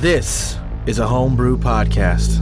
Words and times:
This 0.00 0.56
is 0.86 0.98
a 0.98 1.06
homebrew 1.06 1.58
podcast. 1.58 2.38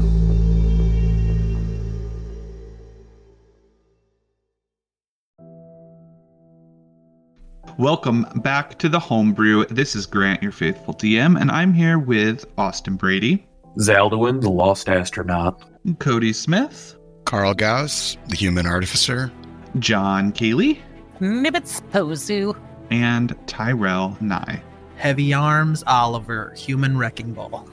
Welcome 7.77 8.27
back 8.37 8.79
to 8.79 8.89
the 8.89 9.01
Homebrew. 9.01 9.65
This 9.71 9.97
is 9.97 10.07
Grant, 10.07 10.41
your 10.41 10.53
faithful 10.53 10.95
DM, 10.95 11.41
and 11.41 11.51
I'm 11.51 11.73
here 11.73 11.99
with 11.99 12.47
Austin 12.57 12.94
Brady, 12.94 13.44
Zaldwin, 13.81 14.40
the 14.40 14.51
lost 14.51 14.88
astronaut. 14.88 15.65
Cody 15.99 16.32
Smith, 16.32 16.96
Carl 17.25 17.54
Gauss, 17.54 18.16
the 18.29 18.36
human 18.36 18.66
artificer. 18.66 19.32
John 19.80 20.30
Cayley, 20.30 20.80
Nibbits 21.20 21.82
Pozu. 21.90 22.56
and 22.93 23.34
Tyrell 23.48 24.16
Nye. 24.20 24.62
Heavy 24.98 25.32
Arms 25.32 25.84
Oliver, 25.86 26.52
Human 26.56 26.98
Wrecking 26.98 27.32
Ball. 27.32 27.68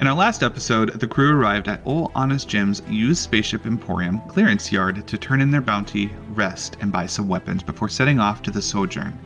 In 0.00 0.08
our 0.08 0.14
last 0.16 0.42
episode, 0.42 0.98
the 0.98 1.06
crew 1.06 1.30
arrived 1.30 1.68
at 1.68 1.80
Ol 1.86 2.10
Honest 2.16 2.48
Jim's 2.48 2.82
used 2.88 3.22
spaceship 3.22 3.64
emporium 3.64 4.20
clearance 4.26 4.72
yard 4.72 5.06
to 5.06 5.16
turn 5.16 5.40
in 5.40 5.52
their 5.52 5.60
bounty, 5.60 6.10
rest, 6.30 6.76
and 6.80 6.90
buy 6.90 7.06
some 7.06 7.28
weapons 7.28 7.62
before 7.62 7.88
setting 7.88 8.18
off 8.18 8.42
to 8.42 8.50
the 8.50 8.60
Sojourn. 8.60 9.16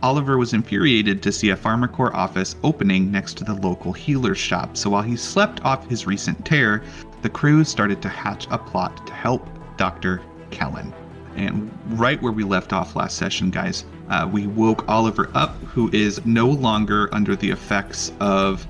Oliver 0.00 0.38
was 0.38 0.54
infuriated 0.54 1.24
to 1.24 1.32
see 1.32 1.50
a 1.50 1.56
PharmaCore 1.56 2.14
office 2.14 2.54
opening 2.62 3.10
next 3.10 3.36
to 3.38 3.44
the 3.44 3.54
local 3.54 3.92
healer's 3.92 4.38
shop, 4.38 4.76
so 4.76 4.90
while 4.90 5.02
he 5.02 5.16
slept 5.16 5.60
off 5.64 5.88
his 5.88 6.06
recent 6.06 6.44
tear, 6.44 6.84
the 7.22 7.28
crew 7.28 7.64
started 7.64 8.00
to 8.00 8.08
hatch 8.08 8.46
a 8.52 8.58
plot 8.58 9.04
to 9.08 9.12
help 9.12 9.48
Dr. 9.76 10.22
Kellin. 10.52 10.94
And 11.36 11.70
right 11.98 12.20
where 12.22 12.32
we 12.32 12.44
left 12.44 12.72
off 12.72 12.96
last 12.96 13.16
session, 13.16 13.50
guys, 13.50 13.84
uh, 14.10 14.28
we 14.30 14.46
woke 14.46 14.88
Oliver 14.88 15.30
up, 15.34 15.56
who 15.64 15.90
is 15.92 16.24
no 16.26 16.46
longer 16.46 17.08
under 17.12 17.34
the 17.36 17.50
effects 17.50 18.12
of 18.20 18.66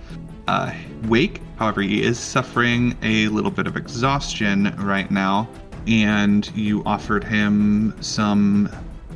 uh, 0.49 0.73
wake. 1.05 1.41
However, 1.57 1.83
he 1.83 2.03
is 2.03 2.19
suffering 2.19 2.97
a 3.03 3.29
little 3.29 3.51
bit 3.51 3.67
of 3.67 3.77
exhaustion 3.77 4.75
right 4.79 5.11
now, 5.11 5.49
and 5.87 6.51
you 6.57 6.83
offered 6.85 7.25
him 7.25 7.95
some 8.01 8.69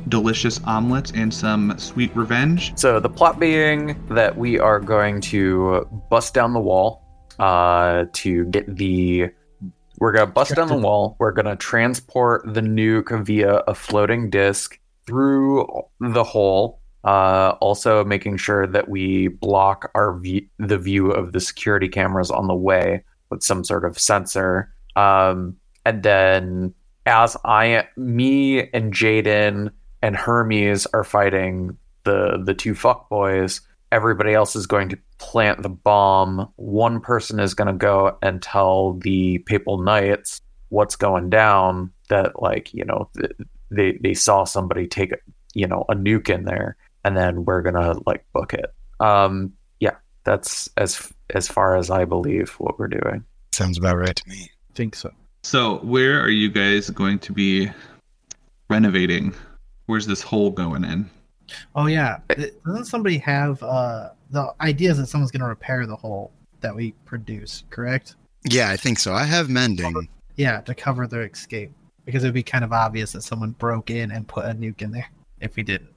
delicious 0.09 0.61
omelets 0.63 1.11
and 1.15 1.33
some 1.33 1.77
sweet 1.77 2.15
revenge. 2.15 2.77
So 2.77 2.99
the 2.99 3.09
plot 3.09 3.39
being 3.39 4.05
that 4.07 4.37
we 4.37 4.59
are 4.59 4.79
going 4.79 5.21
to 5.21 5.87
bust 6.09 6.33
down 6.33 6.53
the 6.53 6.59
wall 6.59 7.03
uh, 7.39 8.05
to 8.13 8.45
get 8.45 8.75
the. 8.75 9.29
We're 9.97 10.11
gonna 10.11 10.31
bust 10.31 10.55
down 10.55 10.67
the 10.67 10.77
wall. 10.77 11.15
We're 11.19 11.31
gonna 11.31 11.55
transport 11.55 12.43
the 12.45 12.61
nuke 12.61 13.25
via 13.25 13.55
a 13.67 13.73
floating 13.73 14.29
disc 14.29 14.79
through 15.05 15.67
the 15.99 16.23
hole. 16.23 16.79
Uh, 17.03 17.55
also, 17.61 18.03
making 18.03 18.37
sure 18.37 18.67
that 18.67 18.89
we 18.89 19.29
block 19.29 19.89
our 19.95 20.17
view, 20.19 20.45
the 20.59 20.77
view 20.77 21.11
of 21.11 21.31
the 21.31 21.39
security 21.39 21.87
cameras 21.87 22.29
on 22.29 22.47
the 22.47 22.55
way 22.55 23.03
with 23.29 23.43
some 23.43 23.63
sort 23.63 23.85
of 23.85 23.97
sensor. 23.97 24.73
Um, 24.95 25.55
and 25.85 26.03
then, 26.03 26.73
as 27.05 27.37
I, 27.45 27.87
me, 27.95 28.69
and 28.71 28.93
Jaden 28.93 29.69
and 30.01 30.15
Hermes 30.15 30.85
are 30.87 31.03
fighting 31.03 31.77
the 32.03 32.41
the 32.43 32.53
two 32.53 32.73
fuckboys, 32.73 33.61
everybody 33.91 34.33
else 34.33 34.55
is 34.55 34.67
going 34.67 34.89
to 34.89 34.99
plant 35.17 35.63
the 35.63 35.69
bomb. 35.69 36.51
One 36.55 36.99
person 36.99 37.39
is 37.39 37.53
going 37.53 37.67
to 37.67 37.73
go 37.73 38.17
and 38.21 38.41
tell 38.41 38.93
the 38.93 39.39
Papal 39.39 39.79
Knights 39.79 40.41
what's 40.69 40.95
going 40.95 41.29
down. 41.29 41.91
That 42.09 42.41
like 42.41 42.73
you 42.73 42.85
know 42.85 43.09
they 43.69 43.97
they 44.01 44.13
saw 44.13 44.45
somebody 44.45 44.87
take 44.87 45.13
you 45.53 45.67
know 45.67 45.85
a 45.89 45.95
nuke 45.95 46.29
in 46.29 46.45
there, 46.45 46.77
and 47.03 47.17
then 47.17 47.45
we're 47.45 47.61
gonna 47.61 47.95
like 48.05 48.25
book 48.33 48.53
it. 48.53 48.73
Um, 48.99 49.53
yeah, 49.79 49.95
that's 50.23 50.69
as 50.77 51.11
as 51.31 51.47
far 51.47 51.75
as 51.75 51.89
I 51.89 52.05
believe 52.05 52.51
what 52.59 52.79
we're 52.79 52.87
doing. 52.87 53.23
Sounds 53.51 53.77
about 53.77 53.97
right 53.97 54.15
to 54.15 54.29
me. 54.29 54.51
I 54.69 54.73
think 54.73 54.95
so. 54.95 55.11
So, 55.43 55.77
where 55.77 56.21
are 56.21 56.29
you 56.29 56.49
guys 56.49 56.89
going 56.89 57.19
to 57.19 57.33
be 57.33 57.69
renovating? 58.69 59.33
Where's 59.85 60.05
this 60.05 60.21
hole 60.21 60.51
going 60.51 60.83
in? 60.83 61.09
Oh 61.75 61.87
yeah, 61.87 62.19
doesn't 62.65 62.85
somebody 62.85 63.17
have 63.19 63.63
uh 63.63 64.09
the 64.29 64.53
idea 64.61 64.91
is 64.91 64.97
that 64.97 65.07
someone's 65.07 65.31
gonna 65.31 65.47
repair 65.47 65.85
the 65.85 65.95
hole 65.95 66.31
that 66.61 66.75
we 66.75 66.91
produce, 67.05 67.63
correct? 67.69 68.15
Yeah, 68.49 68.69
I 68.69 68.77
think 68.77 68.99
so. 68.99 69.13
I 69.13 69.23
have 69.23 69.49
mending. 69.49 70.07
Yeah, 70.35 70.61
to 70.61 70.75
cover 70.75 71.07
their 71.07 71.23
escape 71.23 71.71
because 72.05 72.23
it 72.23 72.27
would 72.27 72.33
be 72.33 72.43
kind 72.43 72.63
of 72.63 72.71
obvious 72.71 73.11
that 73.11 73.21
someone 73.21 73.51
broke 73.51 73.89
in 73.89 74.11
and 74.11 74.27
put 74.27 74.45
a 74.45 74.49
nuke 74.49 74.81
in 74.81 74.91
there 74.91 75.09
if 75.41 75.55
we 75.55 75.63
didn't. 75.63 75.89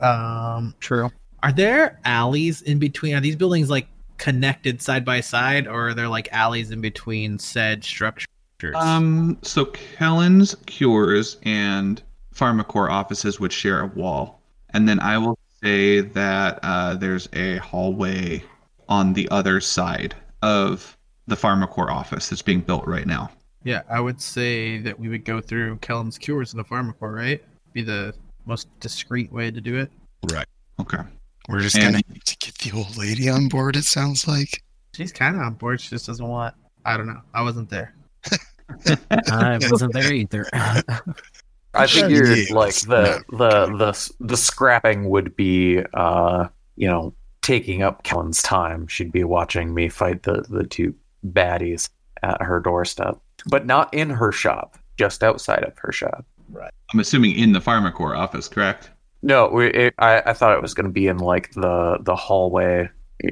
Um, 0.00 0.74
True. 0.80 1.10
are 1.42 1.52
there 1.52 2.00
alleys 2.04 2.62
in 2.62 2.78
between? 2.78 3.14
Are 3.14 3.20
these 3.20 3.36
buildings 3.36 3.68
like 3.68 3.88
connected 4.16 4.80
side 4.80 5.04
by 5.04 5.20
side, 5.20 5.66
or 5.66 5.88
are 5.88 5.94
there 5.94 6.08
like 6.08 6.28
alleys 6.32 6.70
in 6.70 6.80
between 6.80 7.38
said 7.38 7.84
structures? 7.84 8.26
Um, 8.74 9.38
so 9.42 9.66
Kellin's 9.66 10.54
Cures 10.66 11.36
and 11.42 12.02
PharmaCore 12.34 12.90
offices 12.90 13.38
would 13.40 13.52
share 13.52 13.80
a 13.80 13.86
wall, 13.86 14.40
and 14.70 14.88
then 14.88 15.00
I 15.00 15.18
will 15.18 15.38
say 15.62 16.00
that 16.00 16.58
uh, 16.62 16.94
there's 16.94 17.28
a 17.32 17.56
hallway 17.58 18.42
on 18.88 19.12
the 19.12 19.28
other 19.30 19.60
side 19.60 20.14
of 20.42 20.96
the 21.26 21.36
PharmaCore 21.36 21.90
office 21.90 22.28
that's 22.28 22.42
being 22.42 22.60
built 22.60 22.86
right 22.86 23.06
now. 23.06 23.30
Yeah, 23.64 23.82
I 23.90 24.00
would 24.00 24.20
say 24.20 24.78
that 24.78 24.98
we 24.98 25.08
would 25.08 25.24
go 25.24 25.40
through 25.40 25.76
Kellin's 25.78 26.16
Cures 26.16 26.52
in 26.52 26.58
the 26.58 26.64
PharmaCore, 26.64 27.14
right? 27.14 27.44
Be 27.72 27.82
the 27.82 28.14
most 28.46 28.68
discreet 28.80 29.30
way 29.32 29.50
to 29.50 29.60
do 29.60 29.76
it. 29.78 29.90
Right. 30.32 30.46
Okay. 30.80 31.02
We're 31.48 31.60
just 31.60 31.76
And- 31.76 31.94
gonna 31.94 32.02
need 32.08 32.24
to 32.24 32.36
get 32.38 32.54
the 32.58 32.76
old 32.76 32.96
lady 32.96 33.28
on 33.28 33.48
board. 33.48 33.76
It 33.76 33.84
sounds 33.84 34.26
like. 34.28 34.62
She's 34.94 35.12
kind 35.12 35.36
of 35.36 35.42
on 35.42 35.54
board. 35.54 35.80
She 35.80 35.90
just 35.90 36.06
doesn't 36.06 36.26
want. 36.26 36.54
I 36.84 36.96
don't 36.96 37.06
know. 37.06 37.20
I 37.34 37.42
wasn't 37.42 37.68
there. 37.68 37.94
I 39.30 39.58
wasn't 39.70 39.92
there 39.92 40.12
either. 40.12 40.46
I 41.78 41.86
figured 41.86 42.36
Yeah, 42.36 42.54
like 42.54 42.70
it's 42.70 42.84
the 42.84 43.22
the 43.30 43.66
the 43.76 44.12
the 44.20 44.36
scrapping 44.36 45.08
would 45.10 45.36
be 45.36 45.82
uh 45.94 46.48
you 46.76 46.88
know 46.88 47.14
taking 47.42 47.82
up 47.82 48.02
Kellin's 48.02 48.42
time. 48.42 48.86
She'd 48.88 49.12
be 49.12 49.24
watching 49.24 49.74
me 49.74 49.88
fight 49.88 50.22
the 50.22 50.44
the 50.48 50.64
two 50.64 50.94
baddies 51.26 51.88
at 52.22 52.42
her 52.42 52.60
doorstep, 52.60 53.18
but 53.46 53.66
not 53.66 53.92
in 53.94 54.10
her 54.10 54.32
shop, 54.32 54.76
just 54.98 55.22
outside 55.22 55.64
of 55.64 55.76
her 55.78 55.92
shop. 55.92 56.26
Right. 56.50 56.72
I'm 56.92 57.00
assuming 57.00 57.36
in 57.36 57.52
the 57.52 57.60
Pharmacore 57.60 58.16
office, 58.16 58.48
correct? 58.48 58.90
No, 59.22 59.48
we, 59.48 59.66
it, 59.68 59.94
I 59.98 60.22
I 60.26 60.32
thought 60.32 60.56
it 60.56 60.62
was 60.62 60.74
going 60.74 60.86
to 60.86 60.92
be 60.92 61.06
in 61.08 61.18
like 61.18 61.52
the 61.52 61.98
the 62.02 62.16
hallway, 62.16 62.88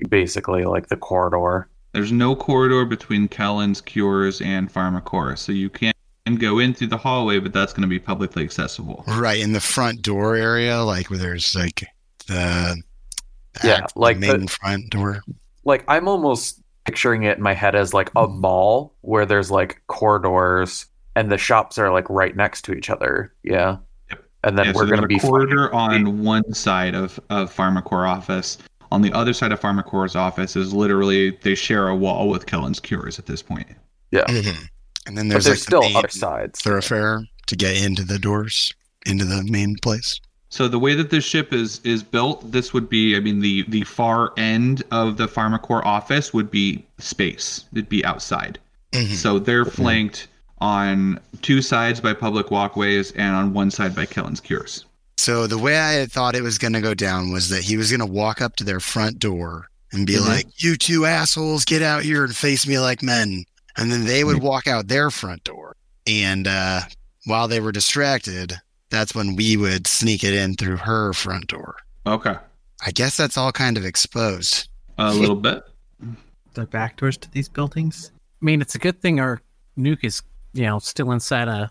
basically 0.09 0.65
like 0.65 0.89
the 0.89 0.97
corridor. 0.97 1.69
There's 1.93 2.13
no 2.13 2.37
corridor 2.37 2.85
between 2.85 3.29
Kellin's 3.29 3.81
Cures 3.81 4.41
and 4.41 4.73
Pharmacore, 4.73 5.39
so 5.39 5.53
you 5.53 5.71
can't 5.71 5.97
go 6.35 6.59
in 6.59 6.75
through 6.75 6.89
the 6.89 6.97
hallway, 6.97 7.39
but 7.39 7.53
that's 7.53 7.73
going 7.73 7.83
to 7.83 7.89
be 7.89 7.99
publicly 8.01 8.43
accessible. 8.43 9.05
Right 9.07 9.41
in 9.41 9.53
the 9.53 9.61
front 9.61 10.03
door 10.03 10.35
area, 10.37 10.83
like 10.83 11.09
where 11.11 11.19
there's 11.19 11.55
like 11.55 11.85
the 12.27 12.83
Yeah, 13.65 13.75
act- 13.85 13.97
like 13.97 14.19
the- 14.21 14.37
main 14.39 14.49
front 14.49 14.91
door. 14.91 15.21
Like 15.65 15.85
I'm 15.89 16.09
almost 16.09 16.61
picturing 16.85 17.23
it 17.25 17.37
in 17.39 17.43
my 17.43 17.55
head 17.55 17.75
as 17.75 17.95
like 17.95 18.11
a 18.17 18.27
mall 18.27 18.95
where 19.03 19.25
there's 19.27 19.51
like 19.51 19.81
corridors 19.87 20.87
and 21.15 21.31
the 21.33 21.39
shops 21.39 21.79
are 21.79 21.93
like 21.93 22.09
right 22.11 22.37
next 22.37 22.63
to 22.63 22.73
each 22.75 22.91
other. 22.91 23.33
Yeah. 23.43 23.77
Yep. 24.11 24.25
And 24.45 24.59
then 24.59 24.67
Yeah, 24.67 24.73
we're 24.75 24.87
there's 24.87 24.91
going 24.91 25.03
to 25.03 25.09
be 25.09 25.19
corridor 25.19 25.71
fighting- 25.73 26.07
on 26.07 26.23
one 26.25 26.53
side 26.55 26.95
of 26.95 27.19
of 27.31 27.55
Pharmacore 27.55 28.09
office. 28.09 28.59
On 28.93 29.03
the 29.03 29.13
other 29.13 29.33
side 29.33 29.51
of 29.51 29.61
Pharmacore's 29.61 30.15
office 30.15 30.55
is 30.55 30.73
literally 30.73 31.37
they 31.43 31.57
share 31.57 31.89
a 31.89 31.97
wall 31.97 32.29
with 32.29 32.47
Kellin's 32.47 32.79
Cures 32.79 33.19
at 33.19 33.27
this 33.27 33.43
point. 33.43 33.67
Yeah. 34.13 34.25
Mhm. 34.27 34.69
And 35.07 35.17
then 35.17 35.29
But 35.29 35.35
there's, 35.35 35.45
there's 35.47 35.59
like 35.61 35.67
still 35.69 35.81
the 35.83 35.89
main 35.89 35.97
other 35.97 36.09
sides. 36.09 36.61
thoroughfare 36.61 37.25
to 37.47 37.57
get 37.57 37.83
into 37.83 38.03
the 38.05 38.19
doors 38.19 38.73
into 39.07 39.25
the 39.25 39.45
main 39.45 39.77
place. 39.83 40.21
So 40.49 40.69
the 40.69 40.79
way 40.79 40.95
that 40.95 41.11
this 41.11 41.25
ship 41.25 41.53
is 41.53 41.81
is 41.85 42.03
built, 42.03 42.51
this 42.51 42.73
would 42.73 42.89
be, 42.89 43.17
I 43.17 43.21
mean, 43.21 43.41
the 43.41 43.65
the 43.69 43.85
far 43.85 44.33
end 44.37 44.83
of 44.91 45.17
the 45.17 45.27
PharmaCore 45.29 45.85
office 45.85 46.33
would 46.33 46.51
be 46.51 46.85
space. 46.99 47.65
It'd 47.73 47.89
be 47.89 48.05
outside. 48.05 48.59
Mhm. 48.93 49.15
So 49.15 49.39
they're 49.39 49.65
flanked 49.65 50.29
on 50.59 51.21
two 51.43 51.61
sides 51.63 52.01
by 52.01 52.15
public 52.15 52.51
walkways 52.51 53.13
and 53.13 53.35
on 53.37 53.53
one 53.53 53.71
side 53.71 53.95
by 53.95 54.07
Kellin's 54.07 54.41
Cures. 54.41 54.85
So 55.19 55.47
the 55.47 55.59
way 55.59 55.79
I 55.79 55.93
had 55.93 56.11
thought 56.11 56.35
it 56.37 56.43
was 56.43 56.59
going 56.59 56.73
to 56.73 56.81
go 56.81 56.95
down 56.95 57.31
was 57.33 57.49
that 57.51 57.63
he 57.63 57.77
was 57.77 57.91
going 57.91 58.01
to 58.01 58.07
walk 58.07 58.41
up 58.41 58.57
to 58.57 58.65
their 58.65 58.81
front 58.81 59.19
door 59.19 59.69
and 59.93 60.07
be 60.07 60.15
Mhm. 60.15 60.27
like, 60.27 60.47
"You 60.63 60.77
two 60.77 61.05
assholes, 61.07 61.65
get 61.65 61.83
out 61.83 62.03
here 62.05 62.25
and 62.25 62.35
face 62.35 62.67
me 62.67 62.79
like 62.79 63.03
men." 63.03 63.45
And 63.77 63.93
then 63.93 64.05
they 64.05 64.25
would 64.25 64.43
walk 64.43 64.67
out 64.67 64.89
their 64.89 65.11
front 65.11 65.45
door. 65.45 65.77
And 66.07 66.47
uh, 66.47 66.83
while 67.27 67.49
they 67.49 67.61
were 67.61 67.73
distracted, 67.73 68.55
that's 68.91 69.15
when 69.15 69.37
we 69.37 69.57
would 69.57 69.87
sneak 69.87 70.25
it 70.25 70.35
in 70.35 70.55
through 70.55 70.77
her 70.77 71.13
front 71.13 71.49
door. 71.49 71.77
Okay, 72.07 72.37
I 72.85 72.91
guess 72.93 73.17
that's 73.17 73.37
all 73.37 73.53
kind 73.53 73.77
of 73.77 73.85
exposed. 73.85 74.69
a 74.99 75.13
little 75.13 75.37
bit. 75.37 75.63
The 76.55 76.67
back 76.67 76.97
doors 76.97 77.17
to 77.19 77.31
these 77.31 77.49
buildings. 77.49 78.13
I 78.41 78.45
mean, 78.45 78.61
it's 78.61 78.75
a 78.75 78.79
good 78.79 79.01
thing 79.01 79.21
our 79.21 79.43
nuke 79.77 80.05
is, 80.05 80.23
you 80.55 80.63
know, 80.63 80.79
still 80.79 81.11
inside 81.13 81.49
a 81.49 81.71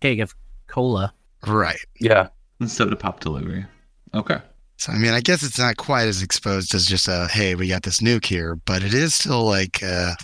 keg 0.00 0.20
of 0.20 0.34
cola. 0.66 1.12
Right. 1.46 1.78
Yeah. 2.00 2.28
Instead 2.60 2.92
of 2.92 2.98
pop 2.98 3.20
delivery. 3.20 3.66
Okay. 4.14 4.38
So 4.76 4.92
I 4.92 4.98
mean, 4.98 5.12
I 5.12 5.20
guess 5.20 5.42
it's 5.42 5.58
not 5.58 5.76
quite 5.76 6.08
as 6.08 6.22
exposed 6.22 6.74
as 6.74 6.86
just 6.86 7.06
a 7.06 7.28
hey, 7.30 7.54
we 7.54 7.68
got 7.68 7.82
this 7.84 8.00
nuke 8.00 8.26
here, 8.26 8.56
but 8.64 8.82
it 8.82 8.92
is 8.94 9.14
still 9.14 9.44
like 9.44 9.82
uh, 9.82 10.14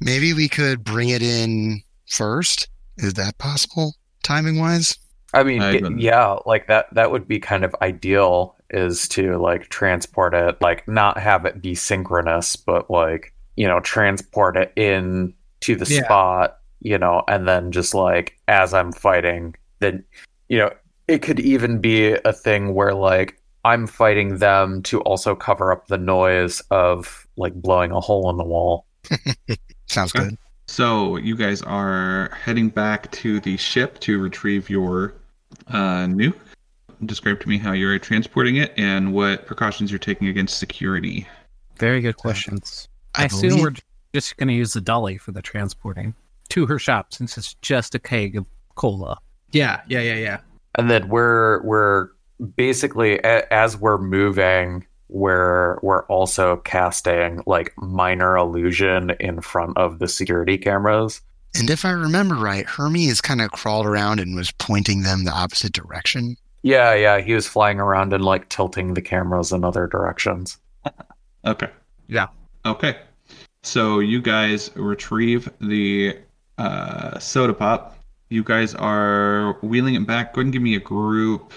maybe 0.00 0.32
we 0.32 0.48
could 0.48 0.84
bring 0.84 1.08
it 1.10 1.22
in 1.22 1.82
first. 2.08 2.68
Is 2.98 3.14
that 3.14 3.38
possible, 3.38 3.94
timing 4.22 4.58
wise? 4.58 4.96
I 5.32 5.42
mean, 5.44 5.62
I 5.62 5.72
it- 5.74 5.98
yeah, 5.98 6.36
like 6.46 6.66
that 6.66 6.92
that 6.94 7.10
would 7.12 7.28
be 7.28 7.38
kind 7.38 7.64
of 7.64 7.74
ideal 7.82 8.56
is 8.70 9.08
to 9.08 9.36
like 9.38 9.68
transport 9.68 10.34
it, 10.34 10.60
like 10.60 10.86
not 10.88 11.18
have 11.18 11.44
it 11.44 11.62
be 11.62 11.74
synchronous, 11.74 12.56
but 12.56 12.90
like, 12.90 13.32
you 13.56 13.66
know, 13.66 13.80
transport 13.80 14.56
it 14.56 14.72
in 14.76 15.34
to 15.60 15.76
the 15.76 15.92
Yeah. 15.92 16.04
spot, 16.04 16.58
you 16.80 16.98
know, 16.98 17.22
and 17.28 17.46
then 17.48 17.70
just 17.72 17.94
like 17.94 18.36
as 18.48 18.72
I'm 18.74 18.92
fighting, 18.92 19.54
then 19.78 20.04
you 20.48 20.58
know, 20.58 20.72
it 21.08 21.22
could 21.22 21.38
even 21.40 21.80
be 21.80 22.12
a 22.24 22.32
thing 22.32 22.74
where 22.74 22.94
like 22.94 23.40
I'm 23.64 23.86
fighting 23.86 24.38
them 24.38 24.82
to 24.84 25.00
also 25.02 25.34
cover 25.36 25.70
up 25.72 25.86
the 25.88 25.98
noise 25.98 26.60
of 26.70 27.26
like 27.36 27.54
blowing 27.54 27.90
a 27.92 28.00
hole 28.00 28.30
in 28.30 28.36
the 28.36 28.44
wall. 28.44 28.86
Sounds 29.90 30.14
Okay. 30.14 30.28
good. 30.28 30.38
So 30.68 31.16
you 31.16 31.34
guys 31.36 31.62
are 31.62 32.30
heading 32.44 32.68
back 32.68 33.10
to 33.12 33.40
the 33.40 33.56
ship 33.56 33.98
to 34.00 34.20
retrieve 34.20 34.70
your 34.70 35.14
uh, 35.66 36.04
nuke. 36.06 36.36
Describe 37.06 37.40
to 37.40 37.48
me 37.48 37.58
how 37.58 37.72
you're 37.72 37.98
transporting 37.98 38.56
it 38.56 38.72
and 38.76 39.12
what 39.12 39.46
precautions 39.46 39.90
you're 39.90 39.98
taking 39.98 40.28
against 40.28 40.58
security. 40.58 41.26
Very 41.76 42.00
good 42.00 42.16
questions. 42.16 42.88
I 43.16 43.22
I, 43.22 43.24
assume 43.26 43.40
believe- 43.50 43.62
we're 43.64 43.74
just 44.14 44.36
going 44.36 44.46
to 44.48 44.54
use 44.54 44.74
the 44.74 44.80
dolly 44.80 45.18
for 45.18 45.32
the 45.32 45.42
transporting 45.42 46.14
to 46.50 46.66
her 46.66 46.78
shop 46.78 47.12
since 47.12 47.36
it's 47.36 47.54
just 47.54 47.94
a 47.96 47.98
keg 47.98 48.36
of 48.36 48.46
cola. 48.76 49.16
Yeah, 49.50 49.80
yeah, 49.88 50.00
yeah, 50.00 50.14
yeah. 50.14 50.40
And 50.76 50.88
then 50.88 51.08
we're 51.08 51.62
we're 51.62 52.10
basically 52.54 53.18
a, 53.24 53.52
as 53.52 53.76
we're 53.76 53.98
moving, 53.98 54.86
we're 55.10 55.78
we're 55.82 56.04
also 56.06 56.58
casting 56.58 57.42
like 57.46 57.72
minor 57.76 58.36
illusion 58.36 59.10
in 59.20 59.40
front 59.40 59.76
of 59.76 59.98
the 59.98 60.08
security 60.08 60.56
cameras. 60.56 61.20
And 61.54 61.68
if 61.68 61.84
I 61.84 61.90
remember 61.90 62.36
right, 62.36 62.64
Hermes 62.64 63.20
kind 63.20 63.40
of 63.40 63.50
crawled 63.50 63.86
around 63.86 64.20
and 64.20 64.36
was 64.36 64.52
pointing 64.52 65.02
them 65.02 65.24
the 65.24 65.32
opposite 65.32 65.72
direction. 65.72 66.36
Yeah, 66.62 66.94
yeah, 66.94 67.20
he 67.20 67.34
was 67.34 67.48
flying 67.48 67.80
around 67.80 68.12
and 68.12 68.24
like 68.24 68.48
tilting 68.50 68.94
the 68.94 69.02
cameras 69.02 69.52
in 69.52 69.64
other 69.64 69.86
directions. 69.86 70.58
Okay. 71.42 71.70
Yeah. 72.06 72.26
Okay. 72.66 72.98
So 73.62 73.98
you 74.00 74.20
guys 74.20 74.70
retrieve 74.76 75.48
the 75.60 76.18
uh, 76.58 77.18
soda 77.18 77.54
pop. 77.54 77.96
You 78.28 78.44
guys 78.44 78.74
are 78.74 79.54
wheeling 79.62 79.94
it 79.94 80.06
back. 80.06 80.34
Go 80.34 80.40
ahead 80.40 80.46
and 80.46 80.52
give 80.52 80.60
me 80.60 80.74
a 80.74 80.80
group 80.80 81.52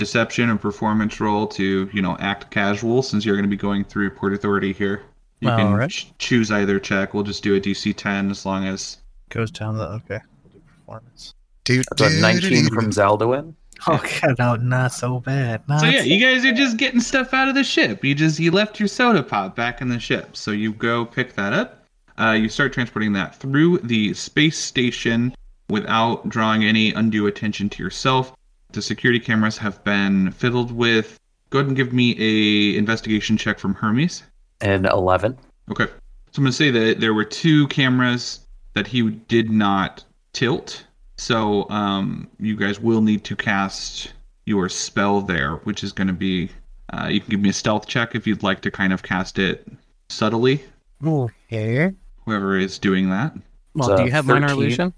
deception 0.00 0.50
and 0.50 0.60
performance 0.60 1.20
roll 1.20 1.46
to, 1.46 1.88
you 1.92 2.02
know, 2.02 2.16
act 2.18 2.50
casual 2.50 3.02
since 3.02 3.24
you're 3.24 3.36
going 3.36 3.48
to 3.48 3.56
be 3.56 3.56
going 3.60 3.84
through 3.84 4.10
Port 4.10 4.32
Authority 4.34 4.72
here. 4.72 5.02
You 5.40 5.48
can 5.50 5.60
Alright. 5.68 5.90
ch- 5.90 6.12
choose 6.18 6.50
either 6.50 6.80
check. 6.80 7.14
We'll 7.14 7.22
just 7.22 7.42
do 7.44 7.54
a 7.54 7.60
DC 7.60 7.94
10 7.96 8.30
as 8.30 8.44
long 8.44 8.66
as. 8.66 8.98
Goes 9.28 9.50
down 9.50 9.76
the 9.76 9.88
okay. 9.88 10.18
We'll 10.42 10.52
do 10.54 10.60
performance. 10.60 11.34
Dude, 11.64 11.84
That's 11.96 12.16
a 12.16 12.20
19 12.20 12.68
from 12.74 12.90
Zaldwin. 12.90 13.54
Oh 13.86 14.02
god, 14.20 14.36
no, 14.38 14.56
not 14.56 14.92
so 14.92 15.20
bad. 15.20 15.66
Not 15.68 15.80
So 15.80 15.86
yeah, 15.86 16.00
so- 16.00 16.04
you 16.06 16.20
guys 16.20 16.44
are 16.44 16.52
just 16.52 16.76
getting 16.76 17.00
stuff 17.00 17.32
out 17.32 17.48
of 17.48 17.54
the 17.54 17.64
ship. 17.64 18.04
You 18.04 18.14
just 18.14 18.38
you 18.40 18.50
left 18.50 18.78
your 18.80 18.88
soda 18.88 19.22
pop 19.22 19.54
back 19.56 19.80
in 19.80 19.88
the 19.88 19.98
ship, 20.00 20.36
so 20.36 20.50
you 20.50 20.72
go 20.72 21.06
pick 21.06 21.34
that 21.34 21.52
up. 21.52 21.86
Uh, 22.18 22.32
you 22.32 22.48
start 22.50 22.72
transporting 22.74 23.12
that 23.14 23.34
through 23.36 23.78
the 23.78 24.12
space 24.12 24.58
station 24.58 25.34
without 25.70 26.28
drawing 26.28 26.64
any 26.64 26.92
undue 26.92 27.26
attention 27.26 27.70
to 27.70 27.82
yourself. 27.82 28.34
The 28.72 28.82
security 28.82 29.20
cameras 29.20 29.58
have 29.58 29.82
been 29.84 30.30
fiddled 30.32 30.72
with. 30.72 31.18
Go 31.50 31.58
ahead 31.58 31.68
and 31.68 31.76
give 31.76 31.92
me 31.92 32.16
a 32.18 32.78
investigation 32.78 33.36
check 33.36 33.58
from 33.58 33.74
Hermes. 33.74 34.22
And 34.60 34.86
11. 34.86 35.36
Okay. 35.70 35.86
So 35.86 36.38
I'm 36.38 36.44
going 36.44 36.52
to 36.52 36.52
say 36.52 36.70
that 36.70 37.00
there 37.00 37.14
were 37.14 37.24
two 37.24 37.66
cameras 37.68 38.46
that 38.74 38.86
he 38.86 39.02
did 39.10 39.50
not 39.50 40.04
tilt. 40.32 40.84
So 41.16 41.68
um, 41.70 42.28
you 42.38 42.56
guys 42.56 42.78
will 42.78 43.02
need 43.02 43.24
to 43.24 43.36
cast 43.36 44.12
your 44.44 44.68
spell 44.68 45.20
there, 45.20 45.56
which 45.64 45.82
is 45.82 45.92
going 45.92 46.08
to 46.08 46.14
be. 46.14 46.50
Uh, 46.92 47.08
you 47.08 47.20
can 47.20 47.30
give 47.30 47.40
me 47.40 47.50
a 47.50 47.52
stealth 47.52 47.86
check 47.86 48.14
if 48.14 48.26
you'd 48.26 48.42
like 48.42 48.60
to 48.62 48.70
kind 48.70 48.92
of 48.92 49.02
cast 49.02 49.38
it 49.38 49.66
subtly. 50.08 50.62
Okay. 51.04 51.92
Whoever 52.24 52.56
is 52.56 52.78
doing 52.78 53.10
that. 53.10 53.34
Well, 53.74 53.96
do 53.96 54.04
you 54.04 54.10
have 54.10 54.26
minor 54.26 54.48
illusion? 54.48 54.92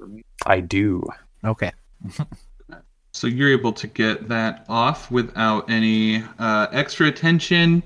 I 0.47 0.61
do. 0.61 1.07
Okay. 1.45 1.73
So 3.13 3.27
you're 3.27 3.51
able 3.53 3.73
to 3.75 3.87
get 3.87 4.29
that 4.29 4.65
off 4.69 5.11
without 5.11 5.71
any 5.71 6.25
uh, 6.39 6.67
extra 6.73 7.07
attention. 7.09 7.83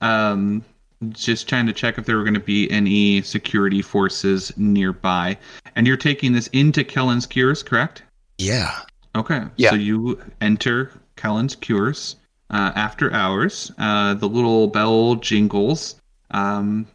Um, 0.00 0.64
just 1.10 1.48
trying 1.48 1.66
to 1.66 1.72
check 1.72 1.98
if 1.98 2.06
there 2.06 2.16
were 2.16 2.24
going 2.24 2.34
to 2.34 2.40
be 2.40 2.70
any 2.70 3.22
security 3.22 3.82
forces 3.82 4.52
nearby. 4.56 5.36
And 5.74 5.86
you're 5.86 5.96
taking 5.96 6.32
this 6.32 6.46
into 6.48 6.84
Kellin's 6.84 7.26
Cures, 7.26 7.62
correct? 7.62 8.02
Yeah. 8.38 8.80
Okay. 9.14 9.42
Yeah. 9.56 9.70
So 9.70 9.76
you 9.76 10.20
enter 10.40 10.92
Kellin's 11.16 11.56
Cures 11.56 12.16
uh, 12.50 12.72
after 12.74 13.12
hours. 13.12 13.72
Uh, 13.78 14.14
the 14.14 14.28
little 14.28 14.68
bell 14.68 15.16
jingles. 15.16 16.00
Um, 16.30 16.86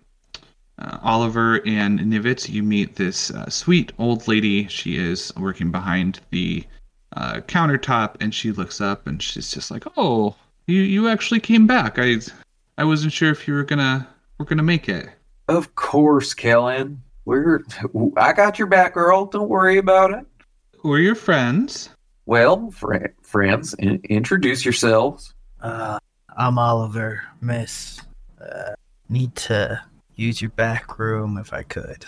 uh, 0.79 0.97
Oliver 1.03 1.61
and 1.67 1.99
Nivitz, 1.99 2.49
you 2.49 2.63
meet 2.63 2.95
this 2.95 3.31
uh, 3.31 3.49
sweet 3.49 3.91
old 3.99 4.27
lady. 4.27 4.67
She 4.67 4.97
is 4.97 5.31
working 5.35 5.71
behind 5.71 6.19
the 6.31 6.63
uh, 7.15 7.41
countertop, 7.47 8.15
and 8.21 8.33
she 8.33 8.51
looks 8.51 8.79
up 8.81 9.07
and 9.07 9.21
she's 9.21 9.51
just 9.51 9.71
like, 9.71 9.83
"Oh, 9.97 10.35
you 10.67 10.81
you 10.81 11.07
actually 11.07 11.39
came 11.39 11.67
back. 11.67 11.97
I 11.97 12.17
I 12.77 12.83
wasn't 12.83 13.13
sure 13.13 13.31
if 13.31 13.47
you 13.47 13.53
were 13.53 13.63
gonna 13.63 14.07
were 14.37 14.45
gonna 14.45 14.63
make 14.63 14.87
it." 14.89 15.09
Of 15.47 15.75
course, 15.75 16.33
Kellin. 16.33 17.01
We're 17.25 17.61
I 18.17 18.33
got 18.33 18.57
your 18.57 18.67
back, 18.67 18.93
girl. 18.93 19.25
Don't 19.25 19.49
worry 19.49 19.77
about 19.77 20.11
it. 20.13 20.25
Who 20.77 20.91
are 20.93 20.99
your 20.99 21.15
friends? 21.15 21.89
Well, 22.25 22.71
fr- 22.71 23.07
friends, 23.21 23.73
in- 23.75 24.01
introduce 24.09 24.63
yourselves. 24.63 25.33
Uh, 25.61 25.99
I'm 26.37 26.57
Oliver, 26.57 27.23
Miss. 27.41 28.01
Uh, 28.39 28.73
need 29.09 29.35
to 29.35 29.81
use 30.15 30.41
your 30.41 30.51
back 30.51 30.97
room 30.97 31.37
if 31.37 31.53
I 31.53 31.63
could. 31.63 32.05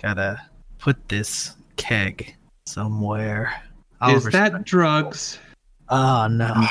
Gotta 0.00 0.40
put 0.78 1.08
this 1.08 1.54
keg 1.76 2.34
somewhere. 2.66 3.62
Is 4.02 4.26
Oliver's- 4.26 4.32
that 4.32 4.64
drugs? 4.64 5.38
Oh 5.88 6.26
no, 6.30 6.66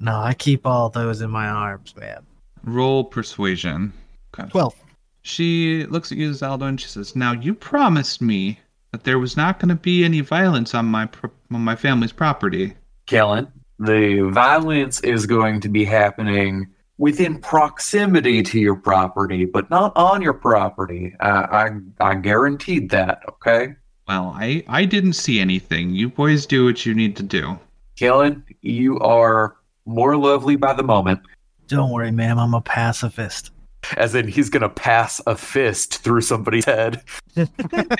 no! 0.00 0.16
I 0.16 0.34
keep 0.34 0.66
all 0.66 0.88
those 0.88 1.20
in 1.20 1.30
my 1.30 1.46
arms, 1.46 1.94
man. 1.96 2.24
Roll 2.64 3.04
persuasion. 3.04 3.92
Okay. 4.34 4.48
Twelve. 4.50 4.74
She 5.22 5.84
looks 5.86 6.10
at 6.10 6.18
you, 6.18 6.30
Zaldo, 6.30 6.62
and 6.62 6.80
she 6.80 6.88
says, 6.88 7.14
"Now 7.14 7.32
you 7.32 7.54
promised 7.54 8.22
me 8.22 8.58
that 8.92 9.04
there 9.04 9.18
was 9.18 9.36
not 9.36 9.60
going 9.60 9.68
to 9.68 9.74
be 9.74 10.04
any 10.04 10.20
violence 10.22 10.74
on 10.74 10.86
my 10.86 11.06
pro- 11.06 11.30
on 11.52 11.60
my 11.62 11.76
family's 11.76 12.12
property." 12.12 12.74
Kellin, 13.06 13.46
the 13.78 14.30
violence 14.32 15.00
is 15.00 15.26
going 15.26 15.60
to 15.60 15.68
be 15.68 15.84
happening 15.84 16.66
within 16.96 17.38
proximity 17.40 18.42
to 18.42 18.58
your 18.58 18.76
property, 18.76 19.44
but 19.44 19.68
not 19.70 19.92
on 19.96 20.22
your 20.22 20.34
property. 20.34 21.14
I 21.20 21.70
I, 22.00 22.10
I 22.10 22.14
guaranteed 22.14 22.90
that. 22.90 23.22
Okay, 23.28 23.74
Well, 24.10 24.34
I 24.34 24.64
I 24.66 24.86
didn't 24.86 25.12
see 25.12 25.38
anything. 25.38 25.90
You 25.90 26.08
boys 26.08 26.44
do 26.44 26.64
what 26.64 26.84
you 26.84 26.96
need 26.96 27.14
to 27.18 27.22
do. 27.22 27.56
Kellin, 27.94 28.42
you 28.60 28.98
are 28.98 29.54
more 29.86 30.16
lovely 30.16 30.56
by 30.56 30.72
the 30.72 30.82
moment. 30.82 31.20
Don't 31.68 31.92
worry, 31.92 32.10
ma'am. 32.10 32.36
I'm 32.36 32.52
a 32.52 32.60
pacifist. 32.60 33.52
As 33.96 34.16
in, 34.16 34.26
he's 34.26 34.50
gonna 34.50 34.68
pass 34.68 35.20
a 35.28 35.36
fist 35.36 35.98
through 35.98 36.22
somebody's 36.22 36.64
head. 36.64 37.04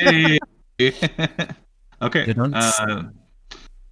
Hey. 0.01 0.41
okay. 2.03 2.35
Uh, 2.37 3.05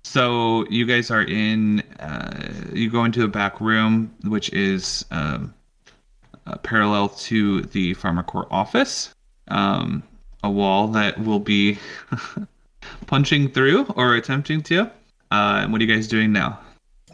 so 0.02 0.66
you 0.70 0.86
guys 0.86 1.12
are 1.12 1.22
in. 1.22 1.84
Uh, 2.00 2.50
you 2.72 2.90
go 2.90 3.04
into 3.04 3.22
a 3.22 3.28
back 3.28 3.60
room, 3.60 4.12
which 4.24 4.52
is 4.52 5.04
um, 5.12 5.54
uh, 6.48 6.56
parallel 6.64 7.10
to 7.10 7.62
the 7.62 7.94
PharmaCore 7.94 8.48
office. 8.50 9.14
Um, 9.46 10.02
a 10.42 10.50
wall 10.50 10.88
that 10.88 11.18
will 11.18 11.40
be 11.40 11.78
punching 13.06 13.50
through 13.50 13.84
or 13.96 14.14
attempting 14.14 14.62
to. 14.62 14.82
Uh, 15.30 15.60
and 15.62 15.72
what 15.72 15.80
are 15.80 15.84
you 15.84 15.92
guys 15.92 16.08
doing 16.08 16.32
now? 16.32 16.60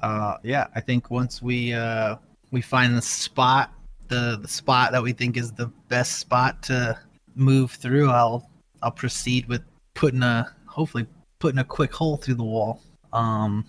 Uh, 0.03 0.37
yeah, 0.43 0.67
I 0.75 0.81
think 0.81 1.11
once 1.11 1.41
we 1.41 1.73
uh 1.73 2.17
we 2.51 2.61
find 2.61 2.97
the 2.97 3.03
spot, 3.03 3.73
the 4.09 4.39
the 4.41 4.49
spot 4.49 4.93
that 4.93 5.03
we 5.03 5.13
think 5.13 5.37
is 5.37 5.53
the 5.53 5.67
best 5.89 6.19
spot 6.19 6.63
to 6.65 6.99
move 7.35 7.73
through, 7.73 8.11
I'll 8.11 8.49
I'll 8.83 8.91
proceed 8.91 9.47
with 9.49 9.63
putting 9.95 10.23
a 10.23 10.55
hopefully 10.67 11.07
putting 11.39 11.59
a 11.59 11.65
quick 11.65 11.93
hole 11.93 12.17
through 12.17 12.35
the 12.35 12.45
wall. 12.45 12.83
Um, 13.13 13.65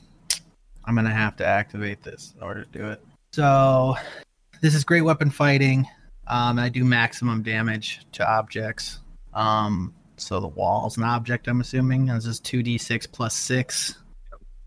I'm 0.86 0.96
gonna 0.96 1.14
have 1.14 1.36
to 1.38 1.46
activate 1.46 2.04
this 2.04 2.34
in 2.36 2.44
order 2.44 2.66
to 2.66 2.78
do 2.78 2.86
it. 2.90 3.02
So 3.32 3.96
this 4.62 4.76
is 4.76 4.84
great 4.84 5.02
weapon 5.02 5.30
fighting. 5.30 5.88
Um, 6.28 6.60
I 6.60 6.70
do 6.70 6.84
maximum 6.84 7.44
damage 7.44 8.02
to 8.14 8.30
objects. 8.30 9.00
Um, 9.36 9.94
so 10.18 10.40
the 10.40 10.48
wall 10.48 10.88
is 10.88 10.98
an 10.98 11.04
object, 11.04 11.48
I'm 11.48 11.62
assuming. 11.62 12.10
And 12.10 12.18
this 12.18 12.26
is 12.26 12.40
two 12.40 12.64
d 12.64 12.78
six 12.78 13.06
plus 13.06 13.36
six. 13.36 13.96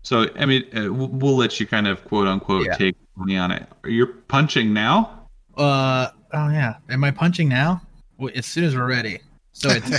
So 0.03 0.27
I 0.39 0.45
mean, 0.45 0.63
uh, 0.77 0.93
we'll 0.93 1.35
let 1.35 1.59
you 1.59 1.67
kind 1.67 1.87
of 1.87 2.03
quote 2.05 2.27
unquote 2.27 2.65
Yeah. 2.65 2.75
take 2.75 2.95
twenty 3.15 3.35
on 3.37 3.51
it. 3.51 3.67
Are 3.83 3.89
You're 3.89 4.07
punching 4.07 4.71
now. 4.73 5.27
Uh 5.57 6.09
oh 6.33 6.49
yeah. 6.49 6.75
Am 6.89 7.03
I 7.03 7.11
punching 7.11 7.49
now? 7.49 7.81
Well, 8.17 8.31
as 8.35 8.45
soon 8.45 8.63
as 8.63 8.75
we're 8.75 8.87
ready. 8.87 9.19
So 9.53 9.69
it's 9.71 9.89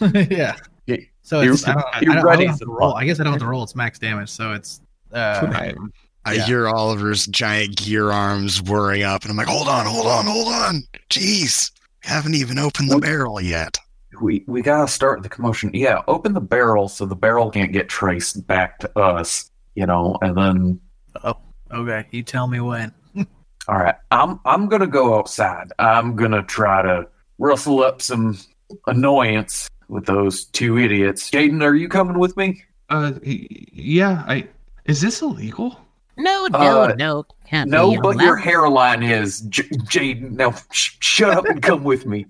yeah. 0.30 0.56
Yeah, 0.86 0.96
So 1.22 1.40
you're- 1.42 1.54
it's 1.54 1.66
I 1.68 1.74
don't, 1.74 1.84
you're 2.02 2.12
I 2.12 2.14
don't, 2.16 2.24
I 2.24 2.30
ready 2.30 2.42
don't 2.44 2.50
have 2.50 2.58
to 2.60 2.64
to 2.64 2.70
roll. 2.70 2.94
I 2.94 3.04
guess 3.04 3.20
I 3.20 3.24
don't 3.24 3.32
have 3.34 3.42
to 3.42 3.46
roll. 3.48 3.62
It's 3.62 3.74
max 3.76 3.98
damage. 3.98 4.30
So 4.30 4.52
it's 4.52 4.80
uh 5.12 5.48
Right. 5.52 5.76
I 6.24 6.34
Yeah. 6.34 6.44
hear 6.46 6.68
Oliver's 6.68 7.26
giant 7.26 7.76
gear 7.76 8.10
arms 8.12 8.62
whirring 8.62 9.02
up, 9.02 9.22
and 9.22 9.30
I'm 9.32 9.36
like, 9.36 9.48
hold 9.48 9.66
on, 9.68 9.86
hold 9.86 10.06
on, 10.06 10.24
hold 10.24 10.48
on. 10.54 10.82
Jeez, 11.10 11.72
we 12.04 12.08
haven't 12.10 12.34
even 12.34 12.58
opened 12.60 12.90
the 12.90 12.98
barrel 12.98 13.40
yet. 13.40 13.76
We 14.20 14.44
we 14.46 14.62
gotta 14.62 14.88
start 14.88 15.22
the 15.22 15.28
commotion. 15.28 15.70
Yeah, 15.72 16.02
open 16.06 16.32
the 16.32 16.40
barrel 16.40 16.88
so 16.88 17.06
the 17.06 17.16
barrel 17.16 17.50
can't 17.50 17.72
get 17.72 17.88
traced 17.88 18.46
back 18.46 18.78
to 18.80 18.98
us. 18.98 19.50
You 19.74 19.86
know, 19.86 20.18
and 20.20 20.36
then 20.36 20.80
Oh, 21.24 21.36
okay. 21.72 22.06
You 22.10 22.22
tell 22.22 22.46
me 22.46 22.60
when. 22.60 22.92
all 23.68 23.78
right, 23.78 23.94
I'm 24.10 24.40
I'm 24.44 24.68
gonna 24.68 24.86
go 24.86 25.18
outside. 25.18 25.72
I'm 25.78 26.16
gonna 26.16 26.42
try 26.42 26.82
to 26.82 27.08
rustle 27.38 27.82
up 27.82 28.02
some 28.02 28.38
annoyance 28.86 29.68
with 29.88 30.06
those 30.06 30.44
two 30.46 30.78
idiots. 30.78 31.30
Jaden, 31.30 31.62
are 31.62 31.74
you 31.74 31.88
coming 31.88 32.18
with 32.18 32.36
me? 32.36 32.62
Uh, 32.88 33.12
yeah. 33.22 34.24
I 34.26 34.48
is 34.84 35.00
this 35.00 35.22
illegal? 35.22 35.78
No, 36.16 36.46
no, 36.50 36.58
Uh, 36.58 36.94
no. 36.98 37.24
Can't 37.48 37.70
No, 37.70 37.92
be 37.92 37.98
but 38.02 38.16
your 38.20 38.36
hairline 38.36 39.02
is. 39.02 39.40
J- 39.42 39.62
Jaden, 39.64 40.32
now 40.32 40.54
sh- 40.72 40.96
shut 41.00 41.36
up 41.36 41.44
and 41.46 41.62
come 41.62 41.84
with 41.92 42.06
me. 42.06 42.26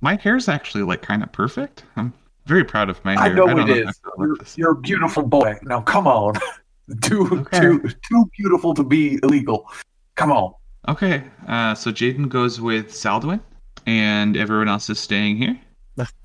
My 0.00 0.16
hair's 0.16 0.48
actually 0.48 0.82
like 0.84 1.02
kind 1.02 1.22
of 1.22 1.30
perfect. 1.32 1.84
I'm 1.96 2.12
very 2.46 2.64
proud 2.64 2.90
of 2.90 3.04
my 3.04 3.16
I 3.16 3.24
hair. 3.28 3.34
know 3.34 3.46
don't 3.46 3.68
it 3.70 3.76
if 3.78 3.86
I 3.86 3.90
is. 3.90 3.98
feel 3.98 4.12
You're, 4.18 4.36
this. 4.36 4.58
you're 4.58 4.72
a 4.72 4.76
beautiful 4.76 5.22
boy. 5.22 5.58
Now 5.62 5.80
come 5.80 6.06
on. 6.06 6.34
Too 7.02 7.26
Okay. 7.40 7.60
too 7.60 7.80
too 8.10 8.30
beautiful 8.36 8.74
to 8.74 8.82
be 8.84 9.18
illegal. 9.22 9.70
Come 10.16 10.30
on. 10.30 10.52
Okay, 10.86 11.24
uh, 11.48 11.74
so 11.74 11.90
Jaden 11.90 12.28
goes 12.28 12.60
with 12.60 12.88
Zaldwin, 12.90 13.40
and 13.86 14.36
everyone 14.36 14.68
else 14.68 14.90
is 14.90 15.00
staying 15.00 15.38
here. 15.38 15.58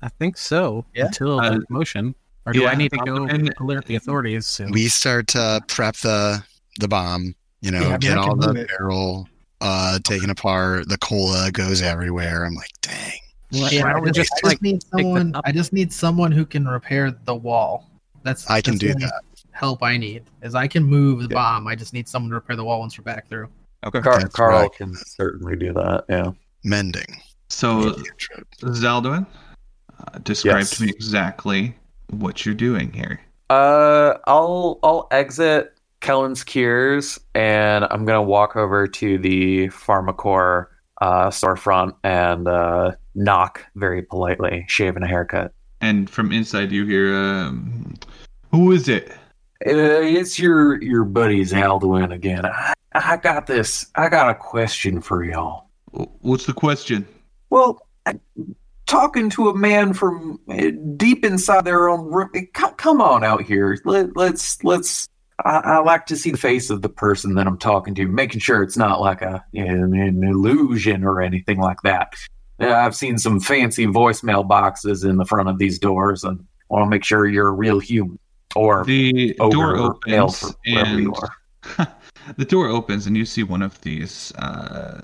I 0.02 0.08
think 0.18 0.36
so. 0.36 0.84
Yeah. 0.94 1.06
Until 1.06 1.40
Uh, 1.40 1.50
the 1.50 1.64
motion. 1.70 2.14
Or 2.44 2.52
do 2.52 2.60
yeah, 2.60 2.68
I 2.70 2.74
need 2.74 2.90
to 2.90 2.98
go 2.98 3.24
and- 3.24 3.54
alert 3.58 3.86
the 3.86 3.94
authorities 3.96 4.46
soon? 4.46 4.70
We 4.72 4.88
start 4.88 5.28
to 5.28 5.62
prep 5.66 5.96
the 5.96 6.42
the 6.78 6.88
bomb. 6.88 7.34
You 7.62 7.70
know, 7.72 7.88
Yeah, 7.90 7.98
get 7.98 8.16
all 8.18 8.36
the 8.36 8.52
it. 8.52 8.68
barrel 8.68 9.28
uh 9.60 9.98
taken 10.04 10.30
apart. 10.30 10.88
The 10.88 10.98
cola 10.98 11.50
goes 11.52 11.82
everywhere. 11.82 12.44
I'm 12.46 12.54
like, 12.54 12.70
dang. 12.80 13.12
Why- 13.50 13.68
Yeah, 13.72 13.94
I 13.96 14.00
just, 14.10 14.14
just 14.14 14.32
I 14.44 14.46
like 14.48 14.54
just 14.56 14.62
need 14.62 14.82
someone. 14.84 15.34
I 15.44 15.52
just 15.52 15.72
need 15.72 15.92
someone 15.92 16.32
who 16.32 16.46
can 16.46 16.66
repair 16.66 17.10
the 17.10 17.34
wall. 17.34 17.90
That's 18.22 18.48
I 18.48 18.60
can 18.60 18.74
that's 18.74 18.80
do 18.80 18.94
the 18.94 19.00
that. 19.00 19.22
Help 19.52 19.82
I 19.82 19.96
need 19.98 20.22
is 20.42 20.54
I 20.54 20.66
can 20.68 20.82
move 20.84 21.18
the 21.22 21.28
Yeah. 21.28 21.34
bomb. 21.34 21.66
I 21.66 21.74
just 21.74 21.92
need 21.92 22.08
someone 22.08 22.30
to 22.30 22.36
repair 22.36 22.56
the 22.56 22.64
wall 22.64 22.80
once 22.80 22.96
we're 22.96 23.04
back 23.04 23.28
through. 23.28 23.48
Okay. 23.84 24.00
Car- 24.00 24.28
Carl 24.28 24.60
right. 24.62 24.72
can 24.72 24.94
certainly 24.94 25.56
do 25.56 25.72
that. 25.74 26.04
Yeah. 26.08 26.30
Mending. 26.64 27.20
So 27.48 27.96
Zaldwin, 28.62 29.26
uh, 29.98 30.18
describe 30.22 30.58
Yes. 30.60 30.70
to 30.76 30.82
me 30.84 30.88
exactly 30.90 31.74
what 32.10 32.44
you're 32.46 32.54
doing 32.54 32.92
here. 32.92 33.20
Uh, 33.50 34.14
I'll 34.26 34.78
I'll 34.82 35.08
exit 35.10 35.74
Kellin's 36.00 36.44
Cures 36.44 37.18
and 37.34 37.86
I'm 37.90 38.04
gonna 38.04 38.22
walk 38.22 38.56
over 38.56 38.86
to 38.86 39.18
the 39.18 39.68
Pharmacore 39.68 40.66
uh, 41.00 41.28
storefront 41.28 41.94
and 42.04 42.46
uh, 42.48 42.92
knock 43.14 43.64
very 43.76 44.02
politely, 44.02 44.64
shaving 44.68 45.02
a 45.02 45.06
haircut. 45.06 45.52
And 45.80 46.08
from 46.10 46.30
inside, 46.32 46.72
you 46.72 46.84
hear, 46.86 47.14
um, 47.16 47.94
"Who 48.50 48.72
is 48.72 48.88
it?" 48.88 49.10
Uh, 49.66 50.00
it's 50.02 50.38
your 50.38 50.82
your 50.82 51.04
buddies 51.04 51.52
Alduin 51.52 52.12
again. 52.12 52.44
I, 52.46 52.74
I 52.94 53.16
got 53.16 53.46
this. 53.46 53.86
I 53.94 54.08
got 54.08 54.28
a 54.30 54.34
question 54.34 55.00
for 55.00 55.24
y'all. 55.24 55.68
What's 56.20 56.46
the 56.46 56.52
question? 56.52 57.06
Well, 57.50 57.86
I- 58.06 58.20
talking 58.86 59.30
to 59.30 59.48
a 59.50 59.56
man 59.56 59.92
from 59.94 60.40
uh, 60.50 60.70
deep 60.96 61.24
inside 61.24 61.64
their 61.64 61.88
own 61.88 62.10
room. 62.12 62.28
eh, 62.34 62.42
Come, 62.52 62.74
come 62.74 63.00
on 63.00 63.22
out 63.24 63.42
here. 63.42 63.78
Let, 63.84 64.16
let's 64.16 64.62
let's. 64.64 65.08
I, 65.44 65.60
I 65.64 65.78
like 65.78 66.06
to 66.06 66.16
see 66.16 66.30
the 66.30 66.38
face 66.38 66.70
of 66.70 66.82
the 66.82 66.88
person 66.88 67.34
that 67.34 67.46
I'm 67.46 67.58
talking 67.58 67.94
to, 67.96 68.06
making 68.06 68.40
sure 68.40 68.62
it's 68.62 68.76
not 68.76 69.00
like 69.00 69.22
a 69.22 69.44
an, 69.54 69.94
an 69.94 70.24
illusion 70.24 71.04
or 71.04 71.20
anything 71.20 71.58
like 71.58 71.82
that. 71.82 72.14
I've 72.58 72.94
seen 72.94 73.18
some 73.18 73.40
fancy 73.40 73.86
voicemail 73.86 74.46
boxes 74.46 75.04
in 75.04 75.16
the 75.16 75.24
front 75.24 75.48
of 75.48 75.58
these 75.58 75.78
doors, 75.78 76.24
and 76.24 76.44
I 76.70 76.74
want 76.74 76.86
to 76.86 76.90
make 76.90 77.04
sure 77.04 77.26
you're 77.26 77.48
a 77.48 77.52
real 77.52 77.78
human 77.78 78.18
or 78.54 78.84
The 78.84 79.34
door 79.34 79.76
opens, 79.76 80.14
elf 80.14 80.42
or 80.42 80.48
whatever 80.66 80.90
and 80.90 81.02
you 81.02 81.14
are. 81.14 81.96
the 82.36 82.44
door 82.44 82.68
opens, 82.68 83.06
and 83.06 83.16
you 83.16 83.24
see 83.24 83.42
one 83.42 83.62
of 83.62 83.80
these 83.80 84.32
uh, 84.36 85.00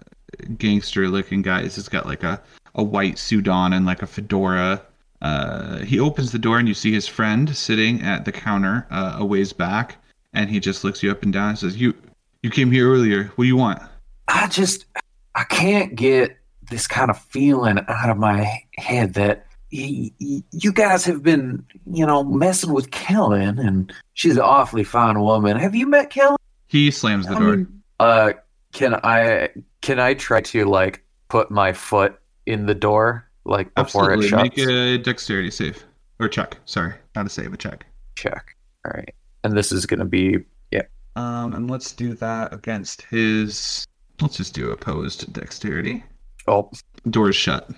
gangster-looking 0.58 1.42
guys. 1.42 1.76
He's 1.76 1.88
got 1.88 2.06
like 2.06 2.22
a 2.22 2.40
a 2.74 2.82
white 2.82 3.18
suit 3.18 3.48
on 3.48 3.72
and 3.72 3.86
like 3.86 4.02
a 4.02 4.06
fedora. 4.06 4.82
Uh, 5.22 5.78
he 5.78 5.98
opens 5.98 6.32
the 6.32 6.38
door, 6.38 6.58
and 6.58 6.68
you 6.68 6.74
see 6.74 6.92
his 6.92 7.06
friend 7.06 7.56
sitting 7.56 8.02
at 8.02 8.24
the 8.24 8.32
counter 8.32 8.86
uh, 8.90 9.16
a 9.18 9.24
ways 9.24 9.52
back, 9.52 9.96
and 10.34 10.50
he 10.50 10.60
just 10.60 10.84
looks 10.84 11.02
you 11.02 11.10
up 11.10 11.22
and 11.22 11.32
down 11.32 11.50
and 11.50 11.58
says, 11.58 11.76
"You 11.76 11.94
you 12.42 12.50
came 12.50 12.70
here 12.70 12.90
earlier. 12.90 13.24
What 13.36 13.44
do 13.44 13.48
you 13.48 13.56
want?" 13.56 13.80
I 14.28 14.46
just 14.48 14.86
I 15.34 15.44
can't 15.44 15.94
get 15.94 16.36
this 16.70 16.86
kind 16.86 17.10
of 17.10 17.18
feeling 17.18 17.78
out 17.88 18.10
of 18.10 18.16
my 18.18 18.60
head 18.76 19.14
that 19.14 19.46
y- 19.72 20.10
y- 20.20 20.42
you 20.50 20.72
guys 20.72 21.04
have 21.04 21.22
been, 21.22 21.64
you 21.92 22.04
know, 22.04 22.24
messing 22.24 22.72
with 22.72 22.90
Kellin, 22.90 23.58
and 23.58 23.92
she's 24.14 24.36
an 24.36 24.42
awfully 24.42 24.82
fine 24.84 25.20
woman. 25.20 25.56
Have 25.56 25.74
you 25.76 25.86
met 25.86 26.10
Kellin? 26.10 26.36
He 26.66 26.90
slams 26.90 27.26
the 27.26 27.36
I 27.36 27.38
door. 27.38 27.56
mean, 27.56 27.82
uh, 28.00 28.32
can 28.72 28.94
I 29.04 29.50
can 29.82 30.00
I 30.00 30.14
try 30.14 30.40
to 30.40 30.64
like 30.64 31.04
put 31.28 31.50
my 31.50 31.72
foot 31.72 32.18
in 32.46 32.66
the 32.66 32.74
door 32.74 33.28
like 33.44 33.72
before 33.76 34.10
Absolutely. 34.12 34.26
it 34.26 34.28
shuts? 34.30 34.42
Make 34.42 34.58
a 34.58 34.98
dexterity 34.98 35.50
save 35.52 35.84
or 36.18 36.28
check. 36.28 36.56
Sorry, 36.64 36.94
not 37.14 37.26
a 37.26 37.28
save, 37.28 37.52
a 37.52 37.56
check. 37.56 37.86
Check. 38.16 38.56
All 38.84 38.92
right, 38.94 39.14
and 39.46 39.56
this 39.56 39.72
is 39.72 39.86
gonna 39.86 40.04
be 40.04 40.38
yeah. 40.70 40.82
Um, 41.14 41.54
and 41.54 41.70
let's 41.70 41.92
do 41.92 42.14
that 42.14 42.52
against 42.52 43.02
his. 43.02 43.86
Let's 44.20 44.36
just 44.36 44.54
do 44.54 44.70
opposed 44.70 45.32
dexterity. 45.32 46.04
oh 46.46 46.70
Door's 47.10 47.36
shut. 47.36 47.70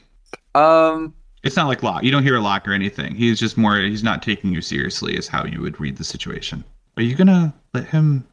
um 0.55 1.15
It's 1.45 1.57
not 1.57 1.69
like 1.69 1.83
lock. 1.83 2.03
You 2.03 2.11
don't 2.11 2.23
hear 2.23 2.37
a 2.37 2.41
lock 2.41 2.67
or 2.67 2.73
anything. 2.73 3.15
He's 3.15 3.39
just 3.39 3.57
more. 3.57 3.79
He's 3.79 4.03
not 4.03 4.23
taking 4.23 4.53
you 4.53 4.61
seriously. 4.61 5.17
Is 5.17 5.29
how 5.29 5.45
you 5.45 5.61
would 5.61 5.79
read 5.79 5.97
the 5.97 6.05
situation. 6.05 6.65
Are 6.97 7.03
you 7.03 7.15
gonna 7.15 7.55
let 7.75 7.87
him? 7.87 8.27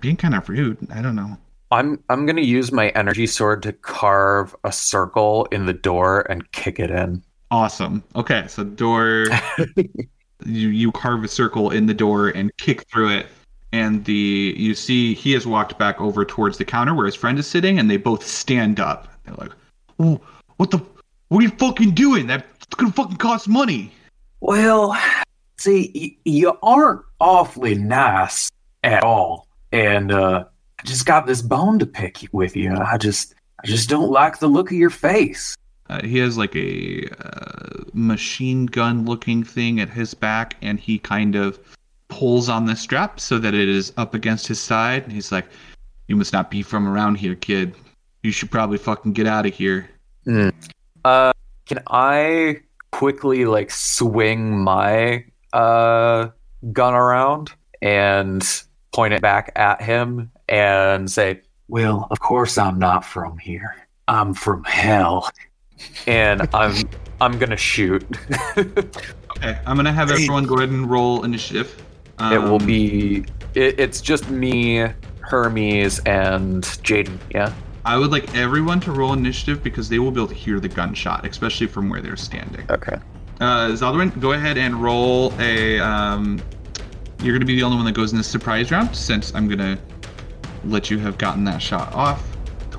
Being 0.00 0.16
kind 0.16 0.34
of 0.34 0.46
rude. 0.48 0.76
I 0.92 1.00
don't 1.00 1.16
know. 1.16 1.38
I'm 1.70 2.02
I'm 2.10 2.26
gonna 2.26 2.42
use 2.42 2.70
my 2.72 2.88
energy 2.90 3.26
sword 3.26 3.62
to 3.62 3.72
carve 3.72 4.54
a 4.64 4.72
circle 4.72 5.46
in 5.52 5.64
the 5.66 5.72
door 5.72 6.30
and 6.30 6.50
kick 6.52 6.78
it 6.78 6.90
in. 6.90 7.22
Awesome. 7.50 8.02
Okay, 8.14 8.44
so 8.48 8.64
door. 8.64 9.26
you 10.46 10.68
you 10.68 10.92
carve 10.92 11.24
a 11.24 11.28
circle 11.28 11.70
in 11.70 11.86
the 11.86 11.94
door 11.94 12.28
and 12.28 12.54
kick 12.56 12.88
through 12.88 13.10
it, 13.10 13.26
and 13.72 14.04
the 14.04 14.54
you 14.56 14.74
see 14.74 15.14
he 15.14 15.32
has 15.32 15.46
walked 15.46 15.78
back 15.78 16.00
over 16.00 16.24
towards 16.24 16.58
the 16.58 16.64
counter 16.64 16.94
where 16.94 17.06
his 17.06 17.14
friend 17.14 17.38
is 17.38 17.46
sitting, 17.46 17.78
and 17.78 17.90
they 17.90 17.96
both 17.96 18.26
stand 18.26 18.80
up. 18.80 19.08
They're 19.24 19.34
like, 19.34 19.52
"Oh, 19.98 20.20
what 20.56 20.70
the? 20.70 20.78
What 21.28 21.38
are 21.38 21.42
you 21.42 21.50
fucking 21.50 21.92
doing? 21.92 22.26
That's 22.26 22.66
gonna 22.76 22.92
fucking 22.92 23.16
cost 23.16 23.48
money." 23.48 23.92
Well, 24.40 24.98
see, 25.58 26.18
you 26.24 26.58
aren't 26.62 27.02
awfully 27.20 27.74
nice 27.74 28.50
at 28.82 29.04
all, 29.04 29.46
and 29.72 30.10
uh, 30.10 30.44
I 30.78 30.82
just 30.84 31.04
got 31.06 31.26
this 31.26 31.42
bone 31.42 31.78
to 31.78 31.86
pick 31.86 32.26
with 32.32 32.56
you. 32.56 32.74
I 32.74 32.96
just, 32.96 33.34
I 33.62 33.66
just 33.66 33.88
don't 33.88 34.10
like 34.10 34.38
the 34.38 34.48
look 34.48 34.70
of 34.70 34.76
your 34.76 34.90
face. 34.90 35.54
Uh, 35.90 36.00
he 36.06 36.18
has 36.18 36.38
like 36.38 36.54
a 36.54 37.04
uh, 37.24 37.82
machine 37.92 38.64
gun 38.66 39.04
looking 39.04 39.42
thing 39.42 39.80
at 39.80 39.90
his 39.90 40.14
back, 40.14 40.54
and 40.62 40.78
he 40.78 40.98
kind 41.00 41.34
of 41.34 41.58
pulls 42.06 42.48
on 42.48 42.64
the 42.64 42.76
strap 42.76 43.18
so 43.18 43.38
that 43.38 43.54
it 43.54 43.68
is 43.68 43.92
up 43.96 44.14
against 44.14 44.46
his 44.46 44.60
side. 44.60 45.02
And 45.02 45.12
he's 45.12 45.32
like, 45.32 45.46
"You 46.06 46.14
must 46.14 46.32
not 46.32 46.48
be 46.48 46.62
from 46.62 46.86
around 46.86 47.16
here, 47.16 47.34
kid. 47.34 47.74
You 48.22 48.30
should 48.30 48.52
probably 48.52 48.78
fucking 48.78 49.14
get 49.14 49.26
out 49.26 49.46
of 49.46 49.52
here." 49.52 49.90
Uh, 51.04 51.32
can 51.66 51.82
I 51.88 52.60
quickly 52.92 53.44
like 53.44 53.72
swing 53.72 54.58
my 54.62 55.24
uh 55.52 56.28
gun 56.72 56.94
around 56.94 57.50
and 57.82 58.46
point 58.92 59.14
it 59.14 59.22
back 59.22 59.50
at 59.56 59.82
him 59.82 60.30
and 60.48 61.10
say, 61.10 61.40
"Well, 61.66 62.06
of 62.12 62.20
course 62.20 62.58
I'm 62.58 62.78
not 62.78 63.04
from 63.04 63.38
here. 63.38 63.74
I'm 64.06 64.34
from 64.34 64.62
hell." 64.62 65.28
And 66.06 66.48
I'm 66.54 66.74
I'm 67.20 67.38
gonna 67.38 67.56
shoot. 67.56 68.04
Okay, 68.56 69.58
I'm 69.66 69.76
gonna 69.76 69.92
have 69.92 70.10
everyone 70.10 70.44
go 70.46 70.56
ahead 70.58 70.68
and 70.70 70.90
roll 70.90 71.24
initiative. 71.24 71.74
it 72.20 72.38
will 72.38 72.56
Um, 72.60 72.66
be. 72.66 73.24
It, 73.54 73.78
it's 73.80 74.00
just 74.00 74.28
me, 74.30 74.86
Hermes, 75.20 75.98
and 76.00 76.62
Jaden. 76.62 77.18
Yeah. 77.30 77.52
I 77.84 77.96
would 77.96 78.10
like 78.12 78.34
everyone 78.36 78.78
to 78.80 78.92
roll 78.92 79.14
initiative 79.14 79.62
because 79.62 79.88
they 79.88 79.98
will 79.98 80.10
be 80.10 80.20
able 80.20 80.28
to 80.28 80.34
hear 80.34 80.60
the 80.60 80.68
gunshot, 80.68 81.26
especially 81.26 81.66
from 81.66 81.88
where 81.88 82.02
they're 82.02 82.16
standing. 82.16 82.66
Okay. 82.70 82.98
Uh, 83.40 83.68
Zaldwin, 83.70 84.18
go 84.20 84.32
ahead 84.32 84.58
and 84.58 84.74
roll 84.82 85.32
a. 85.40 85.78
Um, 85.80 86.40
you're 87.22 87.34
gonna 87.34 87.46
be 87.46 87.56
the 87.56 87.62
only 87.62 87.76
one 87.76 87.86
that 87.86 87.92
goes 87.94 88.12
in 88.12 88.18
this 88.18 88.26
surprise 88.28 88.70
round 88.70 88.94
since 88.94 89.34
I'm 89.34 89.48
gonna 89.48 89.78
let 90.64 90.90
you 90.90 90.98
have 90.98 91.16
gotten 91.18 91.44
that 91.44 91.62
shot 91.62 91.92
off. 91.94 92.29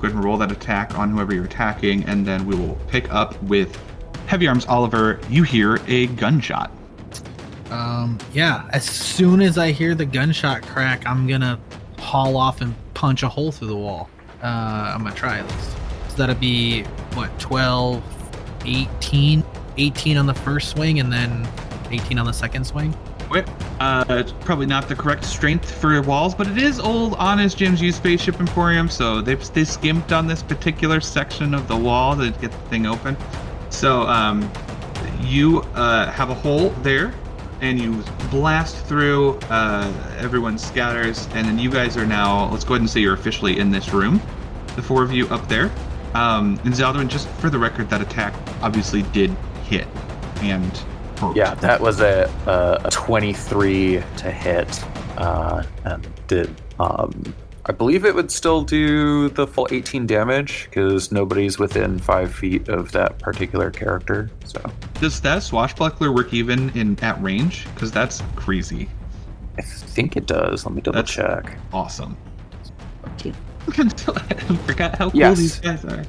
Go 0.02 0.08
ahead 0.08 0.16
and 0.16 0.24
roll 0.24 0.36
that 0.38 0.50
attack 0.50 0.98
on 0.98 1.10
whoever 1.10 1.32
you're 1.32 1.44
attacking, 1.44 2.02
and 2.06 2.26
then 2.26 2.44
we 2.44 2.56
will 2.56 2.74
pick 2.88 3.08
up 3.14 3.40
with 3.44 3.80
heavy 4.26 4.48
arms. 4.48 4.66
Oliver, 4.66 5.20
you 5.30 5.44
hear 5.44 5.78
a 5.86 6.08
gunshot. 6.08 6.72
Um, 7.70 8.18
yeah. 8.32 8.68
As 8.72 8.84
soon 8.84 9.40
as 9.40 9.58
I 9.58 9.70
hear 9.70 9.94
the 9.94 10.04
gunshot 10.04 10.62
crack, 10.62 11.06
I'm 11.06 11.28
gonna 11.28 11.56
haul 12.00 12.36
off 12.36 12.62
and 12.62 12.74
punch 12.94 13.22
a 13.22 13.28
hole 13.28 13.52
through 13.52 13.68
the 13.68 13.76
wall. 13.76 14.10
Uh, 14.42 14.92
I'm 14.92 15.04
gonna 15.04 15.14
try 15.14 15.38
at 15.38 15.44
least. 15.48 15.70
So 16.08 16.16
that'd 16.16 16.40
be 16.40 16.82
what 17.14 17.38
12, 17.38 18.02
18, 18.64 19.44
18 19.76 20.16
on 20.16 20.26
the 20.26 20.34
first 20.34 20.70
swing, 20.70 20.98
and 20.98 21.12
then 21.12 21.48
18 21.92 22.18
on 22.18 22.26
the 22.26 22.32
second 22.32 22.66
swing. 22.66 22.92
Wait, 23.32 23.46
uh, 23.80 24.04
it's 24.10 24.32
probably 24.40 24.66
not 24.66 24.90
the 24.90 24.94
correct 24.94 25.24
strength 25.24 25.70
for 25.80 26.02
walls, 26.02 26.34
but 26.34 26.46
it 26.46 26.58
is 26.58 26.78
old, 26.78 27.14
honest 27.14 27.56
Jim's 27.56 27.80
used 27.80 27.96
spaceship 27.96 28.38
emporium, 28.38 28.90
so 28.90 29.22
they 29.22 29.36
they 29.36 29.64
skimped 29.64 30.12
on 30.12 30.26
this 30.26 30.42
particular 30.42 31.00
section 31.00 31.54
of 31.54 31.66
the 31.66 31.74
wall 31.74 32.14
to 32.14 32.30
get 32.32 32.52
the 32.52 32.68
thing 32.68 32.84
open. 32.84 33.16
So 33.70 34.02
um, 34.02 34.52
you 35.22 35.60
uh, 35.74 36.10
have 36.10 36.28
a 36.28 36.34
hole 36.34 36.68
there, 36.82 37.14
and 37.62 37.80
you 37.80 38.04
blast 38.30 38.76
through. 38.84 39.38
Uh, 39.48 39.90
everyone 40.18 40.58
scatters, 40.58 41.26
and 41.32 41.46
then 41.46 41.58
you 41.58 41.70
guys 41.70 41.96
are 41.96 42.04
now. 42.04 42.50
Let's 42.50 42.64
go 42.64 42.74
ahead 42.74 42.82
and 42.82 42.90
say 42.90 43.00
you're 43.00 43.14
officially 43.14 43.58
in 43.58 43.70
this 43.70 43.94
room. 43.94 44.20
The 44.76 44.82
four 44.82 45.02
of 45.02 45.10
you 45.10 45.26
up 45.28 45.48
there. 45.48 45.70
Um, 46.12 46.60
and 46.64 46.74
Zaldwin, 46.74 47.08
just 47.08 47.28
for 47.28 47.48
the 47.48 47.58
record, 47.58 47.88
that 47.88 48.02
attack 48.02 48.34
obviously 48.60 49.00
did 49.04 49.30
hit 49.64 49.88
and 50.42 50.84
hurt. 51.28 51.36
Yeah, 51.36 51.54
that 51.56 51.80
was 51.80 52.00
a, 52.00 52.30
a, 52.46 52.86
a 52.86 52.90
23 52.90 54.02
to 54.18 54.30
hit. 54.30 54.84
Uh, 55.16 55.62
and 55.84 56.08
did, 56.26 56.54
um, 56.80 57.34
I 57.66 57.72
believe 57.72 58.04
it 58.04 58.14
would 58.14 58.30
still 58.30 58.62
do 58.62 59.28
the 59.28 59.46
full 59.46 59.68
18 59.70 60.06
damage 60.06 60.64
because 60.70 61.12
nobody's 61.12 61.58
within 61.58 61.98
five 61.98 62.34
feet 62.34 62.68
of 62.68 62.92
that 62.92 63.18
particular 63.18 63.70
character. 63.70 64.30
So 64.44 64.60
Does 65.00 65.20
that 65.20 65.42
swashbuckler 65.42 66.12
work 66.12 66.32
even 66.34 66.70
in 66.70 66.98
at 67.04 67.22
range? 67.22 67.66
Because 67.74 67.92
that's 67.92 68.22
crazy. 68.36 68.88
I 69.58 69.62
think 69.62 70.16
it 70.16 70.26
does. 70.26 70.64
Let 70.64 70.74
me 70.74 70.80
double 70.80 71.02
That's- 71.02 71.14
check. 71.14 71.56
Awesome. 71.72 72.16
I 73.68 74.56
forgot 74.66 74.98
how 74.98 75.10
cool 75.10 75.20
Yes. 75.20 75.38
these 75.38 75.60
guys 75.60 75.84
are. 75.84 76.00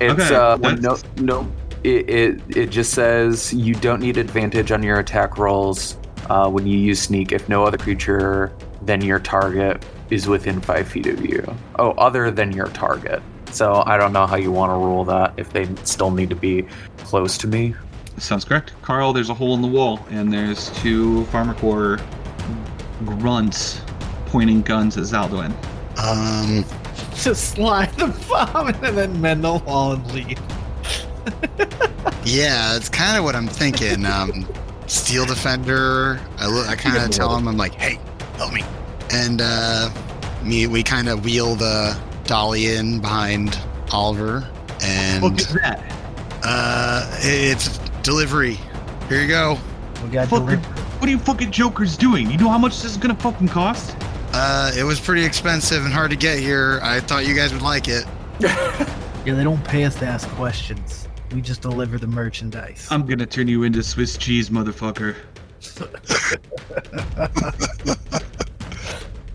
It's 0.00 0.12
Okay, 0.22 0.34
uh, 0.34 0.56
that's- 0.56 1.04
no, 1.16 1.42
no. 1.42 1.52
It, 1.82 2.10
it 2.10 2.40
it 2.56 2.66
just 2.70 2.92
says 2.92 3.52
you 3.54 3.74
don't 3.74 4.00
need 4.00 4.16
advantage 4.16 4.70
on 4.70 4.82
your 4.82 4.98
attack 4.98 5.38
rolls 5.38 5.96
uh, 6.28 6.48
when 6.50 6.66
you 6.66 6.78
use 6.78 7.00
sneak 7.00 7.32
if 7.32 7.48
no 7.48 7.64
other 7.64 7.78
creature 7.78 8.52
than 8.82 9.00
your 9.00 9.18
target 9.18 9.84
is 10.10 10.26
within 10.26 10.60
five 10.60 10.88
feet 10.88 11.06
of 11.06 11.24
you. 11.24 11.42
Oh, 11.78 11.92
other 11.92 12.30
than 12.30 12.52
your 12.52 12.68
target. 12.68 13.22
So 13.52 13.82
I 13.86 13.96
don't 13.96 14.12
know 14.12 14.26
how 14.26 14.36
you 14.36 14.52
want 14.52 14.70
to 14.70 14.76
rule 14.76 15.04
that 15.04 15.34
if 15.36 15.52
they 15.52 15.68
still 15.84 16.10
need 16.10 16.30
to 16.30 16.36
be 16.36 16.66
close 16.98 17.36
to 17.38 17.48
me. 17.48 17.74
Sounds 18.18 18.44
correct. 18.44 18.72
Carl, 18.82 19.12
there's 19.12 19.30
a 19.30 19.34
hole 19.34 19.54
in 19.54 19.62
the 19.62 19.68
wall, 19.68 20.06
and 20.10 20.32
there's 20.32 20.70
two 20.80 21.24
PharmaCore 21.32 22.00
grunts 23.04 23.80
pointing 24.26 24.62
guns 24.62 24.96
at 24.96 25.04
Zaldwin. 25.04 25.52
Um, 25.98 26.64
Just 27.14 27.52
slide 27.52 27.92
the 27.94 28.06
bomb 28.28 28.68
and 28.84 28.96
then 28.96 29.20
mend 29.20 29.44
the 29.44 29.54
wall 29.54 29.92
and 29.92 30.12
leave. 30.12 30.38
yeah, 32.24 32.76
it's 32.76 32.88
kind 32.88 33.16
of 33.16 33.24
what 33.24 33.34
I'm 33.36 33.46
thinking. 33.46 34.04
Um, 34.06 34.46
Steel 34.86 35.24
Defender. 35.26 36.20
I 36.38 36.46
look. 36.48 36.68
I 36.68 36.76
kind 36.76 36.96
of 36.96 37.10
tell 37.10 37.34
him, 37.36 37.46
I'm 37.48 37.56
like, 37.56 37.74
hey, 37.74 37.98
help 38.36 38.52
me. 38.52 38.62
And 39.12 39.40
uh, 39.42 39.90
me, 40.42 40.66
we 40.66 40.82
kind 40.82 41.08
of 41.08 41.24
wheel 41.24 41.54
the 41.54 41.98
dolly 42.24 42.74
in 42.76 43.00
behind 43.00 43.58
Oliver, 43.92 44.48
and 44.82 45.22
Look 45.22 45.40
at 45.40 45.48
that. 45.62 45.92
uh, 46.42 47.10
it's 47.20 47.78
delivery. 48.02 48.58
Here 49.08 49.20
you 49.20 49.28
go. 49.28 49.58
We 50.04 50.10
got 50.10 50.28
Fucking, 50.28 50.46
delivered. 50.46 50.64
what 51.00 51.08
are 51.08 51.10
you 51.10 51.18
fucking 51.18 51.50
jokers 51.50 51.96
doing? 51.96 52.30
You 52.30 52.38
know 52.38 52.48
how 52.48 52.58
much 52.58 52.80
this 52.82 52.92
is 52.92 52.96
gonna 52.96 53.14
fucking 53.16 53.48
cost? 53.48 53.96
Uh, 54.32 54.70
it 54.76 54.84
was 54.84 55.00
pretty 55.00 55.24
expensive 55.24 55.84
and 55.84 55.92
hard 55.92 56.10
to 56.12 56.16
get 56.16 56.38
here. 56.38 56.78
I 56.84 57.00
thought 57.00 57.26
you 57.26 57.34
guys 57.34 57.52
would 57.52 57.62
like 57.62 57.88
it. 57.88 58.04
Yeah, 59.26 59.34
they 59.34 59.44
don't 59.44 59.62
pay 59.62 59.84
us 59.84 59.96
to 59.96 60.06
ask 60.06 60.26
questions. 60.30 61.06
We 61.32 61.40
just 61.40 61.62
deliver 61.62 61.98
the 61.98 62.06
merchandise. 62.06 62.88
I'm 62.90 63.06
gonna 63.06 63.26
turn 63.26 63.48
you 63.48 63.62
into 63.62 63.82
Swiss 63.82 64.16
cheese, 64.16 64.50
motherfucker. 64.50 65.16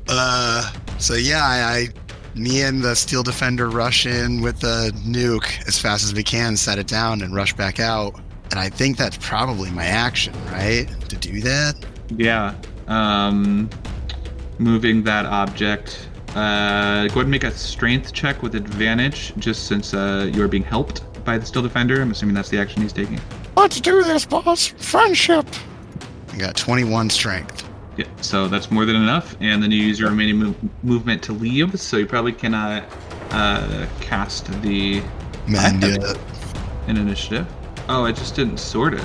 Uh, 0.07 0.71
so 0.99 1.15
yeah, 1.15 1.43
I, 1.43 1.77
I, 1.77 1.87
me 2.35 2.61
and 2.61 2.81
the 2.81 2.95
Steel 2.95 3.23
Defender 3.23 3.69
rush 3.69 4.05
in 4.05 4.41
with 4.41 4.59
the 4.59 4.91
nuke 5.05 5.67
as 5.67 5.79
fast 5.79 6.03
as 6.03 6.13
we 6.13 6.23
can, 6.23 6.55
set 6.55 6.77
it 6.77 6.87
down, 6.87 7.21
and 7.21 7.33
rush 7.33 7.53
back 7.53 7.79
out. 7.79 8.19
And 8.51 8.59
I 8.59 8.69
think 8.69 8.97
that's 8.97 9.17
probably 9.17 9.71
my 9.71 9.85
action, 9.85 10.33
right? 10.45 10.87
To 11.09 11.15
do 11.15 11.41
that. 11.41 11.75
Yeah. 12.15 12.53
Um, 12.87 13.69
moving 14.59 15.03
that 15.03 15.25
object. 15.25 16.07
Uh, 16.29 17.07
go 17.07 17.13
ahead 17.13 17.17
and 17.17 17.31
make 17.31 17.43
a 17.43 17.51
strength 17.51 18.13
check 18.13 18.43
with 18.43 18.55
advantage, 18.55 19.33
just 19.37 19.67
since 19.67 19.93
uh, 19.93 20.29
you 20.31 20.43
are 20.43 20.47
being 20.47 20.63
helped 20.63 21.01
by 21.25 21.37
the 21.37 21.45
Steel 21.45 21.63
Defender. 21.63 22.01
I'm 22.01 22.11
assuming 22.11 22.35
that's 22.35 22.49
the 22.49 22.59
action 22.59 22.81
he's 22.81 22.93
taking. 22.93 23.19
Let's 23.57 23.81
do 23.81 24.03
this, 24.03 24.25
boss. 24.25 24.67
Friendship. 24.67 25.45
I 26.33 26.37
got 26.37 26.55
21 26.55 27.09
strength. 27.09 27.67
Yeah, 27.97 28.05
so 28.21 28.47
that's 28.47 28.69
more 28.71 28.85
than 28.85 28.97
enough, 28.97 29.37
and 29.39 29.63
then 29.63 29.71
you 29.71 29.77
use 29.77 29.99
your 29.99 30.09
remaining 30.09 30.37
move- 30.37 30.83
movement 30.83 31.23
to 31.23 31.33
leave. 31.33 31.79
So 31.79 31.97
you 31.97 32.05
probably 32.05 32.33
cannot 32.33 32.83
uh, 33.31 33.87
cast 34.01 34.47
the 34.61 35.01
Man, 35.47 35.75
I- 35.75 35.79
do 35.79 35.87
it. 36.01 36.17
an 36.87 36.97
initiative. 36.97 37.47
Oh, 37.87 38.03
I 38.05 38.11
just 38.11 38.35
didn't 38.35 38.57
sort 38.57 38.93
it. 38.93 39.03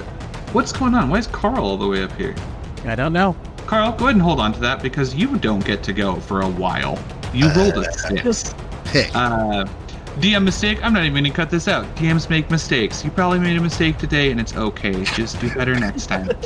What's 0.52 0.72
going 0.72 0.94
on? 0.94 1.08
Why 1.08 1.18
is 1.18 1.28
Carl 1.28 1.64
all 1.64 1.76
the 1.76 1.86
way 1.86 2.02
up 2.02 2.12
here? 2.12 2.34
I 2.84 2.96
don't 2.96 3.12
know. 3.12 3.36
Carl, 3.66 3.92
go 3.92 4.06
ahead 4.06 4.16
and 4.16 4.22
hold 4.22 4.40
on 4.40 4.52
to 4.54 4.60
that 4.60 4.82
because 4.82 5.14
you 5.14 5.38
don't 5.38 5.64
get 5.64 5.84
to 5.84 5.92
go 5.92 6.16
for 6.16 6.40
a 6.40 6.48
while. 6.48 6.98
You 7.32 7.48
rolled 7.52 7.76
a 7.76 7.92
six. 7.92 8.54
Pick. 8.86 9.14
Uh, 9.14 9.64
DM 10.20 10.44
mistake. 10.44 10.78
I'm 10.84 10.92
not 10.92 11.04
even 11.04 11.24
gonna 11.24 11.34
cut 11.34 11.50
this 11.50 11.66
out. 11.66 11.86
DMs 11.96 12.28
make 12.28 12.50
mistakes. 12.50 13.02
You 13.02 13.10
probably 13.10 13.38
made 13.38 13.56
a 13.56 13.60
mistake 13.60 13.96
today, 13.96 14.30
and 14.30 14.38
it's 14.38 14.54
okay. 14.54 15.02
Just 15.04 15.40
do 15.40 15.52
better 15.54 15.74
next 15.74 16.06
time. 16.06 16.28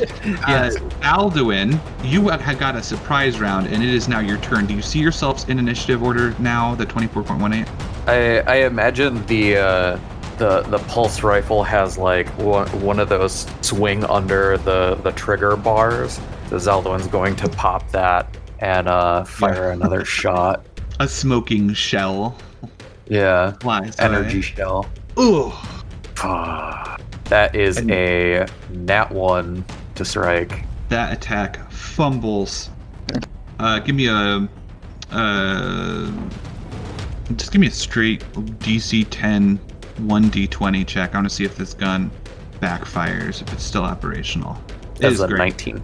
yes, 0.46 0.76
Uh, 0.76 0.78
Zaldwin, 1.00 1.80
you 2.04 2.28
had 2.28 2.58
got 2.58 2.76
a 2.76 2.82
surprise 2.82 3.40
round, 3.40 3.66
and 3.66 3.82
it 3.82 3.88
is 3.88 4.06
now 4.08 4.20
your 4.20 4.38
turn. 4.38 4.66
Do 4.66 4.74
you 4.74 4.82
see 4.82 5.00
yourselves 5.00 5.48
in 5.48 5.58
initiative 5.58 6.02
order 6.04 6.34
now? 6.38 6.76
The 6.76 6.86
24.18. 6.86 7.68
I, 8.06 8.38
I 8.40 8.56
imagine 8.66 9.24
the 9.26 9.56
uh, 9.56 9.98
the 10.38 10.62
the 10.62 10.78
pulse 10.86 11.22
rifle 11.22 11.64
has 11.64 11.98
like 11.98 12.28
one, 12.38 12.68
one 12.80 13.00
of 13.00 13.08
those 13.08 13.46
swing 13.60 14.04
under 14.04 14.56
the 14.58 14.94
the 15.02 15.10
trigger 15.12 15.56
bars. 15.56 16.20
So 16.48 16.56
Zaldwin's 16.56 17.08
going 17.08 17.34
to 17.36 17.48
pop 17.48 17.90
that 17.90 18.36
and 18.60 18.86
uh, 18.86 19.24
fire 19.24 19.70
another 19.72 20.04
shot. 20.20 20.64
A 21.00 21.08
smoking 21.08 21.74
shell 21.74 22.36
Yeah, 23.08 23.52
flies. 23.60 23.98
energy 23.98 24.40
shell. 24.40 24.86
Ooh. 25.18 25.52
That 27.26 27.54
is 27.54 27.78
a 27.90 28.46
nat 28.70 29.10
one 29.10 29.64
to 29.94 30.04
strike. 30.04 30.64
That 30.88 31.12
attack 31.12 31.70
fumbles. 31.70 32.70
Uh, 33.58 33.78
give 33.80 33.94
me 33.96 34.06
a. 34.08 34.48
Uh, 35.10 36.10
just 37.36 37.52
give 37.52 37.60
me 37.60 37.66
a 37.68 37.70
straight 37.70 38.20
DC 38.32 39.06
10 39.10 39.58
1d20 40.00 40.86
check. 40.86 41.14
I 41.14 41.18
want 41.18 41.28
to 41.28 41.34
see 41.34 41.44
if 41.44 41.56
this 41.56 41.72
gun 41.74 42.10
backfires, 42.60 43.40
if 43.42 43.52
it's 43.52 43.62
still 43.64 43.84
operational. 43.84 44.56
It 44.96 45.00
That's 45.00 45.14
is 45.14 45.20
a 45.20 45.28
great. 45.28 45.38
19. 45.38 45.82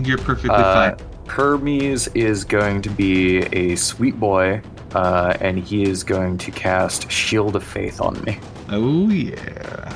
You're 0.00 0.18
perfectly 0.18 0.50
Uh, 0.50 0.96
fine. 0.96 1.06
Hermes 1.30 2.08
is 2.08 2.44
going 2.44 2.82
to 2.82 2.90
be 2.90 3.38
a 3.52 3.76
sweet 3.76 4.18
boy, 4.18 4.60
uh, 4.96 5.36
and 5.40 5.56
he 5.58 5.84
is 5.84 6.02
going 6.02 6.36
to 6.38 6.50
cast 6.50 7.08
Shield 7.08 7.54
of 7.54 7.62
Faith 7.62 8.00
on 8.00 8.20
me. 8.24 8.40
Oh, 8.68 9.08
yeah. 9.08 9.94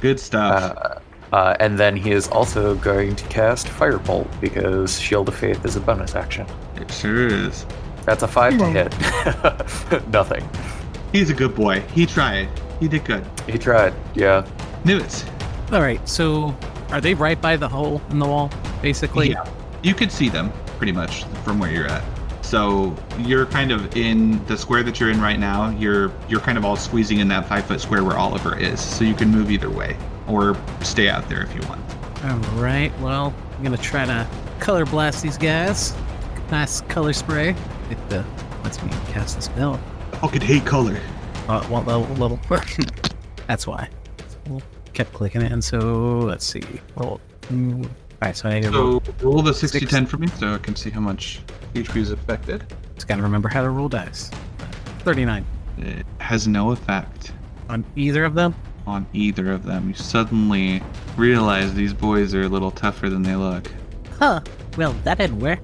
Good 0.00 0.18
stuff. 0.18 0.76
Uh, 0.76 1.34
uh, 1.36 1.56
and 1.60 1.78
then 1.78 1.96
he 1.96 2.10
is 2.10 2.26
also 2.26 2.74
going 2.74 3.14
to 3.14 3.24
cast 3.28 3.68
Firebolt 3.68 4.28
because 4.40 5.00
Shield 5.00 5.28
of 5.28 5.36
Faith 5.36 5.64
is 5.64 5.76
a 5.76 5.80
bonus 5.80 6.16
action. 6.16 6.44
it 6.74 6.90
sure 6.90 7.28
is. 7.28 7.64
That's 8.04 8.24
a 8.24 8.28
five 8.28 8.58
to 8.58 8.66
hit. 8.66 10.08
Nothing. 10.08 10.48
He's 11.12 11.30
a 11.30 11.34
good 11.34 11.54
boy. 11.54 11.80
He 11.94 12.04
tried. 12.04 12.48
He 12.80 12.88
did 12.88 13.04
good. 13.04 13.24
He 13.46 13.58
tried. 13.58 13.94
Yeah. 14.14 14.44
Knew 14.84 14.98
it. 14.98 15.24
all 15.72 15.82
right. 15.82 16.06
So, 16.08 16.56
are 16.90 17.00
they 17.00 17.14
right 17.14 17.40
by 17.40 17.56
the 17.56 17.68
hole 17.68 18.02
in 18.10 18.18
the 18.18 18.26
wall? 18.26 18.50
Basically. 18.82 19.30
Yeah. 19.30 19.48
You 19.82 19.94
could 19.94 20.10
see 20.10 20.28
them 20.28 20.52
pretty 20.76 20.92
much 20.92 21.24
from 21.44 21.58
where 21.58 21.70
you're 21.70 21.86
at. 21.86 22.02
So 22.42 22.96
you're 23.18 23.44
kind 23.46 23.70
of 23.70 23.94
in 23.96 24.42
the 24.46 24.56
square 24.56 24.82
that 24.82 24.98
you're 24.98 25.10
in 25.10 25.20
right 25.20 25.38
now. 25.38 25.68
You're 25.70 26.10
you're 26.28 26.40
kind 26.40 26.56
of 26.56 26.64
all 26.64 26.76
squeezing 26.76 27.18
in 27.18 27.28
that 27.28 27.46
five 27.46 27.66
foot 27.66 27.80
square 27.80 28.02
where 28.02 28.16
Oliver 28.16 28.58
is. 28.58 28.80
So 28.80 29.04
you 29.04 29.14
can 29.14 29.28
move 29.28 29.50
either 29.50 29.68
way, 29.68 29.96
or 30.26 30.56
stay 30.82 31.10
out 31.10 31.28
there 31.28 31.42
if 31.42 31.54
you 31.54 31.60
want. 31.68 31.82
All 32.24 32.38
right. 32.60 32.90
Well, 33.00 33.34
I'm 33.56 33.62
gonna 33.62 33.76
try 33.76 34.06
to 34.06 34.26
color 34.60 34.86
blast 34.86 35.22
these 35.22 35.36
guys. 35.36 35.94
Nice 36.50 36.80
color 36.82 37.12
spray. 37.12 37.54
Get 37.90 38.08
the 38.08 38.24
lets 38.64 38.82
me 38.82 38.90
cast 39.08 39.36
the 39.36 39.42
spell. 39.42 39.78
I 40.12 40.16
fucking 40.16 40.40
hate 40.40 40.64
color. 40.64 40.98
Uh, 41.48 41.62
what 41.64 41.86
level? 41.86 42.06
level? 42.16 42.40
That's 43.46 43.66
why. 43.66 43.88
So, 44.46 44.60
kept 44.94 45.12
clicking 45.12 45.42
it, 45.42 45.52
and 45.52 45.62
so 45.62 46.18
let's 46.18 46.46
see. 46.46 46.62
Mm, 47.50 47.88
All 48.20 48.26
right, 48.28 48.36
so 48.36 48.48
I 48.48 48.54
need 48.54 48.64
to 48.64 48.70
roll. 48.72 49.00
So 49.04 49.12
roll 49.22 49.42
the 49.42 49.54
60 49.54 49.78
Six. 49.80 49.90
10 49.92 50.06
for 50.06 50.18
me 50.18 50.26
so 50.26 50.54
I 50.54 50.58
can 50.58 50.74
see 50.74 50.90
how 50.90 51.00
much 51.00 51.40
HP 51.74 51.96
is 51.96 52.10
affected. 52.10 52.64
Just 52.94 53.06
gotta 53.06 53.22
remember 53.22 53.48
how 53.48 53.62
to 53.62 53.70
roll 53.70 53.88
dice. 53.88 54.30
Thirty-nine 55.00 55.46
It 55.78 56.04
has 56.18 56.48
no 56.48 56.72
effect 56.72 57.32
on 57.68 57.84
either 57.96 58.24
of 58.24 58.34
them. 58.34 58.54
on 58.86 59.06
either 59.12 59.52
of 59.52 59.64
them. 59.64 59.88
You 59.88 59.94
suddenly 59.94 60.82
realize 61.16 61.74
these 61.74 61.92
boys 61.94 62.34
are 62.34 62.42
a 62.42 62.48
little 62.48 62.70
tougher 62.72 63.08
than 63.08 63.22
they 63.22 63.36
look. 63.36 63.70
Huh. 64.18 64.40
Well, 64.76 64.94
that 65.04 65.18
didn't 65.18 65.38
work. 65.40 65.60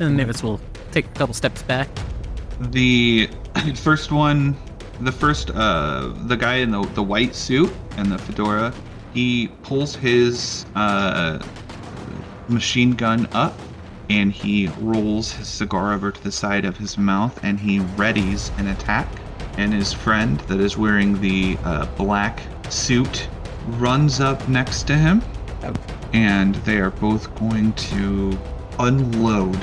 And 0.00 0.18
Nivitz 0.18 0.42
will 0.42 0.60
take 0.90 1.06
a 1.06 1.10
couple 1.10 1.34
steps 1.34 1.62
back. 1.62 1.88
The 2.60 3.30
first 3.76 4.10
one, 4.12 4.56
the 5.00 5.12
first, 5.12 5.50
uh, 5.50 6.12
the 6.26 6.36
guy 6.36 6.56
in 6.56 6.70
the, 6.72 6.82
the 6.94 7.02
white 7.02 7.34
suit 7.34 7.72
and 7.96 8.10
the 8.12 8.18
fedora, 8.18 8.74
he 9.14 9.48
pulls 9.62 9.94
his 9.96 10.66
uh, 10.74 11.38
machine 12.48 12.92
gun 12.92 13.26
up 13.32 13.58
and 14.10 14.32
he 14.32 14.68
rolls 14.80 15.32
his 15.32 15.48
cigar 15.48 15.92
over 15.92 16.10
to 16.10 16.22
the 16.22 16.32
side 16.32 16.64
of 16.64 16.76
his 16.76 16.98
mouth 16.98 17.38
and 17.42 17.58
he 17.58 17.78
readies 17.96 18.56
an 18.58 18.68
attack. 18.68 19.08
And 19.56 19.72
his 19.72 19.92
friend, 19.92 20.38
that 20.40 20.60
is 20.60 20.76
wearing 20.76 21.20
the 21.20 21.56
uh, 21.64 21.86
black 21.96 22.40
suit, 22.68 23.28
runs 23.66 24.20
up 24.20 24.46
next 24.48 24.82
to 24.88 24.96
him 24.96 25.22
and 26.12 26.54
they 26.56 26.78
are 26.78 26.90
both 26.90 27.34
going 27.34 27.72
to 27.74 28.38
unload 28.78 29.58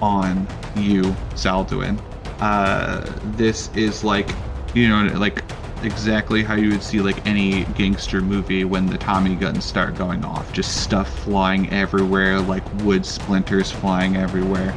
on 0.00 0.46
you, 0.76 1.02
Zaldwin. 1.34 2.00
Uh, 2.40 3.08
this 3.36 3.70
is 3.76 4.02
like, 4.02 4.28
you 4.74 4.88
know, 4.88 5.04
like 5.18 5.44
exactly 5.84 6.42
how 6.42 6.54
you 6.54 6.70
would 6.70 6.82
see 6.82 7.00
like 7.00 7.26
any 7.26 7.64
gangster 7.76 8.20
movie 8.20 8.64
when 8.64 8.86
the 8.86 8.98
Tommy 8.98 9.34
guns 9.34 9.64
start 9.64 9.96
going 9.96 10.24
off. 10.24 10.52
Just 10.52 10.82
stuff 10.82 11.08
flying 11.20 11.70
everywhere, 11.70 12.40
like 12.40 12.62
wood 12.82 13.04
splinters 13.04 13.70
flying 13.70 14.16
everywhere. 14.16 14.74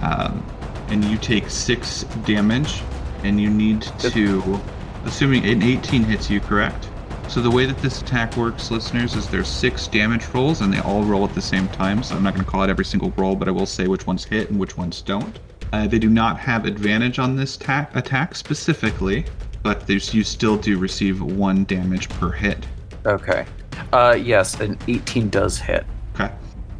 Um, 0.00 0.44
and 0.88 1.04
you 1.04 1.16
take 1.18 1.48
six 1.50 2.04
damage, 2.24 2.82
and 3.22 3.40
you 3.40 3.50
need 3.50 3.82
to, 3.82 4.60
assuming 5.04 5.44
an 5.44 5.62
18 5.62 6.04
hits 6.04 6.30
you, 6.30 6.40
correct? 6.40 6.88
So 7.28 7.40
the 7.40 7.50
way 7.50 7.64
that 7.64 7.78
this 7.78 8.02
attack 8.02 8.36
works, 8.36 8.72
listeners, 8.72 9.14
is 9.14 9.28
there's 9.28 9.46
six 9.46 9.86
damage 9.86 10.26
rolls 10.34 10.62
and 10.62 10.72
they 10.72 10.80
all 10.80 11.04
roll 11.04 11.24
at 11.24 11.32
the 11.34 11.40
same 11.40 11.68
time. 11.68 12.02
So 12.02 12.16
I'm 12.16 12.24
not 12.24 12.34
going 12.34 12.44
to 12.44 12.50
call 12.50 12.62
out 12.62 12.70
every 12.70 12.84
single 12.84 13.12
roll, 13.16 13.36
but 13.36 13.46
I 13.46 13.52
will 13.52 13.66
say 13.66 13.86
which 13.86 14.04
ones 14.06 14.24
hit 14.24 14.50
and 14.50 14.58
which 14.58 14.76
ones 14.76 15.00
don't. 15.00 15.38
Uh, 15.72 15.86
they 15.86 16.00
do 16.00 16.10
not 16.10 16.40
have 16.40 16.64
advantage 16.64 17.20
on 17.20 17.36
this 17.36 17.56
ta- 17.56 17.88
attack 17.94 18.34
specifically, 18.34 19.24
but 19.62 19.86
there's, 19.86 20.12
you 20.14 20.24
still 20.24 20.56
do 20.56 20.78
receive 20.78 21.20
one 21.20 21.64
damage 21.64 22.08
per 22.08 22.30
hit. 22.30 22.66
Okay. 23.06 23.46
Uh, 23.92 24.16
yes, 24.20 24.58
an 24.60 24.78
18 24.88 25.28
does 25.30 25.58
hit. 25.58 25.84
Okay. 26.14 26.32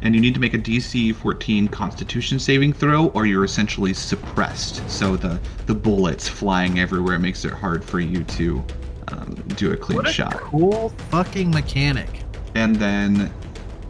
And 0.03 0.15
you 0.15 0.21
need 0.21 0.33
to 0.33 0.39
make 0.39 0.53
a 0.53 0.57
DC 0.59 1.13
14 1.15 1.67
Constitution 1.67 2.39
saving 2.39 2.73
throw, 2.73 3.07
or 3.09 3.25
you're 3.25 3.43
essentially 3.43 3.93
suppressed. 3.93 4.87
So 4.89 5.15
the 5.15 5.39
the 5.67 5.75
bullets 5.75 6.27
flying 6.27 6.79
everywhere 6.79 7.19
makes 7.19 7.45
it 7.45 7.53
hard 7.53 7.83
for 7.83 7.99
you 7.99 8.23
to 8.23 8.63
um, 9.09 9.35
do 9.55 9.71
a 9.73 9.77
clean 9.77 9.97
What 9.97 10.07
a 10.07 10.11
shot. 10.11 10.33
cool 10.33 10.89
fucking 11.09 11.51
mechanic. 11.51 12.09
and 12.55 12.75
then 12.75 13.31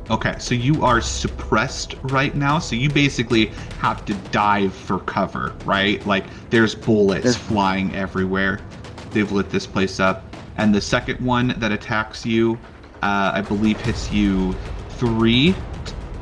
okay 0.09 0.35
so 0.39 0.53
you 0.55 0.83
are 0.83 0.99
suppressed 0.99 1.95
right 2.03 2.35
now 2.35 2.59
so 2.59 2.75
you 2.75 2.89
basically 2.89 3.45
have 3.79 4.03
to 4.05 4.13
dive 4.31 4.73
for 4.73 4.99
cover 4.99 5.55
right 5.63 6.05
like 6.05 6.25
there's 6.49 6.75
bullets 6.75 7.35
flying 7.35 7.93
everywhere 7.95 8.59
they've 9.11 9.31
lit 9.31 9.49
this 9.49 9.67
place 9.67 9.99
up 9.99 10.23
and 10.57 10.73
the 10.73 10.81
second 10.81 11.19
one 11.25 11.53
that 11.57 11.71
attacks 11.71 12.25
you 12.25 12.57
uh, 13.03 13.31
i 13.33 13.41
believe 13.41 13.79
hits 13.81 14.11
you 14.11 14.53
three 14.89 15.55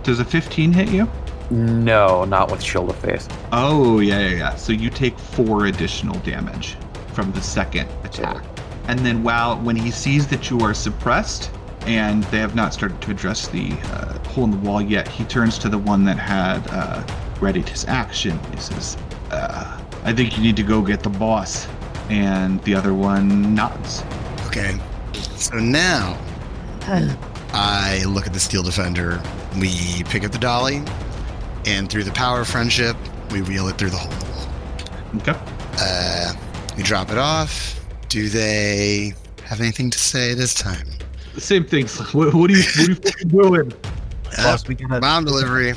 does 0.03 0.19
a 0.19 0.25
15 0.25 0.71
hit 0.71 0.89
you 0.89 1.07
No, 1.51 2.25
not 2.25 2.51
with 2.51 2.61
Shield 2.61 2.91
of 2.91 2.95
Faith. 2.97 3.27
Oh, 3.51 3.99
yeah, 3.99 4.19
yeah, 4.19 4.35
yeah. 4.35 4.55
So 4.55 4.71
you 4.71 4.91
take 4.91 5.17
four 5.17 5.65
additional 5.65 6.19
damage 6.19 6.77
from 7.13 7.31
the 7.31 7.41
second 7.41 7.89
attack. 8.03 8.43
And 8.87 8.99
then, 8.99 9.23
while 9.23 9.57
when 9.59 9.75
he 9.75 9.89
sees 9.89 10.27
that 10.27 10.49
you 10.51 10.59
are 10.59 10.75
suppressed 10.75 11.49
and 11.87 12.23
they 12.25 12.37
have 12.37 12.53
not 12.53 12.71
started 12.73 13.01
to 13.01 13.11
address 13.11 13.47
the 13.47 13.71
uh, 13.71 14.19
hole 14.29 14.43
in 14.43 14.51
the 14.51 14.57
wall 14.57 14.79
yet, 14.79 15.07
he 15.07 15.23
turns 15.25 15.57
to 15.59 15.69
the 15.69 15.77
one 15.77 16.05
that 16.05 16.19
had 16.19 16.67
uh, 16.69 17.03
readied 17.41 17.67
his 17.67 17.83
action. 17.85 18.37
He 18.53 18.59
says, 18.59 18.95
uh, 19.31 19.81
I 20.03 20.13
think 20.13 20.37
you 20.37 20.43
need 20.43 20.55
to 20.57 20.63
go 20.63 20.83
get 20.83 21.01
the 21.01 21.09
boss. 21.09 21.67
And 22.09 22.61
the 22.63 22.75
other 22.75 22.93
one 22.93 23.53
nods. 23.53 24.03
Okay. 24.47 24.77
So 25.35 25.55
now 25.57 26.19
I 27.53 28.03
look 28.07 28.25
at 28.25 28.33
the 28.33 28.39
Steel 28.39 28.63
Defender. 28.63 29.21
We 29.59 30.03
pick 30.05 30.23
up 30.23 30.31
the 30.31 30.39
dolly, 30.39 30.83
and 31.65 31.89
through 31.89 32.03
the 32.03 32.11
power 32.11 32.41
of 32.41 32.47
friendship, 32.47 32.95
we 33.31 33.41
wheel 33.41 33.67
it 33.67 33.77
through 33.77 33.91
the 33.91 33.97
hole 33.97 34.11
in 34.11 34.19
the 34.19 34.25
wall. 34.25 34.47
Okay. 35.17 35.39
Uh, 35.79 36.33
we 36.77 36.83
drop 36.83 37.09
it 37.09 37.17
off. 37.17 37.79
Do 38.09 38.29
they 38.29 39.13
have 39.45 39.61
anything 39.61 39.89
to 39.91 39.99
say 39.99 40.33
this 40.33 40.53
time? 40.53 40.87
The 41.35 41.41
same 41.41 41.65
things. 41.65 41.97
What, 42.13 42.33
what 42.33 42.49
are 42.49 42.53
you, 42.53 42.63
what 42.63 42.77
are 42.77 42.91
you 42.91 42.95
fucking 42.95 43.27
doing? 43.29 43.73
Uh, 44.37 44.43
Boss, 44.43 44.67
we 44.67 44.75
gotta, 44.75 44.99
bomb 44.99 45.25
delivery. 45.25 45.73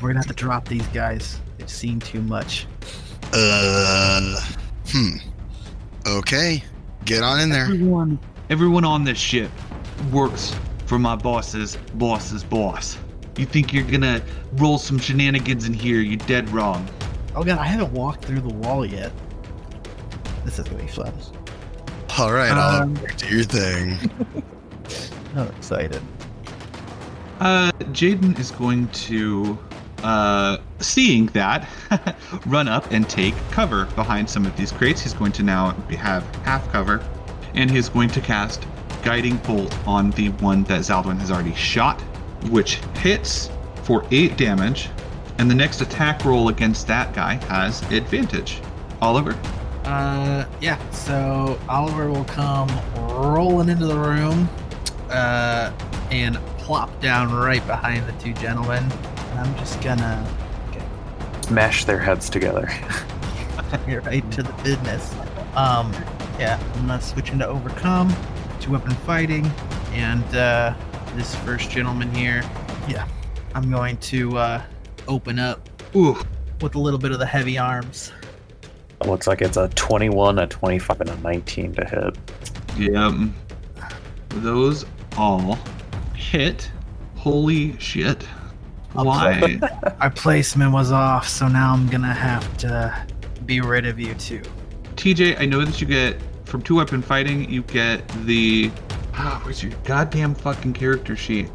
we're 0.00 0.08
gonna 0.08 0.18
have 0.18 0.26
to 0.26 0.34
drop 0.34 0.68
these 0.68 0.86
guys. 0.88 1.40
They've 1.58 1.68
seen 1.68 2.00
too 2.00 2.22
much. 2.22 2.66
Uh, 3.32 4.40
hmm. 4.88 5.16
Okay. 6.06 6.62
Get 7.04 7.22
on 7.22 7.40
in 7.40 7.50
there. 7.50 7.64
Everyone, 7.64 8.18
everyone 8.50 8.84
on 8.84 9.04
this 9.04 9.18
ship 9.18 9.50
works 10.12 10.54
for 10.86 10.98
my 10.98 11.16
boss's 11.16 11.76
boss's 11.94 12.44
boss. 12.44 12.98
You 13.36 13.46
think 13.46 13.72
you're 13.72 13.84
gonna 13.84 14.22
roll 14.54 14.76
some 14.78 14.98
shenanigans 14.98 15.66
in 15.66 15.72
here? 15.72 16.00
You're 16.00 16.18
dead 16.18 16.48
wrong. 16.50 16.88
Oh 17.34 17.42
god, 17.44 17.58
I 17.58 17.64
haven't 17.64 17.92
walked 17.92 18.24
through 18.24 18.40
the 18.40 18.52
wall 18.54 18.84
yet. 18.84 19.12
This 20.44 20.58
is 20.58 20.66
gonna 20.68 20.82
be 20.82 20.88
fun. 20.88 21.12
All 22.18 22.32
right, 22.32 22.50
I'll 22.50 22.82
Um, 22.82 22.94
do 23.16 23.28
your 23.34 23.44
thing. 23.44 23.98
I'm 25.36 25.46
excited. 25.48 26.02
Uh, 27.38 27.70
Jaden 27.92 28.38
is 28.38 28.50
going 28.50 28.88
to, 28.88 29.56
uh, 30.02 30.58
seeing 30.80 31.26
that, 31.26 31.68
run 32.46 32.68
up 32.68 32.90
and 32.90 33.08
take 33.08 33.34
cover 33.50 33.86
behind 33.96 34.28
some 34.28 34.46
of 34.46 34.56
these 34.56 34.72
crates. 34.72 35.00
He's 35.00 35.14
going 35.14 35.32
to 35.32 35.42
now 35.42 35.70
have 35.98 36.22
half 36.44 36.70
cover, 36.72 37.04
and 37.54 37.70
he's 37.70 37.88
going 37.88 38.08
to 38.10 38.20
cast 38.20 38.66
Guiding 39.02 39.36
Bolt 39.38 39.76
on 39.86 40.10
the 40.12 40.28
one 40.30 40.64
that 40.64 40.80
Zaldwin 40.80 41.18
has 41.18 41.30
already 41.30 41.54
shot, 41.54 42.00
which 42.50 42.76
hits 42.98 43.50
for 43.84 44.04
8 44.10 44.36
damage, 44.36 44.88
and 45.38 45.50
the 45.50 45.54
next 45.54 45.80
attack 45.80 46.24
roll 46.24 46.48
against 46.48 46.86
that 46.86 47.14
guy 47.14 47.34
has 47.46 47.82
advantage. 47.90 48.60
Oliver? 49.00 49.38
Uh, 49.84 50.44
yeah. 50.60 50.78
So 50.90 51.58
Oliver 51.68 52.10
will 52.10 52.24
come 52.24 52.68
rolling 53.16 53.68
into 53.68 53.86
the 53.86 53.98
room, 53.98 54.48
uh, 55.08 55.72
and 56.10 56.36
plop 56.58 57.00
down 57.00 57.32
right 57.32 57.66
behind 57.66 58.06
the 58.06 58.12
two 58.22 58.32
gentlemen. 58.34 58.84
And 59.40 59.48
I'm 59.48 59.56
just 59.56 59.80
gonna 59.80 60.26
Smash 61.46 61.86
their 61.86 61.98
heads 61.98 62.28
together. 62.28 62.66
get 63.86 64.04
right 64.04 64.30
to 64.32 64.42
the 64.42 64.52
business. 64.62 65.14
Um, 65.54 65.92
yeah. 66.38 66.62
I'm 66.74 66.86
gonna 66.86 67.00
switch 67.00 67.30
into 67.30 67.46
overcome, 67.46 68.14
two 68.60 68.72
weapon 68.72 68.90
fighting, 69.06 69.50
and 69.92 70.22
uh, 70.34 70.74
this 71.16 71.34
first 71.36 71.70
gentleman 71.70 72.14
here. 72.14 72.42
Yeah. 72.86 73.08
I'm 73.54 73.70
going 73.70 73.96
to 73.96 74.36
uh, 74.36 74.62
open 75.08 75.38
up 75.38 75.70
Ooh, 75.96 76.22
with 76.60 76.74
a 76.74 76.78
little 76.78 77.00
bit 77.00 77.10
of 77.10 77.18
the 77.18 77.26
heavy 77.26 77.56
arms. 77.56 78.12
It 79.00 79.06
looks 79.06 79.26
like 79.26 79.40
it's 79.40 79.56
a 79.56 79.68
21, 79.70 80.38
a 80.38 80.46
25, 80.48 81.00
and 81.00 81.10
a 81.10 81.16
19 81.16 81.74
to 81.76 81.84
hit. 81.86 82.18
yeah. 82.76 83.26
Those 84.28 84.84
all 85.16 85.58
hit. 86.14 86.70
Holy 87.16 87.78
shit. 87.78 88.22
Why? 88.92 89.58
Our 90.00 90.10
placement 90.10 90.72
was 90.72 90.92
off, 90.92 91.28
so 91.28 91.48
now 91.48 91.72
I'm 91.72 91.88
gonna 91.88 92.12
have 92.12 92.56
to 92.58 93.06
be 93.46 93.60
rid 93.60 93.86
of 93.86 93.98
you 93.98 94.14
too. 94.14 94.42
TJ, 94.96 95.40
I 95.40 95.46
know 95.46 95.64
that 95.64 95.80
you 95.80 95.86
get 95.86 96.20
from 96.44 96.62
two 96.62 96.76
weapon 96.76 97.00
fighting, 97.00 97.48
you 97.50 97.62
get 97.62 98.06
the 98.24 98.70
ah, 99.14 99.40
where's 99.44 99.62
your 99.62 99.72
goddamn 99.84 100.34
fucking 100.34 100.72
character 100.72 101.16
sheet? 101.16 101.48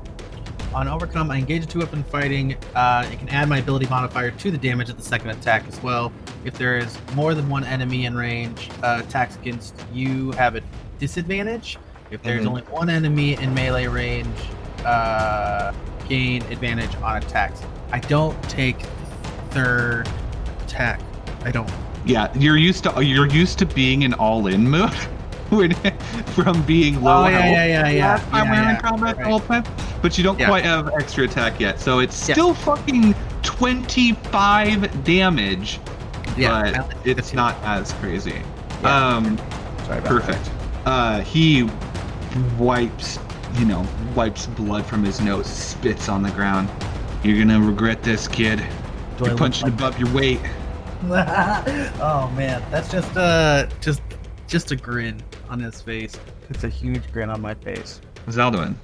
On 0.73 0.87
overcome, 0.87 1.31
I 1.31 1.37
engage 1.37 1.63
a 1.63 1.67
two 1.67 1.79
weapon 1.79 2.03
fighting. 2.03 2.55
Uh, 2.75 3.07
it 3.11 3.17
can 3.19 3.29
add 3.29 3.47
my 3.47 3.59
ability 3.59 3.87
modifier 3.87 4.31
to 4.31 4.51
the 4.51 4.57
damage 4.57 4.89
of 4.89 4.97
the 4.97 5.03
second 5.03 5.29
attack 5.29 5.65
as 5.67 5.81
well. 5.81 6.11
If 6.43 6.57
there 6.57 6.77
is 6.77 6.97
more 7.13 7.33
than 7.33 7.49
one 7.49 7.63
enemy 7.63 8.05
in 8.05 8.15
range, 8.15 8.69
uh, 8.83 9.01
attacks 9.05 9.35
against 9.37 9.73
you 9.93 10.31
have 10.31 10.55
a 10.55 10.61
disadvantage. 10.99 11.77
If 12.11 12.21
there's 12.23 12.43
Mhm. 12.45 12.49
only 12.49 12.61
one 12.63 12.89
enemy 12.89 13.33
in 13.41 13.53
melee 13.53 13.87
range, 13.87 14.35
uh, 14.85 15.71
gain 16.07 16.41
advantage 16.43 16.95
on 16.97 17.17
attacks. 17.17 17.61
I 17.91 17.99
don't 17.99 18.41
take 18.49 18.79
third 19.51 20.09
attack. 20.63 20.99
I 21.43 21.51
don't. 21.51 21.69
Yeah, 22.05 22.31
you're 22.37 22.57
used 22.57 22.83
to 22.83 23.03
you're 23.03 23.27
used 23.27 23.57
to 23.59 23.65
being 23.65 24.03
in 24.03 24.13
all-in 24.15 24.69
mode 24.69 24.93
when, 25.49 25.73
from 26.33 26.61
being 26.63 27.01
low 27.01 27.23
Oh, 27.23 27.27
yeah, 27.27 27.39
health. 27.39 27.51
yeah, 27.55 27.65
yeah, 27.65 27.89
yeah, 27.89 28.05
last 28.13 28.29
time 28.29 28.45
yeah, 28.45 28.51
we 28.61 28.65
were 28.65 28.69
in 28.71 28.77
combat 28.81 29.15
right. 29.17 29.23
the 29.23 29.29
whole 29.29 29.39
time, 29.39 29.63
but 30.01 30.17
you 30.17 30.23
don't 30.23 30.39
Yeah. 30.39 30.47
quite 30.47 30.65
have 30.65 30.89
extra 30.89 31.23
attack 31.25 31.59
yet. 31.59 31.79
So 31.79 31.99
it's 31.99 32.27
Yeah. 32.27 32.33
still 32.35 32.53
fucking 32.53 33.15
25 33.43 35.03
damage, 35.03 35.79
Yeah, 36.37 36.83
but 36.87 36.95
it's 37.05 37.33
not 37.33 37.55
as 37.63 37.93
crazy. 37.93 38.41
Yeah. 38.81 39.15
Um, 39.15 39.37
Sorry 39.85 39.99
about 39.99 40.09
perfect. 40.09 40.49
Uh, 40.85 41.21
he 41.21 41.67
wipes, 42.59 43.17
you 43.57 43.65
know, 43.65 43.85
wipes 44.15 44.47
blood 44.47 44.85
from 44.85 45.03
his 45.03 45.21
nose, 45.21 45.47
spits 45.47 46.09
on 46.09 46.23
the 46.23 46.31
ground. 46.31 46.69
You're 47.23 47.37
gonna 47.39 47.59
regret 47.59 48.03
this, 48.03 48.27
kid. 48.27 48.59
Do 49.17 49.23
You're 49.23 49.29
look 49.31 49.39
punching 49.39 49.63
like- 49.65 49.73
above 49.73 49.99
your 49.99 50.11
weight. 50.13 50.39
oh 51.05 52.31
man, 52.35 52.63
that's 52.71 52.89
just 52.91 53.15
uh, 53.15 53.67
just 53.81 54.01
just 54.47 54.71
a 54.71 54.75
grin 54.75 55.21
on 55.49 55.59
his 55.59 55.81
face. 55.81 56.17
It's 56.49 56.63
a 56.63 56.69
huge 56.69 57.11
grin 57.11 57.29
on 57.29 57.41
my 57.41 57.53
face. 57.53 58.01
Zaldwin. 58.27 58.75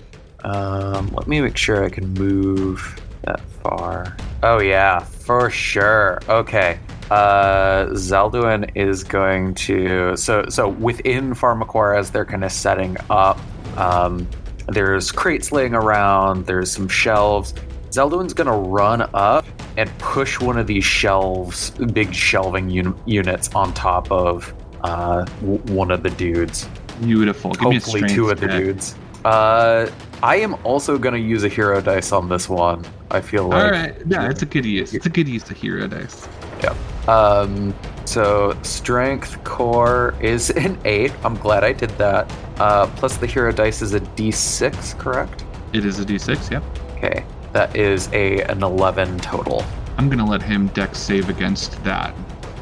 Um, 0.43 1.07
let 1.13 1.27
me 1.27 1.41
make 1.41 1.57
sure 1.57 1.83
I 1.83 1.89
can 1.89 2.13
move 2.13 2.99
that 3.23 3.39
far. 3.63 4.17
Oh 4.43 4.59
yeah, 4.59 4.99
for 4.99 5.49
sure. 5.49 6.19
Okay. 6.27 6.79
Uh, 7.09 7.87
Zaldwin 7.87 8.69
is 8.75 9.03
going 9.03 9.53
to 9.55 10.15
so 10.15 10.45
so 10.49 10.69
within 10.69 11.33
Pharmacoras 11.33 12.11
they're 12.11 12.25
kind 12.25 12.43
of 12.43 12.51
setting 12.51 12.97
up. 13.09 13.39
Um, 13.77 14.27
there's 14.73 15.11
crates 15.11 15.51
laying 15.51 15.73
around. 15.73 16.45
There's 16.45 16.71
some 16.71 16.87
shelves. 16.87 17.53
Zaldwin's 17.89 18.33
gonna 18.33 18.55
run 18.57 19.09
up 19.13 19.45
and 19.77 19.89
push 19.99 20.39
one 20.39 20.57
of 20.57 20.67
these 20.67 20.85
shelves, 20.85 21.71
big 21.71 22.13
shelving 22.13 22.69
un- 22.71 22.95
units, 23.05 23.53
on 23.53 23.73
top 23.73 24.11
of 24.11 24.53
uh, 24.83 25.25
w- 25.41 25.59
one 25.73 25.91
of 25.91 26.01
the 26.03 26.09
dudes 26.11 26.67
Beautiful. 27.01 27.51
Give 27.51 27.61
me 27.61 27.67
a 27.77 27.79
hopefully 27.79 28.07
two 28.07 28.29
of 28.29 28.39
the 28.39 28.47
check. 28.47 28.57
dudes. 28.59 28.95
Uh, 29.25 29.89
I 30.23 30.35
am 30.37 30.55
also 30.63 30.97
gonna 30.97 31.17
use 31.17 31.43
a 31.43 31.49
hero 31.49 31.81
dice 31.81 32.11
on 32.11 32.29
this 32.29 32.47
one. 32.47 32.85
I 33.09 33.21
feel 33.21 33.47
like. 33.47 33.63
All 33.63 33.71
right. 33.71 33.95
Yeah, 34.05 34.29
it's 34.29 34.41
a 34.41 34.45
good 34.45 34.65
use. 34.65 34.93
It's 34.93 35.05
a 35.05 35.09
good 35.09 35.27
use 35.27 35.49
of 35.49 35.57
hero 35.57 35.87
dice. 35.87 36.27
Yeah. 36.63 36.75
Um, 37.07 37.73
so 38.05 38.55
strength 38.61 39.43
core 39.43 40.13
is 40.21 40.51
an 40.51 40.77
eight. 40.85 41.11
I'm 41.23 41.35
glad 41.35 41.63
I 41.63 41.73
did 41.73 41.89
that. 41.91 42.31
Uh, 42.61 42.85
plus 42.95 43.17
the 43.17 43.25
hero 43.25 43.51
dice 43.51 43.81
is 43.81 43.95
a 43.95 43.99
d6, 43.99 44.95
correct? 44.99 45.45
It 45.73 45.83
is 45.83 45.99
a 45.99 46.05
d6. 46.05 46.51
Yep. 46.51 46.63
Okay, 46.91 47.25
that 47.53 47.75
is 47.75 48.07
a 48.13 48.43
an 48.43 48.61
11 48.61 49.17
total. 49.17 49.65
I'm 49.97 50.09
gonna 50.09 50.29
let 50.29 50.43
him 50.43 50.67
dex 50.67 50.99
save 50.99 51.27
against 51.29 51.83
that. 51.83 52.13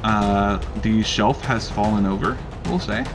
Uh, 0.05 0.55
the 0.83 1.03
shelf 1.03 1.41
has 1.41 1.69
fallen 1.69 2.05
over. 2.05 2.37
We'll 2.67 2.79
say. 2.79 3.05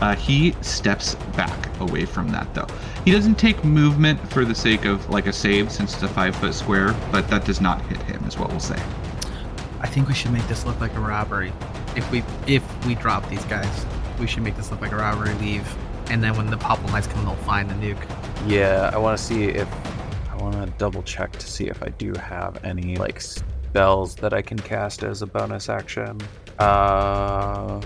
Uh, 0.00 0.14
he 0.14 0.54
steps 0.60 1.16
back 1.36 1.80
away 1.80 2.04
from 2.04 2.28
that 2.28 2.54
though. 2.54 2.68
He 3.04 3.10
doesn't 3.10 3.34
take 3.34 3.64
movement 3.64 4.20
for 4.30 4.44
the 4.44 4.54
sake 4.54 4.84
of 4.84 5.10
like 5.10 5.26
a 5.26 5.32
save 5.32 5.72
since 5.72 5.94
it's 5.94 6.04
a 6.04 6.08
five 6.08 6.36
foot 6.36 6.54
square, 6.54 6.94
but 7.10 7.26
that 7.30 7.46
does 7.46 7.60
not 7.60 7.82
hit 7.86 8.00
him, 8.02 8.24
is 8.26 8.38
what 8.38 8.48
we'll 8.50 8.60
say. 8.60 8.80
I 9.80 9.88
think 9.88 10.06
we 10.06 10.14
should 10.14 10.32
make 10.32 10.46
this 10.46 10.64
look 10.64 10.80
like 10.80 10.94
a 10.94 11.00
robbery. 11.00 11.52
If 11.96 12.08
we 12.12 12.22
if 12.46 12.86
we 12.86 12.94
drop 12.94 13.28
these 13.28 13.44
guys, 13.46 13.84
we 14.20 14.28
should 14.28 14.44
make 14.44 14.54
this 14.54 14.70
look 14.70 14.80
like 14.80 14.92
a 14.92 14.96
robbery. 14.96 15.34
Leave, 15.34 15.66
and 16.10 16.22
then 16.22 16.36
when 16.36 16.50
the 16.50 16.56
Popple 16.56 16.88
Knights 16.90 17.06
come, 17.06 17.24
they'll 17.24 17.34
find 17.36 17.68
the 17.70 17.74
nuke. 17.74 18.02
Yeah, 18.46 18.90
I 18.92 18.98
want 18.98 19.18
to 19.18 19.22
see 19.22 19.44
if 19.44 19.68
I 20.30 20.36
want 20.36 20.54
to 20.54 20.72
double 20.78 21.02
check 21.02 21.32
to 21.32 21.46
see 21.46 21.66
if 21.66 21.82
I 21.82 21.88
do 21.90 22.12
have 22.14 22.64
any 22.64 22.96
like 22.96 23.20
spells 23.20 24.14
that 24.16 24.32
I 24.32 24.42
can 24.42 24.58
cast 24.58 25.02
as 25.02 25.22
a 25.22 25.26
bonus 25.26 25.68
action. 25.68 26.18
Uh, 26.58 27.80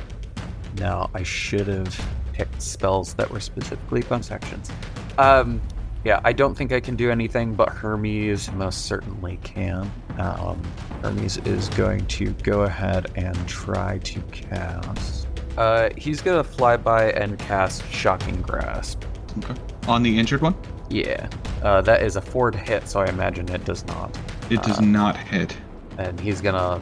no, 0.78 1.10
I 1.14 1.22
should 1.22 1.66
have 1.66 2.08
picked 2.32 2.62
spells 2.62 3.14
that 3.14 3.30
were 3.30 3.40
specifically 3.40 4.02
bonus 4.02 4.30
actions. 4.30 4.70
Um, 5.18 5.60
yeah, 6.04 6.20
I 6.24 6.32
don't 6.32 6.56
think 6.56 6.72
I 6.72 6.80
can 6.80 6.96
do 6.96 7.10
anything, 7.10 7.54
but 7.54 7.68
Hermes 7.68 8.50
most 8.52 8.86
certainly 8.86 9.38
can. 9.44 9.90
Um, 10.18 10.60
Hermes 11.02 11.38
is 11.38 11.68
going 11.70 12.06
to 12.06 12.30
go 12.42 12.62
ahead 12.62 13.12
and 13.14 13.36
try 13.48 13.98
to 13.98 14.20
cast. 14.32 15.28
Uh, 15.56 15.90
he's 15.96 16.20
gonna 16.22 16.44
fly 16.44 16.76
by 16.76 17.10
and 17.12 17.38
cast 17.38 17.86
Shocking 17.90 18.40
Grasp. 18.42 19.04
Okay. 19.38 19.54
On 19.88 20.02
the 20.02 20.18
injured 20.18 20.40
one, 20.42 20.54
Yeah, 20.88 21.28
uh, 21.62 21.80
that 21.82 22.02
is 22.02 22.16
a 22.16 22.20
four 22.20 22.50
to 22.50 22.58
hit, 22.58 22.86
so 22.88 23.00
I 23.00 23.06
imagine 23.06 23.48
it 23.50 23.64
does 23.64 23.84
not. 23.86 24.16
it 24.50 24.62
does 24.62 24.78
Uh, 24.78 24.82
not 24.82 25.16
hit. 25.16 25.56
And 25.98 26.18
he's 26.20 26.40
gonna 26.40 26.80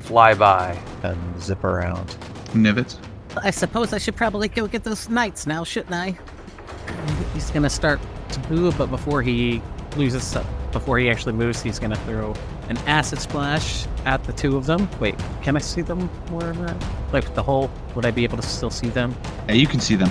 fly 0.00 0.34
by 0.34 0.76
and 1.02 1.18
zip 1.42 1.62
around. 1.64 2.16
Nivets. 2.54 2.96
I 3.42 3.50
suppose 3.50 3.92
I 3.92 3.98
should 3.98 4.16
probably 4.16 4.48
go 4.48 4.66
get 4.66 4.82
those 4.84 5.08
knights 5.08 5.46
now, 5.46 5.62
shouldn't 5.64 5.94
I? 5.94 6.16
He's 7.34 7.50
gonna 7.50 7.70
start 7.70 8.00
to 8.30 8.50
move, 8.52 8.76
but 8.78 8.90
before 8.90 9.22
he 9.22 9.62
loses, 9.96 10.36
before 10.72 10.98
he 10.98 11.10
actually 11.10 11.32
moves, 11.34 11.60
he's 11.62 11.78
gonna 11.78 11.96
throw 11.96 12.34
an 12.68 12.76
acid 12.86 13.18
splash 13.18 13.86
at 14.04 14.22
the 14.24 14.32
two 14.32 14.56
of 14.56 14.66
them. 14.66 14.88
Wait, 15.00 15.14
can 15.42 15.56
I 15.56 15.60
see 15.60 15.82
them 15.82 16.10
more? 16.30 16.54
Like 17.12 17.34
the 17.34 17.42
hole? 17.42 17.70
Would 17.94 18.04
I 18.06 18.10
be 18.10 18.24
able 18.24 18.36
to 18.36 18.42
still 18.42 18.70
see 18.70 18.88
them? 18.88 19.14
Yeah, 19.48 19.54
you 19.54 19.66
can 19.66 19.80
see 19.80 19.94
them. 19.96 20.10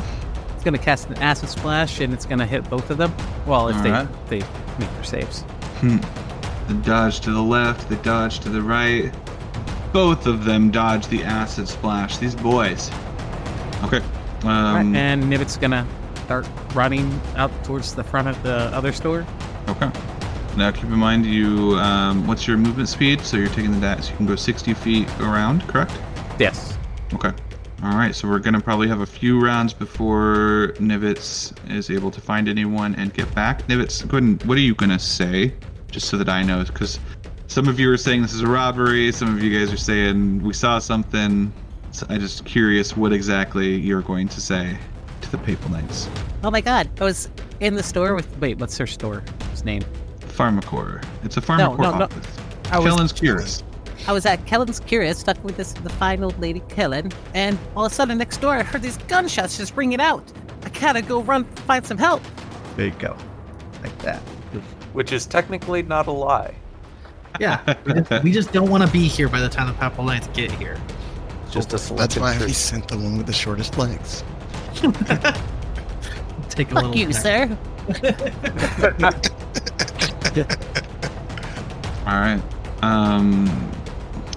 It's 0.56 0.64
gonna 0.64 0.78
cast 0.78 1.08
an 1.10 1.18
acid 1.18 1.50
splash, 1.50 2.00
and 2.00 2.14
it's 2.14 2.26
gonna 2.26 2.46
hit 2.46 2.68
both 2.70 2.90
of 2.90 2.98
them. 2.98 3.14
Well, 3.46 3.70
if 3.70 3.76
Alright. 3.78 4.08
they 4.30 4.40
they 4.40 4.46
make 4.80 4.92
their 4.94 5.04
saves. 5.04 5.42
Hmm. 5.82 5.98
They 6.68 6.74
dodge 6.82 7.20
to 7.22 7.32
the 7.32 7.42
left, 7.42 7.88
they 7.90 7.96
dodge 7.98 8.40
to 8.40 8.50
the 8.50 8.62
right. 8.62 9.14
Both 9.94 10.26
of 10.28 10.44
them 10.44 10.70
dodge 10.72 11.08
the 11.08 11.24
acid 11.24 11.68
splash. 11.68 12.18
These 12.18 12.36
boys. 12.36 12.92
Okay. 13.84 14.02
Right, 14.44 14.80
Um, 14.82 14.96
and 14.96 15.30
Nivet's 15.30 15.58
gonna 15.58 15.88
start 16.26 16.48
running 16.74 17.20
out 17.36 17.52
towards 17.64 17.96
the 17.96 18.04
front 18.04 18.28
of 18.28 18.42
the 18.44 18.66
other 18.76 18.92
store. 18.92 19.26
Okay. 19.70 19.90
Now 20.58 20.72
keep 20.72 20.86
in 20.86 20.98
mind 20.98 21.24
you. 21.24 21.76
Um, 21.76 22.26
what's 22.26 22.48
your 22.48 22.58
movement 22.58 22.90
speed? 22.90 23.22
So 23.22 23.38
you're 23.38 23.48
taking 23.50 23.72
the 23.74 23.80
dash. 23.80 24.10
You 24.10 24.18
can 24.18 24.26
go 24.26 24.36
60 24.36 24.74
feet 24.74 25.08
around, 25.20 25.62
correct? 25.68 25.94
Yes. 26.40 26.76
Okay. 27.14 27.32
All 27.84 27.96
right. 27.96 28.16
So 28.16 28.28
we're 28.28 28.40
gonna 28.40 28.60
probably 28.60 28.88
have 28.88 29.02
a 29.02 29.06
few 29.06 29.40
rounds 29.40 29.72
before 29.72 30.74
Nivets 30.78 31.54
is 31.70 31.92
able 31.92 32.10
to 32.10 32.20
find 32.20 32.50
anyone 32.50 32.96
and 32.96 33.14
get 33.14 33.34
back. 33.36 33.68
Nivets, 33.68 34.02
go 34.08 34.18
ahead 34.18 34.24
and, 34.24 34.44
what 34.46 34.58
are 34.58 34.62
you 34.62 34.74
gonna 34.74 34.98
say, 34.98 35.54
just 35.92 36.10
so 36.10 36.18
that 36.18 36.28
I 36.28 36.42
know? 36.42 36.64
Because 36.64 37.00
some 37.46 37.68
of 37.68 37.80
you 37.80 37.92
are 37.92 37.98
saying 37.98 38.24
this 38.24 38.34
is 38.34 38.42
a 38.42 38.48
robbery. 38.48 39.12
Some 39.12 39.32
of 39.32 39.44
you 39.44 39.56
guys 39.60 39.72
are 39.72 39.78
saying 39.78 40.42
we 40.42 40.54
saw 40.54 40.80
something. 40.80 41.54
So 41.92 42.08
I'm 42.10 42.20
just 42.20 42.46
curious 42.46 42.98
what 42.98 43.14
exactly 43.14 43.76
you're 43.76 44.02
going 44.02 44.28
to 44.30 44.42
say 44.42 44.76
to 45.22 45.32
the 45.32 45.38
Papal 45.38 45.70
Knights. 45.70 46.10
Oh 46.44 46.50
my 46.50 46.62
god, 46.62 46.90
I 47.00 47.04
was 47.04 47.30
in 47.60 47.76
the 47.76 47.84
store 47.84 48.16
with. 48.16 48.40
Wait, 48.40 48.58
what's 48.58 48.76
her 48.80 48.88
store? 48.88 49.24
His 49.52 49.64
name? 49.64 49.84
Pharmacore. 50.38 51.04
It's 51.24 51.38
a 51.38 51.42
Pharmacore 51.42 51.80
no, 51.80 51.98
no. 51.98 52.04
office. 52.06 52.28
I 52.72 52.80
was- 52.80 52.88
Kellin's 52.94 53.12
Curious. 53.14 53.64
I 54.08 54.14
was 54.14 54.26
at 54.26 54.46
Kellin's 54.46 54.80
Curious, 54.80 55.18
stuck 55.20 55.44
with 55.44 55.58
this 55.58 55.74
the 55.74 55.90
fine 55.90 56.24
old 56.24 56.40
lady 56.40 56.62
Kellin, 56.70 57.12
and 57.34 57.58
all 57.76 57.86
of 57.86 57.92
a 57.92 57.96
sudden 57.96 58.18
next 58.18 58.38
door 58.38 58.56
I 58.56 58.64
heard 58.64 58.82
these 58.82 58.98
gunshots 59.10 59.58
just 59.58 59.76
ringing 59.76 60.00
out. 60.00 60.24
I 60.64 60.70
gotta 60.70 61.02
go 61.02 61.22
run 61.24 61.44
find 61.66 61.86
some 61.86 61.98
help. 61.98 62.22
There 62.76 62.86
you 62.86 62.92
go, 63.00 63.18
like 63.82 63.98
that. 64.00 64.20
Which 64.94 65.12
is 65.12 65.26
technically 65.26 65.82
not 65.84 66.08
a 66.08 66.12
lie. 66.12 66.56
Yeah, 67.40 67.76
we 67.86 67.94
just, 67.94 68.24
we 68.24 68.32
just 68.32 68.52
don't 68.54 68.70
want 68.70 68.84
to 68.84 68.90
be 68.92 69.08
here 69.08 69.28
by 69.30 69.40
the 69.42 69.50
time 69.50 69.68
the 69.68 69.74
Popple 69.74 70.04
Knights 70.06 70.28
get 70.28 70.52
here. 70.52 70.80
Just 71.52 71.74
a 71.74 71.94
That's 71.96 72.18
why 72.18 72.38
we 72.40 72.54
sent 72.54 72.88
the 72.88 72.98
one 72.98 73.18
with 73.18 73.28
the 73.28 73.34
shortest 73.34 73.78
legs. 73.78 74.24
Take 76.50 76.72
a 76.72 76.76
Fuck 76.76 76.84
little. 76.84 76.96
you, 76.96 77.14
sir. 77.14 77.58
All 82.06 82.20
right. 82.20 82.42
Um, 82.82 83.72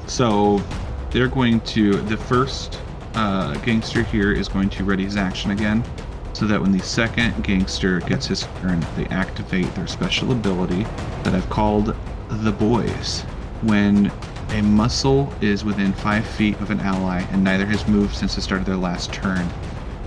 so 0.06 0.62
they're 1.10 1.28
going 1.28 1.60
to 1.60 1.96
the 2.02 2.16
first 2.16 2.80
uh, 3.14 3.54
gangster 3.58 4.02
here 4.02 4.32
is 4.32 4.48
going 4.48 4.70
to 4.70 4.84
ready 4.84 5.04
his 5.04 5.16
action 5.16 5.50
again, 5.50 5.84
so 6.32 6.46
that 6.46 6.60
when 6.60 6.72
the 6.72 6.82
second 6.82 7.42
gangster 7.44 8.00
gets 8.00 8.26
his 8.26 8.46
turn, 8.60 8.84
they 8.96 9.06
activate 9.06 9.72
their 9.74 9.86
special 9.86 10.32
ability 10.32 10.84
that 11.24 11.34
I've 11.34 11.48
called 11.50 11.94
the 12.28 12.52
boys. 12.52 13.22
When 13.62 14.10
a 14.50 14.62
muscle 14.62 15.32
is 15.40 15.64
within 15.64 15.92
five 15.92 16.26
feet 16.26 16.58
of 16.60 16.70
an 16.70 16.80
ally 16.80 17.20
and 17.30 17.44
neither 17.44 17.66
has 17.66 17.86
moved 17.86 18.14
since 18.14 18.34
the 18.34 18.40
start 18.40 18.60
of 18.60 18.66
their 18.66 18.76
last 18.76 19.12
turn, 19.12 19.48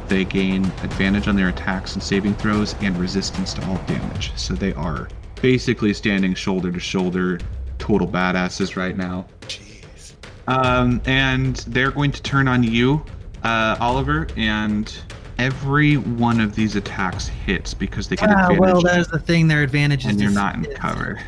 they 0.07 0.25
gain 0.25 0.65
advantage 0.83 1.27
on 1.27 1.35
their 1.35 1.49
attacks 1.49 1.93
and 1.93 2.03
saving 2.03 2.33
throws 2.35 2.75
and 2.81 2.97
resistance 2.97 3.53
to 3.53 3.65
all 3.67 3.77
damage. 3.85 4.31
So 4.35 4.53
they 4.53 4.73
are 4.73 5.07
basically 5.47 5.93
standing 5.93 6.33
shoulder 6.33 6.71
to 6.71 6.79
shoulder, 6.79 7.37
total 7.77 8.07
badasses 8.07 8.77
right 8.77 8.95
now. 8.95 9.25
Jeez. 9.41 10.13
Um, 10.47 11.01
and 11.05 11.57
they're 11.67 11.91
going 11.91 12.13
to 12.13 12.21
turn 12.23 12.47
on 12.47 12.63
you, 12.63 13.03
uh, 13.43 13.75
Oliver, 13.81 14.25
and 14.37 14.97
every 15.37 15.97
one 15.97 16.39
of 16.39 16.55
these 16.55 16.77
attacks 16.77 17.27
hits 17.27 17.73
because 17.73 18.07
they 18.07 18.15
get 18.15 18.29
Ah, 18.29 18.43
advantage, 18.51 18.59
well, 18.59 18.81
that 18.83 18.97
is 18.99 19.07
the 19.09 19.19
thing. 19.19 19.49
Their 19.49 19.63
advantage 19.63 20.05
is 20.05 20.11
and 20.11 20.21
you're 20.21 20.31
not 20.31 20.55
in 20.55 20.63
cover. 20.75 21.19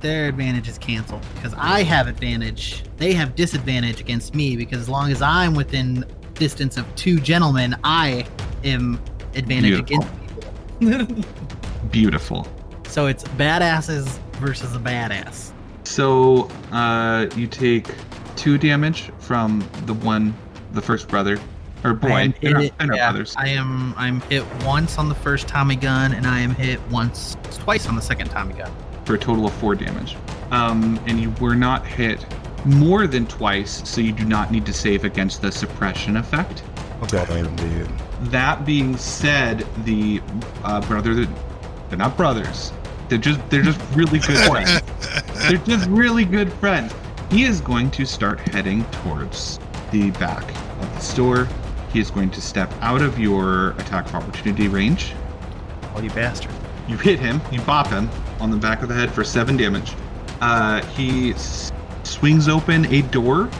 their 0.00 0.28
advantage 0.28 0.68
is 0.68 0.76
canceled 0.76 1.24
because 1.34 1.54
I 1.56 1.82
have 1.82 2.08
advantage. 2.08 2.84
They 2.98 3.14
have 3.14 3.34
disadvantage 3.34 4.00
against 4.00 4.34
me 4.34 4.54
because 4.54 4.80
as 4.80 4.88
long 4.90 5.10
as 5.10 5.22
I'm 5.22 5.54
within 5.54 6.04
distance 6.34 6.76
of 6.76 6.94
two 6.94 7.20
gentlemen, 7.20 7.74
I 7.84 8.26
am 8.64 9.00
advantage 9.34 9.86
Beautiful. 9.86 10.08
against 10.80 11.08
people. 11.16 11.24
Beautiful. 11.90 12.46
So 12.92 13.06
it's 13.06 13.24
badasses 13.24 14.18
versus 14.34 14.74
a 14.76 14.78
badass. 14.78 15.52
So 15.84 16.50
uh, 16.72 17.26
you 17.34 17.46
take 17.46 17.88
two 18.36 18.58
damage 18.58 19.10
from 19.18 19.66
the 19.86 19.94
one, 19.94 20.34
the 20.72 20.82
first 20.82 21.08
brother 21.08 21.38
or 21.84 21.90
I 21.90 21.94
boy. 21.94 22.08
am 22.08 22.34
They're 22.40 22.52
not, 22.52 22.62
hit- 22.62 22.78
they're 22.78 22.94
yeah, 22.94 23.10
brothers. 23.10 23.34
I 23.36 23.48
am 23.48 23.94
I'm 23.96 24.20
hit 24.22 24.44
once 24.64 24.98
on 24.98 25.08
the 25.08 25.14
first 25.14 25.48
Tommy 25.48 25.74
gun, 25.76 26.12
and 26.12 26.26
I 26.26 26.38
am 26.40 26.54
hit 26.54 26.80
once, 26.90 27.36
twice 27.50 27.86
on 27.88 27.96
the 27.96 28.02
second 28.02 28.28
Tommy 28.28 28.54
gun. 28.54 28.70
for 29.04 29.14
a 29.14 29.18
total 29.18 29.46
of 29.46 29.52
four 29.54 29.74
damage. 29.74 30.16
Um, 30.50 31.00
and 31.06 31.18
you 31.18 31.30
were 31.40 31.54
not 31.56 31.86
hit 31.86 32.24
more 32.66 33.06
than 33.08 33.26
twice, 33.26 33.88
so 33.88 34.00
you 34.00 34.12
do 34.12 34.24
not 34.24 34.52
need 34.52 34.64
to 34.66 34.72
save 34.72 35.04
against 35.04 35.40
the 35.42 35.50
suppression 35.50 36.16
effect. 36.18 36.62
Damn, 37.08 37.56
dude. 37.56 37.88
That 38.30 38.64
being 38.64 38.96
said, 38.96 39.66
the 39.84 40.20
uh, 40.62 40.80
brother, 40.82 41.14
they're 41.88 41.98
not 41.98 42.16
brothers. 42.16 42.72
They're 43.12 43.18
just 43.20 43.50
they're 43.50 43.60
just 43.62 43.78
really 43.94 44.18
good 44.20 44.38
friends. 44.48 44.80
They're 45.46 45.58
just 45.58 45.86
really 45.90 46.24
good 46.24 46.50
friends. 46.54 46.94
He 47.30 47.44
is 47.44 47.60
going 47.60 47.90
to 47.90 48.06
start 48.06 48.40
heading 48.40 48.86
towards 48.86 49.60
the 49.90 50.12
back 50.12 50.42
of 50.80 50.94
the 50.94 51.00
store. 51.00 51.46
He 51.92 52.00
is 52.00 52.10
going 52.10 52.30
to 52.30 52.40
step 52.40 52.72
out 52.80 53.02
of 53.02 53.18
your 53.18 53.72
attack 53.72 54.06
of 54.06 54.14
opportunity 54.14 54.66
range. 54.68 55.12
Oh, 55.94 56.00
you 56.00 56.08
bastard! 56.12 56.52
You 56.88 56.96
hit 56.96 57.18
him, 57.18 57.42
you 57.50 57.60
bop 57.60 57.88
him 57.88 58.08
on 58.40 58.50
the 58.50 58.56
back 58.56 58.80
of 58.82 58.88
the 58.88 58.94
head 58.94 59.12
for 59.12 59.24
seven 59.24 59.58
damage. 59.58 59.92
Uh, 60.40 60.82
he 60.86 61.32
s- 61.34 61.70
swings 62.04 62.48
open 62.48 62.86
a 62.86 63.02
door. 63.02 63.50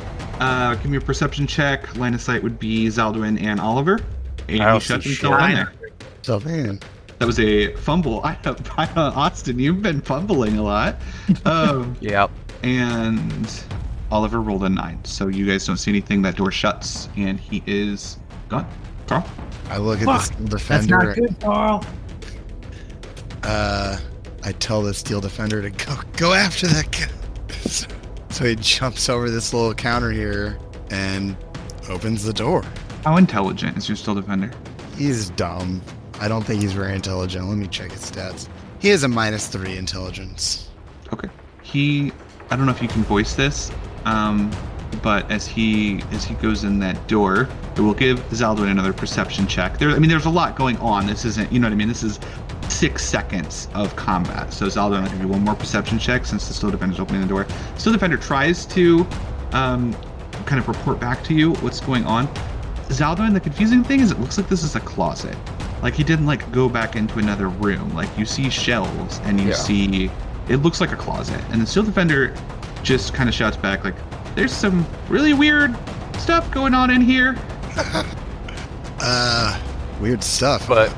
Uh, 0.41 0.77
give 0.77 0.87
me 0.91 0.97
a 0.97 1.01
perception 1.01 1.47
check. 1.47 1.95
Line 1.99 2.15
of 2.15 2.23
sight 2.23 2.43
would 2.43 2.59
be 2.59 2.87
Zaldwin 2.87 3.39
and 3.43 3.61
Oliver. 3.61 4.01
And 4.49 4.63
I 4.63 4.73
he 4.73 4.81
shuts 4.81 5.05
see 5.05 5.11
himself 5.11 5.41
shit. 5.43 5.51
in 5.51 5.55
there. 5.57 5.73
So 6.23 6.41
man, 6.41 6.81
That 7.23 7.27
was 7.29 7.39
a 7.39 7.73
fumble. 7.77 8.21
I, 8.25 8.37
I, 8.77 8.89
Austin, 8.97 9.57
you've 9.57 9.81
been 9.81 10.01
fumbling 10.01 10.59
a 10.59 10.63
lot. 10.65 10.97
Um, 11.45 11.97
Yep. 12.01 12.33
and 12.65 13.65
Oliver 14.11 14.41
rolled 14.41 14.65
a 14.65 14.69
nine. 14.69 14.99
So 15.05 15.29
you 15.29 15.47
guys 15.47 15.65
don't 15.65 15.77
see 15.77 15.93
anything. 15.93 16.21
That 16.23 16.35
door 16.35 16.51
shuts, 16.51 17.09
and 17.17 17.39
he 17.39 17.63
is 17.65 18.19
gone. 18.49 18.67
Carl? 19.07 19.25
I 19.71 19.77
look 19.77 20.01
at 20.01 20.07
Fuck, 20.07 20.17
the 20.17 20.25
steel 20.35 20.47
defender. 20.49 20.97
That's 20.97 21.15
defender. 21.15 21.21
not 21.21 21.29
good, 21.29 21.41
Carl. 21.41 21.85
Uh, 23.45 23.99
I 24.43 24.51
tell 24.51 24.83
the 24.83 24.93
steel 24.93 25.21
defender 25.21 25.63
to 25.63 25.71
go 25.71 25.95
go 26.17 26.33
after 26.33 26.67
that 26.67 26.91
guy. 26.91 27.55
So, 27.69 27.87
so 28.31 28.45
he 28.47 28.57
jumps 28.57 29.09
over 29.09 29.31
this 29.31 29.55
little 29.55 29.75
counter 29.75 30.11
here 30.11 30.59
and 30.91 31.37
opens 31.89 32.25
the 32.25 32.33
door. 32.33 32.65
How 33.05 33.17
intelligent 33.17 33.79
is 33.79 33.89
your 33.89 33.95
steel 33.95 34.17
defender? 34.17 34.51
He's 34.97 35.31
dumb. 35.31 35.81
I 36.23 36.29
don't 36.29 36.45
think 36.45 36.63
he's 36.63 36.73
very 36.73 36.95
intelligent. 36.95 37.49
Let 37.49 37.59
me 37.59 37.67
check 37.67 37.91
his 37.91 38.09
stats. 38.09 38.49
He 38.79 38.89
has 38.91 39.03
a 39.03 39.09
minus 39.09 39.49
three 39.49 39.77
intelligence. 39.77 40.69
Okay. 41.13 41.29
He, 41.63 42.13
I 42.49 42.55
don't 42.55 42.65
know 42.65 42.71
if 42.71 42.81
you 42.81 42.87
can 42.87 43.03
voice 43.03 43.35
this, 43.35 43.73
um, 44.05 44.49
but 45.03 45.29
as 45.33 45.49
he 45.49 46.01
as 46.13 46.25
he 46.25 46.35
goes 46.35 46.63
in 46.63 46.79
that 46.79 47.09
door, 47.09 47.49
it 47.75 47.81
will 47.81 47.93
give 47.93 48.21
Zaldwin 48.31 48.71
another 48.71 48.93
perception 48.93 49.49
check. 49.49 49.79
There, 49.79 49.91
I 49.91 49.99
mean, 49.99 50.09
there's 50.09 50.27
a 50.27 50.31
lot 50.31 50.55
going 50.55 50.77
on. 50.77 51.09
This 51.09 51.25
isn't, 51.25 51.51
you 51.51 51.59
know 51.59 51.67
what 51.67 51.73
I 51.73 51.77
mean. 51.77 51.89
This 51.89 52.05
is 52.05 52.21
six 52.69 53.05
seconds 53.05 53.69
of 53.75 53.97
combat. 53.97 54.53
So 54.53 54.67
Zaldwin 54.67 55.03
will 55.03 55.11
give 55.11 55.23
you 55.23 55.29
one 55.29 55.43
more 55.43 55.57
perception 55.57 55.99
check 55.99 56.25
since 56.25 56.47
the 56.47 56.55
still 56.55 56.71
defender's 56.71 57.01
opening 57.01 57.23
the 57.23 57.27
door. 57.27 57.49
Still 57.79 57.93
defender 57.93 58.17
tries 58.17 58.65
to 58.67 59.05
um, 59.51 59.93
kind 60.47 60.61
of 60.61 60.69
report 60.69 61.01
back 61.01 61.25
to 61.25 61.35
you 61.35 61.55
what's 61.55 61.81
going 61.81 62.05
on. 62.05 62.29
Zaldwin, 62.91 63.33
the 63.33 63.41
confusing 63.41 63.83
thing 63.83 63.99
is 63.99 64.13
it 64.13 64.21
looks 64.21 64.39
like 64.39 64.49
this 64.49 64.63
is 64.63 64.77
a 64.77 64.81
closet. 64.81 65.37
Like 65.83 65.95
he 65.95 66.05
didn't 66.05 66.27
like 66.27 66.51
go 66.53 66.69
back 66.69 66.97
into 66.97 67.19
another 67.19 67.49
room. 67.49 67.93
Like 67.95 68.09
you 68.17 68.25
see 68.25 68.49
shelves 68.49 69.21
and 69.25 69.41
you 69.41 69.49
Yeah. 69.49 69.55
see 69.55 70.11
it 70.49 70.57
looks 70.57 70.81
like 70.81 70.93
a 70.93 70.97
closet. 70.97 71.41
And 71.51 71.61
the 71.61 71.67
steel 71.67 71.83
defender 71.83 72.35
just 72.83 73.13
kind 73.15 73.29
of 73.29 73.35
shouts 73.35 73.57
back 73.57 73.85
like 73.85 73.95
there's 74.35 74.53
some 74.53 74.87
really 75.09 75.35
weird 75.35 75.77
stuff 76.19 76.51
going 76.51 76.75
on 76.75 76.91
in 76.91 77.01
here. 77.01 77.37
Uh, 79.05 79.61
weird 80.01 80.23
stuff. 80.23 80.69
But 80.69 80.95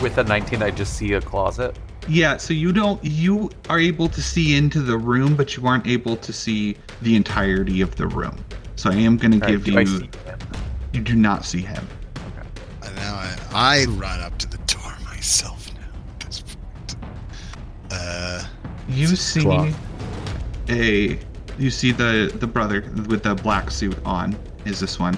with 0.00 0.16
a 0.16 0.24
19, 0.24 0.62
I 0.62 0.70
just 0.70 0.94
see 0.94 1.12
a 1.12 1.20
closet. 1.20 1.78
Yeah, 2.08 2.38
so 2.38 2.54
you 2.54 2.72
don't 2.72 3.02
you 3.04 3.50
are 3.68 3.78
able 3.78 4.08
to 4.08 4.22
see 4.22 4.56
into 4.56 4.80
the 4.80 4.96
room, 4.96 5.36
but 5.36 5.54
you 5.56 5.66
aren't 5.66 5.86
able 5.86 6.16
to 6.16 6.32
see 6.32 6.76
the 7.02 7.14
entirety 7.14 7.82
of 7.82 7.94
the 7.96 8.06
room. 8.06 8.36
So 8.76 8.90
I 8.90 8.94
am 8.94 9.18
gonna 9.18 9.36
Alright, 9.36 9.50
give 9.50 9.64
do 9.64 9.72
you 9.72 9.78
I 9.80 9.84
see 9.84 10.04
him? 10.24 10.38
you 10.94 11.00
do 11.02 11.14
not 11.14 11.44
see 11.44 11.60
him. 11.60 11.86
And 13.50 13.54
now 13.54 13.58
I, 13.58 13.82
I 13.82 13.84
run 13.86 14.20
up 14.20 14.38
to 14.38 14.48
the 14.48 14.58
door 14.58 14.92
myself 15.04 15.70
now. 15.74 15.80
at 16.20 16.20
this 16.26 16.42
point. 16.42 16.96
Uh, 17.90 18.42
You 18.88 19.06
see 19.08 19.42
cloth. 19.42 19.74
a 20.68 21.18
you 21.58 21.70
see 21.70 21.92
the 21.92 22.32
the 22.38 22.46
brother 22.46 22.80
with 23.08 23.22
the 23.24 23.34
black 23.34 23.70
suit 23.70 23.96
on 24.04 24.36
is 24.64 24.80
this 24.80 24.98
one, 24.98 25.16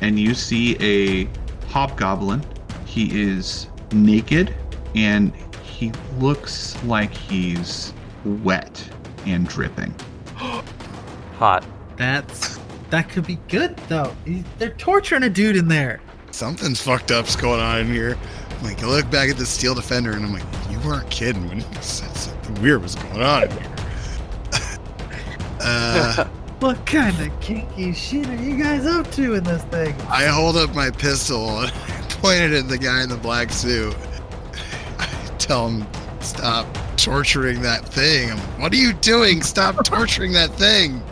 and 0.00 0.18
you 0.18 0.34
see 0.34 0.76
a 0.80 1.28
hobgoblin. 1.68 2.42
He 2.86 3.20
is 3.22 3.68
naked 3.92 4.54
and 4.94 5.34
he 5.62 5.92
looks 6.18 6.82
like 6.84 7.12
he's 7.14 7.92
wet 8.24 8.86
and 9.26 9.48
dripping. 9.48 9.94
Hot. 11.38 11.64
That's 11.96 12.58
that 12.90 13.08
could 13.08 13.26
be 13.26 13.36
good 13.48 13.76
though. 13.88 14.14
They're 14.58 14.70
torturing 14.74 15.22
a 15.24 15.30
dude 15.30 15.56
in 15.56 15.68
there. 15.68 16.00
Something's 16.32 16.80
fucked 16.80 17.10
up's 17.10 17.36
going 17.36 17.60
on 17.60 17.80
in 17.80 17.86
here. 17.88 18.16
I'm 18.58 18.64
like, 18.64 18.82
I 18.82 18.86
look 18.86 19.10
back 19.10 19.28
at 19.30 19.36
the 19.36 19.46
steel 19.46 19.74
defender 19.74 20.12
and 20.12 20.24
I'm 20.24 20.32
like, 20.32 20.42
you 20.70 20.78
weren't 20.80 21.08
kidding 21.10 21.48
when 21.48 21.58
you 21.60 21.66
said 21.80 22.14
something 22.16 22.62
weird 22.62 22.82
was 22.82 22.94
going 22.94 23.22
on 23.22 23.44
in 23.44 23.50
here. 23.50 23.74
uh, 25.60 26.24
What 26.60 26.86
kind 26.86 27.18
of 27.20 27.40
kinky 27.40 27.92
shit 27.92 28.28
are 28.28 28.36
you 28.36 28.56
guys 28.56 28.86
up 28.86 29.10
to 29.12 29.34
in 29.34 29.42
this 29.42 29.64
thing? 29.64 30.00
I 30.02 30.26
hold 30.26 30.56
up 30.56 30.72
my 30.76 30.90
pistol 30.90 31.58
and 31.58 31.72
pointed 32.08 32.52
at 32.54 32.68
the 32.68 32.78
guy 32.78 33.02
in 33.02 33.08
the 33.08 33.16
black 33.16 33.50
suit. 33.50 33.96
I 34.96 35.06
tell 35.38 35.68
him, 35.68 35.84
stop 36.20 36.68
torturing 36.96 37.62
that 37.62 37.84
thing. 37.84 38.30
I'm, 38.30 38.38
what 38.60 38.72
are 38.72 38.76
you 38.76 38.92
doing? 38.92 39.42
Stop 39.42 39.84
torturing 39.84 40.30
that 40.34 40.50
thing. 40.50 41.02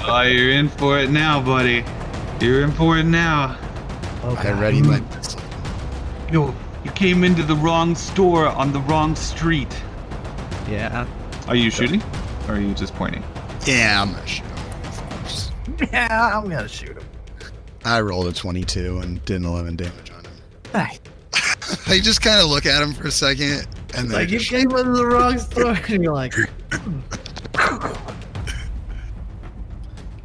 Oh, 0.00 0.22
you're 0.22 0.50
in 0.50 0.68
for 0.68 0.98
it 0.98 1.10
now, 1.10 1.40
buddy. 1.40 1.84
You're 2.40 2.62
in 2.64 2.72
for 2.72 2.98
it 2.98 3.04
now. 3.04 3.56
I 4.36 4.52
ready 4.52 4.82
my 4.82 5.00
pistol. 5.00 5.42
You 6.30 6.54
you 6.84 6.90
came 6.92 7.24
into 7.24 7.42
the 7.42 7.56
wrong 7.56 7.94
store 7.94 8.46
on 8.46 8.72
the 8.72 8.80
wrong 8.80 9.16
street. 9.16 9.74
Yeah. 10.68 11.06
Are 11.46 11.56
you 11.56 11.70
shooting? 11.70 12.02
Or 12.46 12.54
are 12.54 12.60
you 12.60 12.74
just 12.74 12.94
pointing? 12.94 13.22
Yeah, 13.66 14.02
I'm 14.02 14.12
gonna 14.12 14.26
shoot 14.26 14.44
him. 14.44 14.58
Of 14.84 15.10
course. 15.10 15.50
Yeah, 15.92 16.38
I'm 16.38 16.48
gonna 16.48 16.68
shoot 16.68 16.96
him. 16.96 17.04
I 17.84 18.00
rolled 18.00 18.26
a 18.26 18.32
22 18.32 18.98
and 18.98 19.24
did 19.24 19.42
11 19.42 19.76
damage 19.76 20.10
on 20.10 20.24
him. 20.24 20.32
Hey, 20.72 20.98
I 21.86 22.00
just 22.00 22.22
kind 22.22 22.40
of 22.40 22.48
look 22.48 22.66
at 22.66 22.82
him 22.82 22.92
for 22.92 23.06
a 23.06 23.10
second 23.10 23.66
and 23.94 24.10
then 24.10 24.16
I 24.16 24.20
like 24.20 24.30
you 24.30 24.38
just 24.38 24.50
came 24.50 24.70
into 24.70 24.92
the 24.92 25.06
wrong 25.06 25.38
store, 25.38 25.76
and 25.88 26.02
you're 26.02 26.14
like, 26.14 26.34
hmm. 26.72 27.00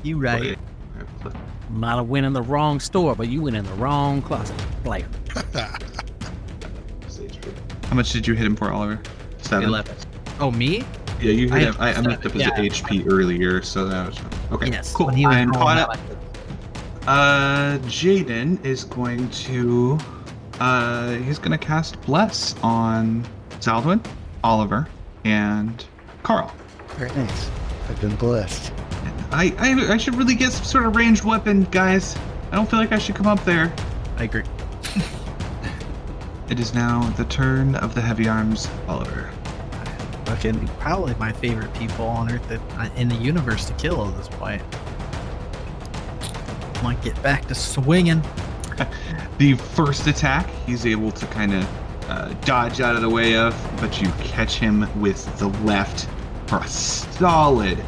you 0.04 0.20
right. 0.20 0.60
Might 1.74 1.96
have 1.96 2.08
went 2.08 2.26
in 2.26 2.34
the 2.34 2.42
wrong 2.42 2.80
store, 2.80 3.16
but 3.16 3.30
you 3.30 3.42
went 3.42 3.56
in 3.56 3.66
the 3.66 3.74
wrong 3.74 4.22
closet. 4.22 4.56
Player. 4.84 5.08
How 7.90 7.96
much 7.96 8.12
did 8.12 8.28
you 8.28 8.36
hit 8.36 8.46
him 8.46 8.56
for, 8.56 8.72
Oliver? 8.72 9.02
Seven. 9.40 9.70
Eleven. 9.70 9.96
Oh, 10.40 10.52
me? 10.52 10.84
Yeah, 11.20 11.32
you 11.32 11.50
hit 11.50 11.54
I- 11.54 11.60
him. 11.60 11.76
I, 11.80 11.94
I 11.94 12.02
meant 12.02 12.26
up 12.26 12.32
his 12.32 12.42
yeah. 12.44 12.52
HP 12.58 13.06
earlier, 13.12 13.62
so 13.62 13.86
that 13.88 14.08
was 14.08 14.20
okay. 14.52 14.70
Yes. 14.70 14.94
cool. 14.94 15.08
when 15.08 15.16
he 15.16 15.26
was 15.26 15.36
I'm 15.36 15.52
caught 15.52 15.78
up. 15.78 15.98
Uh, 17.08 17.78
Jaden 17.88 18.64
is 18.64 18.84
going 18.86 19.30
to, 19.30 19.97
uh, 20.60 21.16
he's 21.16 21.38
gonna 21.39 21.58
cast 21.58 22.00
Bless 22.04 22.56
on 22.64 23.26
Zaldwin, 23.60 24.06
Oliver, 24.43 24.88
and 25.26 25.84
Carl. 26.24 26.54
Very 26.97 27.10
nice. 27.16 27.50
I've 27.89 28.00
been 28.00 28.16
blessed. 28.16 28.72
I, 29.32 29.54
I 29.58 29.93
I 29.93 29.97
should 29.97 30.16
really 30.16 30.36
get 30.36 30.51
some 30.51 30.66
sort 30.66 30.86
of 30.86 30.95
ranged 30.95 31.24
weapon, 31.24 31.64
guys. 31.72 32.16
I 32.51 32.56
don't 32.56 32.70
feel 32.70 32.80
like 32.80 32.91
I 32.91 32.99
should 32.99 33.16
come 33.16 33.28
up 33.28 33.43
there. 33.45 33.74
I 34.18 34.26
agree. 34.26 34.43
It 36.49 36.60
is 36.60 36.74
now 36.74 37.01
the 37.12 37.24
turn 37.26 37.74
of 37.76 37.95
the 37.95 38.01
heavy 38.01 38.28
arms, 38.28 38.70
Oliver. 38.88 39.32
Fucking 40.26 40.68
probably 40.80 41.16
my 41.16 41.32
favorite 41.32 41.74
people 41.74 42.06
on 42.06 42.32
Earth 42.32 42.47
that, 42.49 42.60
uh, 42.78 42.89
in 42.95 43.08
the 43.08 43.16
universe 43.16 43.66
to 43.66 43.74
kill 43.74 44.08
at 44.08 44.16
this 44.18 44.28
point. 44.28 44.62
Might 46.84 47.01
get 47.01 47.20
back 47.24 47.45
to 47.47 47.56
swinging. 47.56 48.22
The 49.39 49.56
first 49.56 50.06
attack, 50.06 50.47
he's 50.68 50.86
able 50.86 51.12
to 51.12 51.26
kind 51.26 51.54
of 51.56 51.68
uh, 52.08 52.34
dodge 52.45 52.82
out 52.82 52.95
of 52.95 53.01
the 53.01 53.10
way 53.10 53.36
of, 53.36 53.56
but 53.82 53.99
you 53.99 54.08
catch 54.20 54.60
him 54.60 54.88
with 55.01 55.26
the 55.39 55.47
left 55.66 56.08
for 56.45 56.60
a 56.60 56.68
solid 56.68 57.84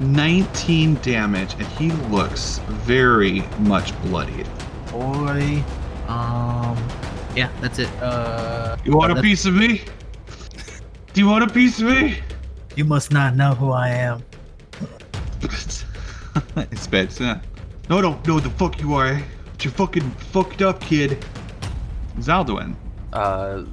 19 0.00 0.96
damage, 0.96 1.54
and 1.54 1.66
he 1.66 1.90
looks 2.08 2.58
very 2.68 3.40
much 3.60 3.98
bloodied. 4.02 4.48
Boy. 4.90 5.62
Um. 6.08 6.76
Yeah, 7.34 7.50
that's 7.60 7.78
it. 7.78 7.88
Uh. 8.00 8.76
You 8.84 8.96
want 8.96 9.12
a 9.12 9.14
that's- 9.14 9.30
piece 9.30 9.46
of 9.46 9.54
me? 9.54 9.82
Do 11.12 11.20
you 11.20 11.28
want 11.28 11.44
a 11.44 11.52
piece 11.52 11.80
of 11.80 11.86
me? 11.88 12.18
You 12.76 12.84
must 12.84 13.10
not 13.10 13.36
know 13.36 13.54
who 13.54 13.70
I 13.70 13.88
am. 13.88 14.22
it's 15.42 16.86
bad. 16.86 17.04
It's 17.06 17.20
not. 17.20 17.42
No, 17.88 17.98
I 17.98 18.02
don't 18.02 18.26
know 18.26 18.38
the 18.38 18.50
fuck 18.50 18.80
you 18.80 18.94
are. 18.94 19.22
But 19.52 19.64
you're 19.64 19.72
fucking 19.72 20.10
fucked 20.10 20.60
up, 20.60 20.80
kid. 20.82 21.24
Zaldwin. 22.18 22.74
Uh, 23.12 23.64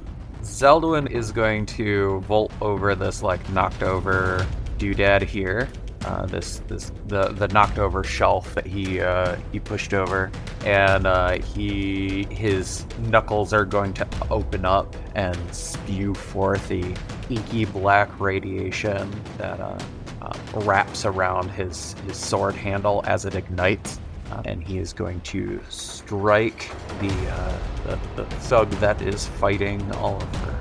Zaldwin 0.42 1.10
is 1.10 1.32
going 1.32 1.66
to 1.66 2.20
vault 2.20 2.52
over 2.62 2.94
this 2.94 3.22
like 3.22 3.46
knocked 3.50 3.82
over 3.82 4.46
doodad 4.78 5.22
here. 5.22 5.68
Uh, 6.04 6.26
this 6.26 6.60
this 6.68 6.92
the 7.06 7.28
the 7.28 7.48
knocked 7.48 7.78
over 7.78 8.04
shelf 8.04 8.54
that 8.54 8.66
he 8.66 9.00
uh, 9.00 9.36
he 9.52 9.58
pushed 9.58 9.94
over, 9.94 10.30
and 10.64 11.06
uh, 11.06 11.38
he 11.40 12.26
his 12.30 12.84
knuckles 12.98 13.52
are 13.54 13.64
going 13.64 13.92
to 13.94 14.06
open 14.30 14.64
up 14.66 14.94
and 15.14 15.36
spew 15.54 16.12
forth 16.14 16.68
the 16.68 16.94
inky 17.30 17.64
black 17.64 18.20
radiation 18.20 19.10
that 19.38 19.58
uh, 19.60 19.78
uh, 20.20 20.32
wraps 20.60 21.04
around 21.06 21.48
his 21.50 21.94
his 22.06 22.16
sword 22.18 22.54
handle 22.54 23.02
as 23.06 23.24
it 23.24 23.34
ignites. 23.34 23.98
Uh, 24.30 24.42
and 24.46 24.62
he 24.64 24.78
is 24.78 24.92
going 24.94 25.20
to 25.20 25.60
strike 25.68 26.70
the, 27.00 27.12
uh, 27.30 27.58
the 27.86 27.98
the 28.16 28.24
thug 28.40 28.68
that 28.72 29.00
is 29.02 29.26
fighting 29.26 29.80
Oliver. 29.92 30.58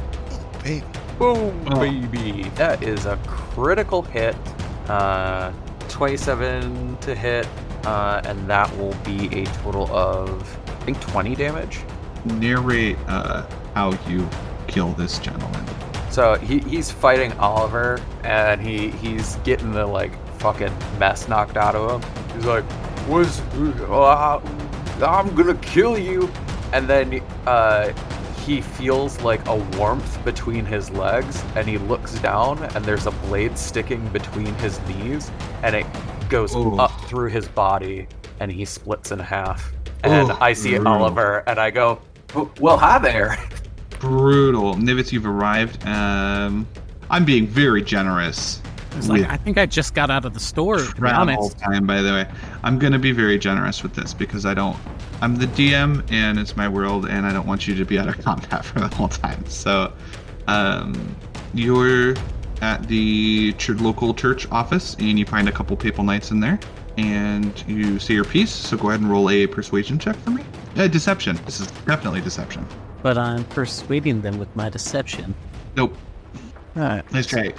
Baby. 0.63 0.83
Boom, 1.19 1.65
Oh. 1.69 1.79
baby! 1.79 2.43
That 2.55 2.81
is 2.83 3.05
a 3.05 3.17
critical 3.27 4.01
hit. 4.01 4.35
Uh, 4.87 5.51
27 5.89 6.97
to 6.97 7.15
hit, 7.15 7.47
uh, 7.85 8.21
and 8.25 8.49
that 8.49 8.75
will 8.77 8.95
be 9.05 9.27
a 9.33 9.45
total 9.45 9.93
of 9.95 10.41
I 10.67 10.85
think 10.85 10.99
20 11.01 11.35
damage. 11.35 11.79
Narrate 12.25 12.97
uh, 13.07 13.47
how 13.75 13.97
you 14.07 14.27
kill 14.67 14.89
this 14.93 15.19
gentleman. 15.19 15.65
So 16.09 16.35
he, 16.35 16.59
he's 16.59 16.91
fighting 16.91 17.33
Oliver, 17.33 17.99
and 18.23 18.61
he 18.61 18.89
he's 18.89 19.35
getting 19.37 19.71
the 19.71 19.85
like 19.85 20.11
fucking 20.39 20.71
mess 20.99 21.27
knocked 21.27 21.57
out 21.57 21.75
of 21.75 22.03
him. 22.03 22.35
He's 22.35 22.45
like, 22.45 22.65
"Was 23.07 23.39
uh, 23.89 24.39
I'm 25.01 25.33
gonna 25.35 25.55
kill 25.55 25.97
you," 25.97 26.29
and 26.71 26.87
then 26.87 27.21
uh, 27.47 27.93
he 28.45 28.61
feels 28.61 29.21
like 29.21 29.45
a 29.47 29.55
warmth 29.77 30.23
between 30.25 30.65
his 30.65 30.89
legs, 30.91 31.43
and 31.55 31.67
he 31.67 31.77
looks 31.77 32.19
down, 32.19 32.61
and 32.75 32.83
there's 32.83 33.07
a 33.07 33.11
blade 33.11 33.57
sticking 33.57 34.05
between 34.09 34.53
his 34.55 34.79
knees, 34.87 35.31
and 35.63 35.75
it 35.75 35.85
goes 36.29 36.55
Ooh. 36.55 36.75
up 36.75 36.91
through 37.05 37.29
his 37.29 37.47
body, 37.47 38.07
and 38.39 38.51
he 38.51 38.65
splits 38.65 39.11
in 39.11 39.19
half. 39.19 39.71
And 40.03 40.29
Ooh, 40.29 40.37
I 40.41 40.51
see 40.53 40.71
brutal. 40.71 40.93
Oliver, 40.93 41.43
and 41.47 41.59
I 41.59 41.71
go, 41.71 41.99
"Well, 42.59 42.77
hi 42.77 42.99
there." 42.99 43.37
Brutal. 43.99 44.75
Nivitz, 44.75 45.13
you've 45.13 45.25
arrived. 45.25 45.85
Um, 45.87 46.67
I'm 47.09 47.23
being 47.23 47.47
very 47.47 47.81
generous. 47.81 48.61
It's 48.97 49.07
like, 49.09 49.29
I 49.29 49.37
think 49.37 49.57
I 49.57 49.65
just 49.65 49.93
got 49.93 50.09
out 50.09 50.25
of 50.25 50.33
the 50.33 50.39
store, 50.39 50.77
to 50.77 50.85
be 50.85 50.99
travel 50.99 51.35
honest. 51.35 51.57
time, 51.59 51.85
by 51.85 52.01
the 52.01 52.11
way. 52.11 52.27
I'm 52.63 52.77
gonna 52.79 52.99
be 52.99 53.11
very 53.11 53.37
generous 53.37 53.83
with 53.83 53.93
this 53.93 54.13
because 54.13 54.45
I 54.45 54.53
don't. 54.53 54.77
I'm 55.21 55.35
the 55.35 55.47
DM 55.47 56.03
and 56.11 56.37
it's 56.37 56.55
my 56.55 56.67
world, 56.67 57.05
and 57.07 57.25
I 57.25 57.33
don't 57.33 57.47
want 57.47 57.67
you 57.67 57.75
to 57.75 57.85
be 57.85 57.97
out 57.97 58.07
of 58.07 58.17
combat 58.23 58.63
for 58.65 58.79
the 58.79 58.87
whole 58.87 59.07
time. 59.07 59.45
So, 59.47 59.93
um, 60.47 61.15
you're 61.53 62.15
at 62.61 62.87
the 62.87 63.53
ch- 63.53 63.69
local 63.69 64.13
church 64.13 64.49
office, 64.51 64.95
and 64.99 65.17
you 65.19 65.25
find 65.25 65.49
a 65.49 65.51
couple 65.51 65.75
papal 65.75 66.03
knights 66.03 66.31
in 66.31 66.39
there, 66.39 66.59
and 66.97 67.63
you 67.67 67.99
say 67.99 68.13
your 68.13 68.23
piece. 68.25 68.51
So 68.51 68.77
go 68.77 68.89
ahead 68.89 69.01
and 69.01 69.09
roll 69.09 69.29
a 69.29 69.47
persuasion 69.47 69.99
check 69.99 70.15
for 70.17 70.29
me. 70.31 70.43
Uh, 70.75 70.87
deception. 70.87 71.37
This 71.45 71.59
is 71.59 71.67
definitely 71.85 72.21
deception. 72.21 72.65
But 73.01 73.17
I'm 73.17 73.43
persuading 73.45 74.21
them 74.21 74.39
with 74.39 74.53
my 74.55 74.69
deception. 74.69 75.35
Nope. 75.75 75.95
Alright. 76.75 77.11
Nice 77.11 77.27
try. 77.27 77.53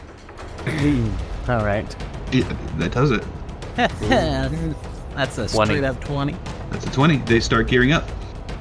Alright. 1.49 1.95
Yeah, 2.33 2.57
that 2.79 2.93
does 2.93 3.11
it. 3.11 3.25
That's 3.77 5.39
a 5.39 5.49
20. 5.49 5.49
straight 5.49 5.85
up 5.85 6.01
20. 6.01 6.35
That's 6.71 6.87
a 6.87 6.91
20. 6.91 7.19
They 7.19 7.41
start 7.41 7.69
gearing 7.69 7.93
up. 7.93 8.09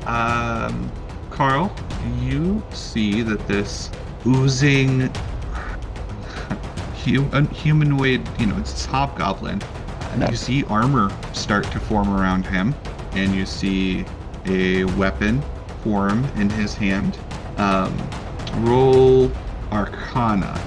Um, 0.07 0.91
Carl, 1.31 1.73
you 2.19 2.61
see 2.71 3.21
that 3.21 3.47
this 3.47 3.89
oozing 4.25 5.09
hu- 7.05 7.27
un- 7.31 7.47
humanoid, 7.47 8.27
you 8.39 8.47
know, 8.47 8.57
it's 8.57 8.85
hobgoblin. 8.85 9.61
And 10.11 10.29
you 10.29 10.35
see 10.35 10.63
armor 10.65 11.09
start 11.33 11.63
to 11.71 11.79
form 11.79 12.09
around 12.09 12.45
him, 12.45 12.75
and 13.13 13.33
you 13.33 13.47
see 13.47 14.05
a 14.45 14.83
weapon 14.83 15.41
form 15.83 16.23
in 16.35 16.49
his 16.51 16.75
hand. 16.75 17.17
Um, 17.57 17.97
roll 18.57 19.31
Arcana. 19.71 20.59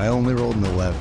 I 0.00 0.06
only 0.06 0.32
rolled 0.32 0.56
an 0.56 0.64
11. 0.64 0.98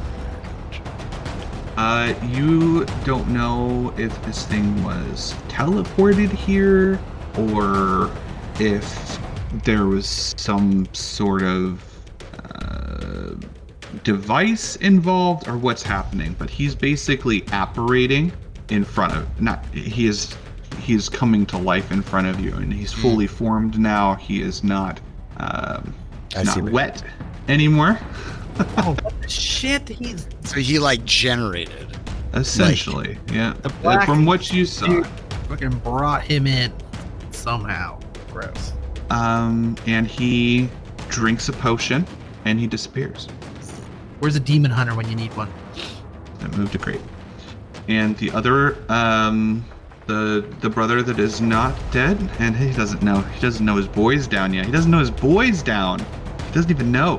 Uh, 1.78 2.14
you 2.34 2.84
don't 3.06 3.30
know 3.30 3.94
if 3.98 4.22
this 4.26 4.46
thing 4.46 4.84
was 4.84 5.34
teleported 5.48 6.30
here 6.30 7.00
or 7.38 8.12
if 8.60 9.18
there 9.64 9.86
was 9.86 10.36
some 10.36 10.86
sort 10.92 11.44
of 11.44 11.82
uh, 12.44 13.36
device 14.04 14.76
involved 14.76 15.48
or 15.48 15.58
what's 15.58 15.82
happening. 15.82 16.36
But 16.38 16.50
he's 16.50 16.76
basically 16.76 17.48
apparating 17.54 18.34
in 18.68 18.84
front 18.84 19.16
of 19.16 19.42
not. 19.42 19.66
He 19.68 20.08
is 20.08 20.36
he 20.82 20.94
is 20.94 21.08
coming 21.08 21.46
to 21.46 21.58
life 21.58 21.90
in 21.94 22.02
front 22.02 22.28
of 22.28 22.42
you, 22.42 22.54
and 22.54 22.74
he's 22.74 22.92
fully 22.92 23.28
formed 23.28 23.80
now. 23.80 24.16
He 24.16 24.42
is 24.42 24.62
not 24.62 25.00
um, 25.38 25.96
I 26.36 26.44
not 26.44 26.54
see 26.54 26.62
wet 26.64 27.02
anymore. 27.48 27.98
Oh 28.78 28.96
shit! 29.28 29.88
He's 29.88 30.28
So 30.46 30.60
he 30.60 30.80
like 30.80 31.04
generated. 31.06 31.88
Essentially, 32.34 33.18
yeah. 33.32 33.54
The 33.62 33.70
Uh, 33.70 33.82
black 33.82 34.06
From 34.06 34.26
what 34.26 34.52
you 34.52 34.66
saw. 34.66 35.04
fucking 35.48 35.70
brought 35.80 36.22
him 36.24 36.46
in 36.48 36.72
somehow. 37.32 38.00
Gross. 38.32 38.74
Um, 39.10 39.76
and 39.88 40.06
he 40.08 40.70
drinks 41.10 41.50
a 41.50 41.54
potion 41.54 42.06
and 42.46 42.60
he 42.60 42.68
disappears. 42.68 43.28
Where's 44.20 44.36
a 44.36 44.40
demon 44.40 44.70
hunter 44.72 44.94
when 44.96 45.10
you 45.10 45.16
need 45.16 45.36
one? 45.36 45.52
That 46.40 46.56
moved 46.58 46.74
to 46.74 46.78
great. 46.78 47.02
And 47.88 48.16
the 48.18 48.30
other, 48.32 48.78
um, 48.90 49.66
the 50.06 50.46
the 50.62 50.70
brother 50.70 51.02
that 51.02 51.18
is 51.20 51.42
not 51.42 51.74
dead, 51.92 52.18
and 52.40 52.56
he 52.56 52.72
doesn't 52.74 53.02
know. 53.02 53.22
He 53.22 53.40
doesn't 53.40 53.66
know 53.66 53.76
his 53.78 53.88
boy's 53.88 54.28
down 54.28 54.54
yet. 54.54 54.66
He 54.66 54.72
doesn't 54.72 54.92
know 54.92 55.00
his 55.00 55.12
boy's 55.12 55.64
down. 55.64 56.00
He 56.00 56.54
doesn't 56.54 56.70
even 56.70 56.92
know. 56.92 57.18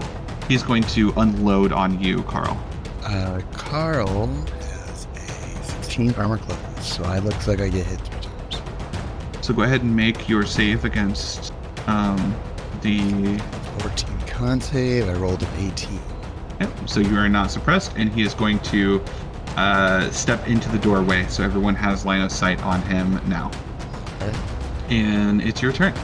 He's 0.51 0.65
going 0.65 0.83
to 0.83 1.13
unload 1.17 1.71
on 1.71 2.03
you, 2.03 2.25
Carl. 2.25 2.61
Uh, 3.05 3.41
Carl 3.53 4.27
has 4.27 5.07
a 5.15 5.63
16 5.63 6.13
armor 6.15 6.39
class, 6.39 6.97
so 6.97 7.05
I 7.05 7.21
looks 7.21 7.47
like 7.47 7.61
I 7.61 7.69
get 7.69 7.87
hit 7.87 8.01
three 8.01 8.21
times. 8.21 9.47
So 9.47 9.55
go 9.55 9.63
ahead 9.63 9.83
and 9.83 9.95
make 9.95 10.29
your 10.29 10.45
save 10.45 10.85
against 10.85 11.53
um, 11.87 12.35
the 12.83 13.39
14 13.79 14.19
con 14.27 14.61
save. 14.61 15.09
I 15.09 15.13
rolled 15.13 15.41
an 15.41 15.49
18. 15.57 16.01
Yep. 16.59 16.89
So 16.89 16.99
you 16.99 17.17
are 17.17 17.29
not 17.29 17.53
suppressed, 17.53 17.93
and 17.95 18.13
he 18.13 18.23
is 18.23 18.35
going 18.35 18.59
to 18.59 19.01
uh, 19.57 20.11
step 20.11 20.49
into 20.49 20.69
the 20.71 20.79
doorway, 20.79 21.29
so 21.29 21.45
everyone 21.45 21.77
has 21.77 22.05
line 22.05 22.23
of 22.23 22.33
sight 22.33 22.61
on 22.65 22.83
him 22.83 23.21
now. 23.29 23.53
Okay. 24.21 24.37
And 24.89 25.43
it's 25.43 25.63
your 25.63 25.73
turn. 25.73 25.95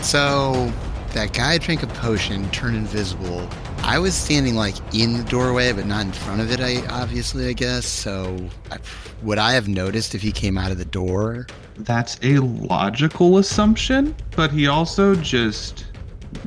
So 0.00 0.72
that 1.16 1.32
guy 1.32 1.56
drank 1.56 1.82
a 1.82 1.86
potion, 1.86 2.46
turned 2.50 2.76
invisible. 2.76 3.48
I 3.78 3.98
was 3.98 4.14
standing 4.14 4.54
like 4.54 4.74
in 4.94 5.16
the 5.16 5.24
doorway, 5.24 5.72
but 5.72 5.86
not 5.86 6.04
in 6.04 6.12
front 6.12 6.42
of 6.42 6.52
it. 6.52 6.60
I 6.60 6.84
obviously, 6.88 7.48
I 7.48 7.54
guess. 7.54 7.86
So 7.86 8.36
I, 8.70 8.76
would 9.22 9.38
I 9.38 9.52
have 9.52 9.66
noticed 9.66 10.14
if 10.14 10.20
he 10.20 10.30
came 10.30 10.58
out 10.58 10.70
of 10.70 10.76
the 10.76 10.84
door? 10.84 11.46
That's 11.78 12.18
a 12.22 12.38
logical 12.40 13.38
assumption, 13.38 14.14
but 14.36 14.50
he 14.52 14.66
also 14.66 15.14
just 15.14 15.86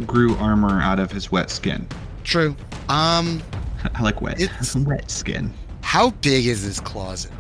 grew 0.05 0.35
armor 0.35 0.79
out 0.81 0.99
of 0.99 1.11
his 1.11 1.31
wet 1.31 1.49
skin. 1.49 1.87
True. 2.23 2.55
Um, 2.89 3.41
I 3.95 4.03
like 4.03 4.21
wet. 4.21 4.39
It's- 4.39 4.75
wet 4.75 5.09
skin. 5.09 5.51
how 5.81 6.11
big 6.21 6.45
is 6.45 6.63
this 6.63 6.79
closet? 6.79 7.31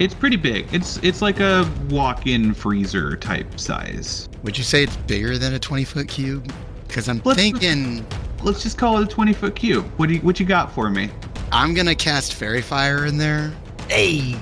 It's 0.00 0.14
pretty 0.14 0.36
big. 0.36 0.66
It's 0.72 0.96
it's 1.02 1.20
like 1.20 1.40
a 1.40 1.70
walk-in 1.90 2.54
freezer 2.54 3.16
type 3.16 3.60
size. 3.60 4.28
Would 4.42 4.56
you 4.56 4.64
say 4.64 4.82
it's 4.82 4.96
bigger 4.96 5.36
than 5.36 5.52
a 5.52 5.58
20 5.58 5.84
foot 5.84 6.08
cube? 6.08 6.50
Because 6.88 7.06
I'm 7.08 7.20
Let's- 7.24 7.38
thinking 7.38 8.04
Let's 8.42 8.62
just 8.62 8.78
call 8.78 8.96
it 8.96 9.02
a 9.02 9.06
20 9.06 9.34
foot 9.34 9.54
cube. 9.54 9.84
What 9.98 10.08
do 10.08 10.14
you 10.14 10.20
what 10.22 10.40
you 10.40 10.46
got 10.46 10.72
for 10.72 10.88
me? 10.88 11.10
I'm 11.52 11.74
gonna 11.74 11.94
cast 11.94 12.32
faerie 12.34 12.62
fire 12.62 13.04
in 13.04 13.18
there. 13.18 13.52
Hey, 13.88 14.36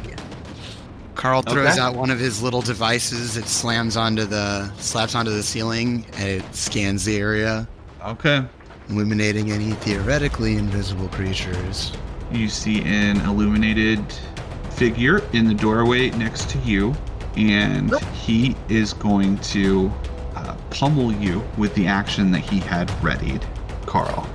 Carl 1.17 1.43
throws 1.43 1.71
Okay. 1.71 1.81
out 1.81 1.97
one 1.97 2.11
of 2.11 2.21
his 2.21 2.41
little 2.41 2.63
devices. 2.63 3.37
It 3.37 3.49
slams 3.49 3.97
onto 3.97 4.25
the 4.27 4.71
slaps 4.79 5.17
onto 5.17 5.33
the 5.33 5.43
ceiling 5.43 6.07
and 6.17 6.29
it 6.29 6.55
scans 6.55 7.05
the 7.05 7.17
area. 7.17 7.67
Okay. 8.07 8.43
illuminating 8.91 9.51
any 9.51 9.73
theoretically 9.73 10.57
invisible 10.57 11.09
creatures. 11.09 11.93
You 12.33 12.49
see 12.49 12.81
an 12.85 13.21
illuminated 13.23 14.01
figure 14.79 15.23
in 15.33 15.47
the 15.47 15.55
doorway 15.55 16.11
next 16.11 16.49
to 16.51 16.59
you, 16.59 16.95
and 17.37 17.93
he 18.15 18.55
is 18.69 18.93
going 18.93 19.39
to 19.39 19.91
uh, 20.37 20.57
pummel 20.71 21.13
you 21.13 21.43
with 21.57 21.75
the 21.75 21.87
action 21.87 22.31
that 22.31 22.41
he 22.41 22.61
had 22.61 22.91
readied, 23.03 23.45
Carl. 23.87 24.29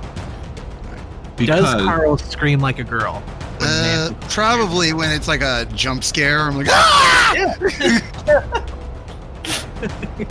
Does 1.36 1.82
Carl 1.82 2.18
scream 2.18 2.60
like 2.60 2.78
a 2.78 2.84
girl? 2.84 3.22
when 3.58 3.60
Uh, 3.60 4.14
probably 4.28 4.92
when 4.92 5.10
it's 5.10 5.28
like 5.28 5.40
a 5.40 5.66
jump 5.74 6.04
scare. 6.04 6.40
I'm 6.40 6.58
like, 6.58 6.68
ah! 6.70 7.56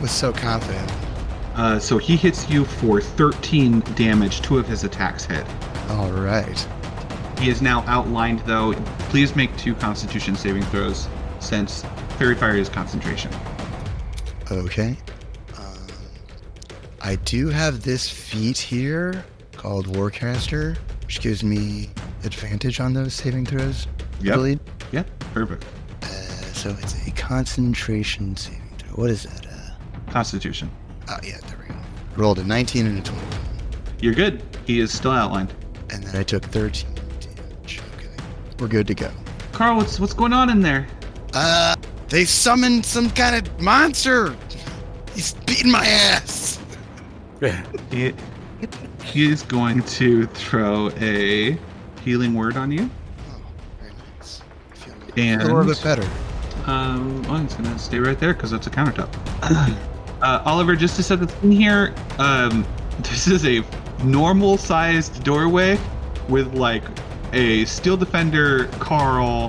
was 0.00 0.10
so 0.10 0.32
confident. 0.32 0.90
Uh, 1.54 1.78
so 1.78 1.98
he 1.98 2.16
hits 2.16 2.48
you 2.48 2.64
for 2.64 3.00
13 3.00 3.80
damage. 3.94 4.40
Two 4.42 4.58
of 4.58 4.68
his 4.68 4.84
attacks 4.84 5.24
hit. 5.24 5.46
All 5.90 6.10
right. 6.12 6.66
He 7.40 7.48
is 7.48 7.62
now 7.62 7.82
outlined, 7.86 8.40
though. 8.40 8.74
Please 9.08 9.34
make 9.34 9.56
two 9.56 9.74
Constitution 9.74 10.36
saving 10.36 10.62
throws, 10.64 11.08
since 11.40 11.84
Faerie 12.18 12.34
Fire 12.34 12.56
is 12.56 12.68
concentration. 12.68 13.32
Okay. 14.50 14.96
Um, 15.56 15.86
I 17.00 17.16
do 17.16 17.48
have 17.48 17.82
this 17.82 18.08
feat 18.10 18.58
here 18.58 19.24
called 19.52 19.86
Warcaster, 19.86 20.76
which 21.06 21.20
gives 21.20 21.42
me 21.42 21.88
advantage 22.24 22.78
on 22.78 22.92
those 22.92 23.14
saving 23.14 23.46
throws. 23.46 23.86
Yeah. 24.20 24.34
Yeah, 24.92 25.04
perfect. 25.32 25.64
Uh, 26.02 26.06
so 26.52 26.76
it's 26.80 27.06
a 27.06 27.10
concentration 27.12 28.36
saving 28.36 28.74
throw. 28.78 28.90
What 28.96 29.10
is 29.10 29.22
that? 29.22 29.46
Uh, 29.46 30.10
Constitution. 30.12 30.70
oh, 31.08 31.16
yeah, 31.22 31.38
there 31.46 31.56
we 31.58 31.72
go. 31.72 31.80
Rolled 32.16 32.38
a 32.38 32.44
19 32.44 32.86
and 32.86 32.98
a 32.98 33.02
20. 33.02 33.22
You're 34.00 34.14
good. 34.14 34.42
He 34.66 34.80
is 34.80 34.92
still 34.92 35.12
outlined. 35.12 35.54
And 35.90 36.02
then 36.04 36.16
I 36.16 36.22
took 36.22 36.44
13 36.44 36.54
damage. 36.54 36.84
Okay. 36.84 36.89
We're 38.60 38.68
good 38.68 38.86
to 38.88 38.94
go. 38.94 39.10
Carl, 39.52 39.78
what's 39.78 39.98
what's 39.98 40.12
going 40.12 40.34
on 40.34 40.50
in 40.50 40.60
there? 40.60 40.86
Uh, 41.32 41.74
they 42.08 42.24
summoned 42.26 42.84
some 42.84 43.08
kind 43.10 43.34
of 43.34 43.60
monster. 43.60 44.36
He's 45.14 45.32
beating 45.32 45.70
my 45.70 45.84
ass. 45.86 46.58
He, 47.90 48.12
he 49.02 49.30
is 49.32 49.42
going 49.42 49.82
to 49.82 50.26
throw 50.26 50.90
a 51.00 51.58
healing 52.04 52.34
word 52.34 52.58
on 52.58 52.70
you. 52.70 52.90
Oh, 53.30 53.40
very 53.80 53.92
nice. 54.18 54.42
I 54.70 54.74
feel 54.74 54.94
And 55.16 55.40
a 55.40 55.46
little 55.46 55.64
bit 55.64 55.82
better. 55.82 56.06
Um, 56.66 57.22
well, 57.22 57.42
it's 57.42 57.54
gonna 57.54 57.78
stay 57.78 57.98
right 57.98 58.18
there 58.20 58.34
because 58.34 58.50
that's 58.50 58.66
a 58.66 58.70
countertop. 58.70 59.08
uh, 60.22 60.42
Oliver, 60.44 60.76
just 60.76 60.96
to 60.96 61.02
set 61.02 61.20
the 61.20 61.26
thing 61.26 61.52
here, 61.52 61.94
um, 62.18 62.66
this 62.98 63.26
is 63.26 63.46
a 63.46 63.64
normal-sized 64.04 65.24
doorway 65.24 65.78
with 66.28 66.54
like 66.54 66.84
a 67.32 67.64
steel 67.64 67.96
defender, 67.96 68.66
Carl, 68.78 69.48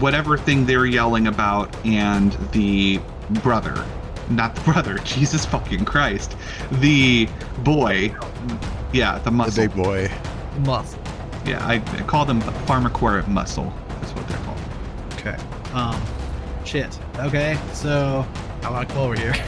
whatever 0.00 0.36
thing 0.38 0.64
they're 0.66 0.86
yelling 0.86 1.26
about, 1.26 1.74
and 1.84 2.32
the 2.52 3.00
brother. 3.42 3.84
Not 4.28 4.54
the 4.54 4.60
brother, 4.62 4.98
Jesus 5.04 5.44
fucking 5.46 5.84
Christ. 5.84 6.36
The 6.72 7.28
boy. 7.58 8.14
Yeah, 8.92 9.18
the 9.18 9.24
The 9.24 9.30
muscle. 9.30 9.66
big 9.66 9.74
boy. 9.76 10.10
muscle. 10.60 11.00
Yeah, 11.44 11.64
I, 11.66 11.74
I 11.74 12.02
call 12.02 12.24
them 12.24 12.40
PharmaCore 12.42 13.26
muscle. 13.28 13.72
That's 14.00 14.12
what 14.12 14.28
they're 14.28 14.38
called. 14.38 14.58
Okay. 15.14 15.36
Um, 15.72 16.00
shit. 16.64 16.98
Okay, 17.18 17.58
so 17.72 18.26
I 18.62 18.70
want 18.70 18.88
to 18.88 18.94
come 18.94 19.02
over 19.04 19.16
here. 19.18 19.34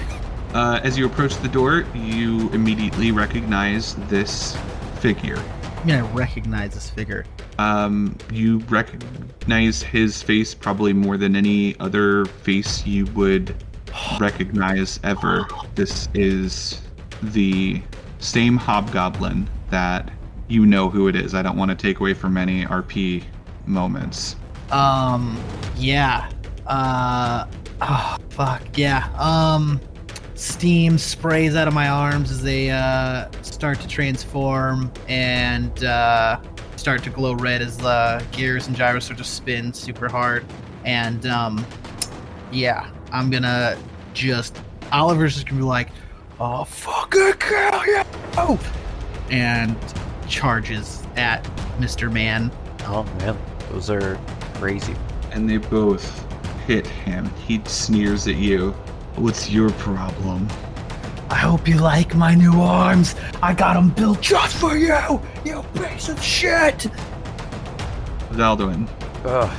Uh, 0.54 0.78
as 0.84 0.98
you 0.98 1.06
approach 1.06 1.34
the 1.38 1.48
door, 1.48 1.86
you 1.94 2.50
immediately 2.50 3.10
recognize 3.10 3.94
this 4.10 4.54
figure. 5.00 5.42
I'm 5.82 5.88
gonna 5.88 6.04
recognize 6.14 6.74
this 6.74 6.88
figure. 6.88 7.24
Um, 7.58 8.16
you 8.30 8.58
recognize 8.68 9.82
his 9.82 10.22
face 10.22 10.54
probably 10.54 10.92
more 10.92 11.16
than 11.16 11.34
any 11.34 11.78
other 11.80 12.24
face 12.24 12.86
you 12.86 13.06
would 13.06 13.52
recognize 14.20 15.00
ever. 15.02 15.44
This 15.74 16.08
is 16.14 16.80
the 17.20 17.82
same 18.20 18.56
hobgoblin 18.56 19.50
that 19.70 20.12
you 20.46 20.66
know 20.66 20.88
who 20.88 21.08
it 21.08 21.16
is. 21.16 21.34
I 21.34 21.42
don't 21.42 21.56
want 21.56 21.70
to 21.70 21.76
take 21.76 21.98
away 21.98 22.14
from 22.14 22.36
any 22.36 22.64
RP 22.64 23.24
moments. 23.66 24.36
Um, 24.70 25.36
yeah. 25.76 26.30
Uh, 26.68 27.46
oh, 27.80 28.16
fuck, 28.30 28.62
yeah. 28.78 29.08
Um, 29.18 29.80
steam 30.42 30.98
sprays 30.98 31.54
out 31.54 31.68
of 31.68 31.74
my 31.74 31.88
arms 31.88 32.30
as 32.30 32.42
they, 32.42 32.70
uh, 32.70 33.28
start 33.42 33.78
to 33.80 33.86
transform 33.86 34.92
and, 35.08 35.84
uh, 35.84 36.40
start 36.74 37.02
to 37.04 37.10
glow 37.10 37.34
red 37.34 37.62
as 37.62 37.76
the 37.76 38.22
gears 38.32 38.66
and 38.66 38.74
gyros 38.74 39.04
start 39.04 39.18
to 39.18 39.24
spin 39.24 39.72
super 39.72 40.08
hard. 40.08 40.44
And, 40.84 41.24
um, 41.26 41.64
yeah, 42.50 42.88
I'm 43.12 43.30
gonna 43.30 43.78
just, 44.14 44.60
Oliver's 44.90 45.34
just 45.34 45.46
gonna 45.46 45.60
be 45.60 45.64
like, 45.64 45.90
oh, 46.40 46.64
fucking 46.64 47.34
kill 47.38 47.86
you! 47.86 48.58
And 49.30 49.76
charges 50.28 51.04
at 51.14 51.44
Mr. 51.78 52.10
Man. 52.10 52.50
Oh 52.86 53.04
man, 53.20 53.38
those 53.70 53.90
are 53.90 54.18
crazy. 54.54 54.96
And 55.30 55.48
they 55.48 55.58
both 55.58 56.26
hit 56.66 56.84
him. 56.86 57.30
He 57.46 57.60
sneers 57.64 58.26
at 58.26 58.36
you. 58.36 58.74
What's 59.16 59.50
your 59.50 59.70
problem? 59.70 60.48
I 61.28 61.36
hope 61.36 61.68
you 61.68 61.78
like 61.78 62.14
my 62.14 62.34
new 62.34 62.60
arms. 62.60 63.14
I 63.42 63.54
got 63.54 63.74
them 63.74 63.90
built 63.90 64.20
just 64.20 64.56
for 64.56 64.76
you, 64.76 65.20
you 65.44 65.62
piece 65.74 66.08
of 66.08 66.22
shit. 66.22 66.86
Zaldwin. 68.32 68.88
Ugh. 69.24 69.50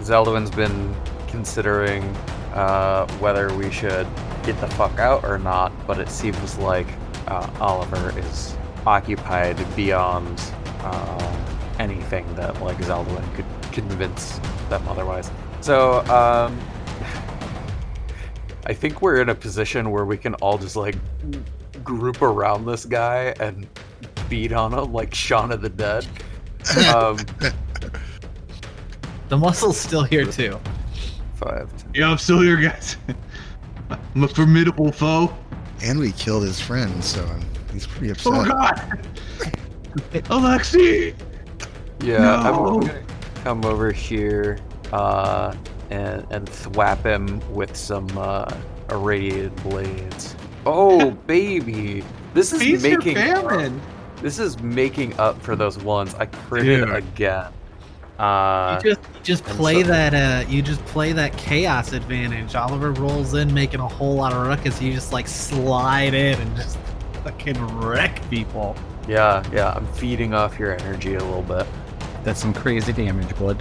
Zaldwin's 0.00 0.50
been 0.50 0.94
considering 1.28 2.02
uh, 2.52 3.06
whether 3.18 3.54
we 3.54 3.70
should 3.70 4.06
get 4.42 4.60
the 4.60 4.68
fuck 4.68 4.98
out 4.98 5.24
or 5.24 5.38
not, 5.38 5.72
but 5.86 5.98
it 5.98 6.08
seems 6.08 6.58
like 6.58 6.86
uh, 7.28 7.48
Oliver 7.60 8.16
is 8.18 8.56
occupied 8.86 9.56
beyond 9.76 10.40
uh, 10.80 11.36
anything 11.78 12.32
that 12.34 12.60
like 12.60 12.78
Zaldwin 12.78 13.24
could 13.34 13.46
convince 13.72 14.38
them 14.68 14.86
otherwise. 14.88 15.30
So 15.60 16.04
um, 16.06 16.60
I 18.66 18.72
think 18.72 19.02
we're 19.02 19.20
in 19.20 19.28
a 19.28 19.34
position 19.34 19.90
where 19.90 20.04
we 20.04 20.16
can 20.16 20.34
all 20.36 20.56
just 20.58 20.76
like 20.76 20.96
group 21.82 22.22
around 22.22 22.64
this 22.66 22.84
guy 22.84 23.34
and 23.40 23.66
beat 24.28 24.52
on 24.52 24.72
him 24.72 24.92
like 24.92 25.14
Shaun 25.14 25.52
of 25.52 25.60
the 25.62 25.68
Dead. 25.68 26.06
Um, 26.94 27.18
The 29.28 29.36
muscle's 29.38 29.78
still 29.78 30.04
here 30.04 30.24
too. 30.26 30.58
five, 31.36 31.68
Yeah, 31.94 32.10
I'm 32.10 32.18
still 32.18 32.40
here, 32.40 32.56
guys. 32.56 32.96
I'm 34.14 34.24
a 34.24 34.28
formidable 34.28 34.92
foe. 34.92 35.34
And 35.82 35.98
we 35.98 36.12
killed 36.12 36.44
his 36.44 36.60
friend, 36.60 37.02
so 37.04 37.24
um, 37.24 37.40
he's 37.72 37.86
pretty 37.86 38.10
upset. 38.10 38.32
Oh 38.32 38.44
God, 38.44 39.06
Alexi! 40.30 41.14
Yeah, 42.00 42.18
No. 42.18 42.26
I'm 42.34 42.80
gonna 42.80 43.02
come 43.42 43.64
over 43.64 43.92
here 43.92 44.58
uh, 44.92 45.54
and 45.90 46.26
and 46.30 46.46
thwap 46.46 47.02
him 47.04 47.40
with 47.54 47.76
some 47.76 48.06
uh, 48.16 48.50
irradiated 48.90 49.54
blades. 49.62 50.36
Oh 50.66 51.10
baby, 51.26 52.04
this 52.34 52.52
is 52.52 52.60
Feast 52.60 52.82
making 52.82 53.14
famine. 53.16 53.80
this 54.22 54.38
is 54.38 54.60
making 54.62 55.18
up 55.18 55.40
for 55.42 55.56
those 55.56 55.78
ones 55.78 56.14
I 56.14 56.26
critted 56.26 56.86
Dude. 56.86 56.90
again. 56.94 57.52
Uh, 58.18 58.80
you 58.84 58.90
just 58.94 59.00
you 59.14 59.20
just 59.24 59.44
play 59.44 59.82
so- 59.82 59.88
that 59.88 60.14
uh 60.14 60.48
you 60.48 60.62
just 60.62 60.84
play 60.86 61.12
that 61.12 61.36
chaos 61.36 61.92
advantage. 61.92 62.54
Oliver 62.54 62.92
rolls 62.92 63.34
in 63.34 63.52
making 63.52 63.80
a 63.80 63.88
whole 63.88 64.14
lot 64.14 64.32
of 64.32 64.46
ruckus. 64.46 64.80
You 64.80 64.92
just 64.92 65.12
like 65.12 65.26
slide 65.26 66.14
in 66.14 66.40
and 66.40 66.56
just 66.56 66.78
fucking 67.24 67.60
wreck 67.78 68.20
people. 68.30 68.76
yeah, 69.08 69.42
yeah, 69.52 69.72
I'm 69.74 69.86
feeding 69.94 70.32
off 70.32 70.58
your 70.58 70.74
energy 70.80 71.14
a 71.14 71.24
little 71.24 71.42
bit. 71.42 71.66
That's 72.22 72.38
some 72.40 72.54
crazy 72.54 72.92
damage, 72.92 73.36
bud. 73.36 73.60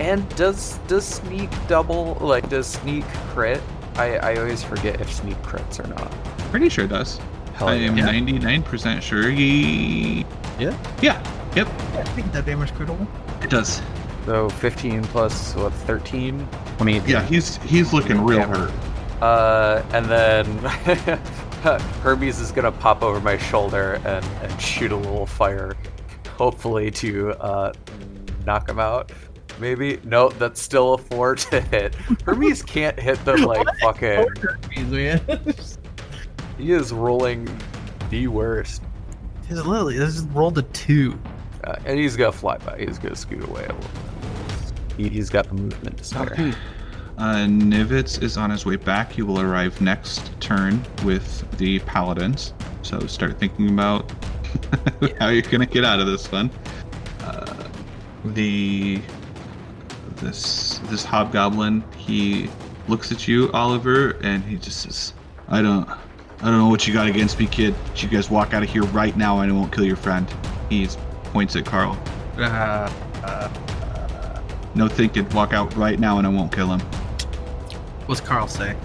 And 0.00 0.26
does 0.34 0.78
does 0.88 1.04
sneak 1.04 1.50
double 1.68 2.16
like 2.22 2.48
does 2.48 2.66
sneak 2.66 3.04
crit? 3.28 3.60
I, 3.96 4.16
I 4.16 4.36
always 4.36 4.62
forget 4.62 4.98
if 4.98 5.12
sneak 5.12 5.36
crits 5.42 5.78
or 5.78 5.86
not. 5.88 6.10
Pretty 6.50 6.70
sure 6.70 6.86
it 6.86 6.88
does. 6.88 7.20
Hell 7.54 7.68
I 7.68 7.74
yeah. 7.74 7.90
am 7.90 8.24
99% 8.24 9.02
sure 9.02 9.28
he. 9.28 10.24
Yeah? 10.58 10.74
Yeah. 11.02 11.22
Yep. 11.54 11.66
I 11.68 12.04
think 12.14 12.32
that 12.32 12.46
damage 12.46 12.72
critical. 12.74 13.06
It 13.42 13.50
does. 13.50 13.82
So 14.24 14.48
15 14.48 15.02
plus 15.04 15.54
what 15.56 15.74
13? 15.74 16.48
28 16.78 17.06
Yeah, 17.06 17.22
he's 17.26 17.56
he's 17.58 17.92
looking 17.92 18.24
real 18.24 18.44
hurt. 18.44 18.72
Uh, 19.20 19.84
and 19.92 20.06
then 20.06 20.46
Hermes 22.02 22.40
is 22.40 22.52
gonna 22.52 22.72
pop 22.72 23.02
over 23.02 23.20
my 23.20 23.36
shoulder 23.36 24.00
and, 24.06 24.24
and 24.42 24.60
shoot 24.62 24.92
a 24.92 24.96
little 24.96 25.26
fire, 25.26 25.76
hopefully 26.38 26.90
to 26.92 27.32
uh, 27.32 27.74
knock 28.46 28.66
him 28.66 28.78
out. 28.78 29.12
Maybe 29.60 30.00
no, 30.04 30.30
that's 30.30 30.60
still 30.60 30.94
a 30.94 30.98
four 30.98 31.34
to 31.36 31.60
hit. 31.60 31.94
Hermes 32.24 32.62
can't 32.62 32.98
hit 32.98 33.22
them 33.24 33.42
like 33.42 33.66
fucking. 33.80 34.26
Hermes, 34.40 34.90
man. 34.90 35.54
He 36.56 36.72
is 36.72 36.92
rolling 36.92 37.48
the 38.08 38.26
worst. 38.28 38.82
He's 39.46 39.64
literally 39.64 39.98
this 39.98 40.16
is 40.16 40.22
rolled 40.24 40.58
a 40.58 40.62
two. 40.62 41.20
Uh, 41.64 41.76
and 41.84 41.98
he's 41.98 42.16
gonna 42.16 42.32
fly 42.32 42.56
by. 42.58 42.78
He's 42.78 42.98
gonna 42.98 43.16
scoot 43.16 43.46
away 43.46 43.64
a 43.64 43.74
little 43.74 43.90
bit. 43.90 44.96
He, 44.96 45.08
he's 45.10 45.28
got 45.28 45.46
the 45.48 45.54
movement 45.54 45.98
to 45.98 46.04
spare. 46.04 46.22
Okay. 46.22 46.52
Uh, 47.18 47.44
Nivitz 47.44 48.22
is 48.22 48.38
on 48.38 48.48
his 48.48 48.64
way 48.64 48.76
back. 48.76 49.12
He 49.12 49.20
will 49.20 49.40
arrive 49.40 49.78
next 49.82 50.40
turn 50.40 50.82
with 51.04 51.46
the 51.58 51.80
paladins. 51.80 52.54
So 52.80 52.98
start 53.06 53.38
thinking 53.38 53.68
about 53.68 54.10
how 55.18 55.28
you're 55.28 55.42
gonna 55.42 55.66
get 55.66 55.84
out 55.84 56.00
of 56.00 56.06
this 56.06 56.32
one. 56.32 56.50
Uh, 57.20 57.68
the 58.24 59.02
this 60.20 60.78
this 60.84 61.04
hobgoblin 61.04 61.82
he 61.96 62.48
looks 62.88 63.12
at 63.12 63.26
you, 63.28 63.50
Oliver, 63.52 64.16
and 64.22 64.42
he 64.44 64.56
just 64.56 64.82
says, 64.82 65.12
"I 65.48 65.62
don't, 65.62 65.88
I 65.88 65.98
don't 66.44 66.58
know 66.58 66.68
what 66.68 66.86
you 66.86 66.92
got 66.94 67.06
against 67.06 67.38
me, 67.38 67.46
kid. 67.46 67.74
But 67.86 68.02
you 68.02 68.08
guys 68.08 68.30
walk 68.30 68.52
out 68.54 68.62
of 68.62 68.68
here 68.70 68.82
right 68.86 69.16
now, 69.16 69.40
and 69.40 69.50
I 69.52 69.54
won't 69.54 69.72
kill 69.72 69.84
your 69.84 69.96
friend." 69.96 70.26
He 70.68 70.86
points 71.32 71.56
at 71.56 71.64
Carl. 71.64 71.98
Uh, 72.38 73.48
No 74.74 74.86
thinking. 74.88 75.28
Walk 75.30 75.52
out 75.52 75.74
right 75.76 75.98
now, 75.98 76.18
and 76.18 76.26
I 76.26 76.30
won't 76.30 76.52
kill 76.52 76.68
him. 76.72 76.80
what's 78.06 78.20
Carl 78.20 78.46
say? 78.48 78.76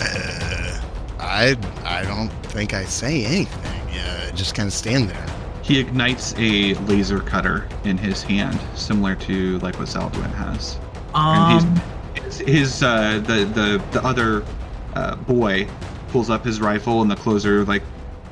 Uh, 0.00 0.80
I 1.20 1.56
I 1.84 2.04
don't 2.04 2.28
think 2.46 2.74
I 2.74 2.84
say 2.84 3.24
anything. 3.24 3.72
Yeah, 3.92 4.28
I 4.28 4.30
just 4.34 4.54
kind 4.54 4.66
of 4.66 4.72
stand 4.72 5.08
there. 5.10 5.26
He 5.64 5.78
ignites 5.78 6.34
a 6.36 6.74
laser 6.84 7.20
cutter 7.20 7.66
in 7.84 7.96
his 7.96 8.22
hand, 8.22 8.60
similar 8.74 9.14
to 9.16 9.58
like 9.60 9.78
what 9.78 9.88
Zaldwin 9.88 10.30
has. 10.34 10.78
And 11.14 11.64
Um, 11.66 11.80
he's, 12.14 12.38
his, 12.38 12.48
his 12.48 12.82
uh, 12.82 13.22
the 13.26 13.44
the 13.46 13.82
the 13.92 14.04
other 14.04 14.44
uh, 14.94 15.16
boy 15.16 15.66
pulls 16.08 16.28
up 16.28 16.44
his 16.44 16.60
rifle, 16.60 17.00
and 17.00 17.10
the 17.10 17.16
closer 17.16 17.64
like 17.64 17.82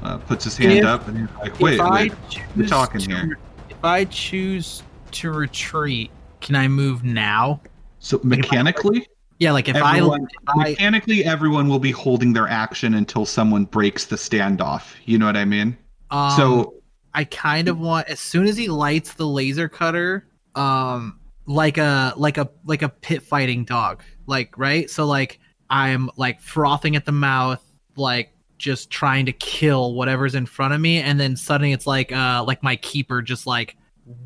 uh, 0.03 0.18
puts 0.18 0.45
his 0.45 0.59
hand 0.59 0.80
If- 0.80 0.85
up, 0.85 1.09
and 1.09 1.16
he's 1.20 1.28
like, 1.41 1.59
"Wait, 1.59 1.80
wait, 1.80 2.12
we're 2.55 2.66
talking 2.66 3.01
to- 3.01 3.11
here." 3.11 3.39
If 3.70 3.83
I 3.83 4.05
choose 4.05 4.83
to 5.12 5.33
retreat, 5.33 6.11
can 6.43 6.55
I 6.55 6.68
move 6.68 7.03
now? 7.03 7.62
So 7.99 8.20
mechanically, 8.22 9.07
Yeah, 9.39 9.53
like 9.53 9.68
if 9.70 9.76
everyone, 9.76 10.26
I, 10.49 10.53
if 10.53 10.66
I 10.66 10.70
mechanically, 10.70 11.24
everyone 11.24 11.66
will 11.66 11.78
be 11.78 11.93
holding 11.93 12.35
their 12.35 12.47
action 12.49 12.93
until 12.95 13.24
someone 13.24 13.64
breaks 13.64 14.05
the 14.05 14.16
standoff. 14.16 14.93
You 15.07 15.16
know 15.18 15.24
what 15.26 15.37
I 15.39 15.47
mean? 15.47 15.78
um, 16.11 16.37
so 16.37 16.74
I 17.15 17.25
kind 17.25 17.69
of 17.69 17.79
want 17.79 18.09
as 18.09 18.21
soon 18.21 18.47
as 18.47 18.57
he 18.57 18.69
lights 18.69 19.15
the 19.15 19.27
laser 19.27 19.69
cutter, 19.69 20.27
um, 20.55 21.21
like 21.47 21.79
a 21.79 22.15
like 22.17 22.39
a 22.39 22.51
like 22.65 22.83
a 22.83 22.89
pit 22.89 23.23
fighting 23.23 23.65
dog, 23.65 24.03
like 24.27 24.57
right. 24.57 24.89
So 24.89 25.05
like 25.05 25.39
I'm 25.71 26.11
like 26.17 26.41
frothing 26.41 26.97
at 26.97 27.05
the 27.05 27.13
mouth, 27.13 27.63
like 27.97 28.33
just 28.59 28.91
trying 28.91 29.27
to 29.27 29.33
kill 29.33 29.95
whatever's 29.95 30.35
in 30.35 30.47
front 30.47 30.75
of 30.75 30.81
me, 30.81 30.99
and 30.99 31.19
then 31.19 31.37
suddenly 31.37 31.73
it's 31.73 31.87
like 31.87 32.13
uh 32.13 32.45
like 32.47 32.63
my 32.63 32.77
keeper 32.77 33.21
just 33.23 33.47
like 33.47 33.77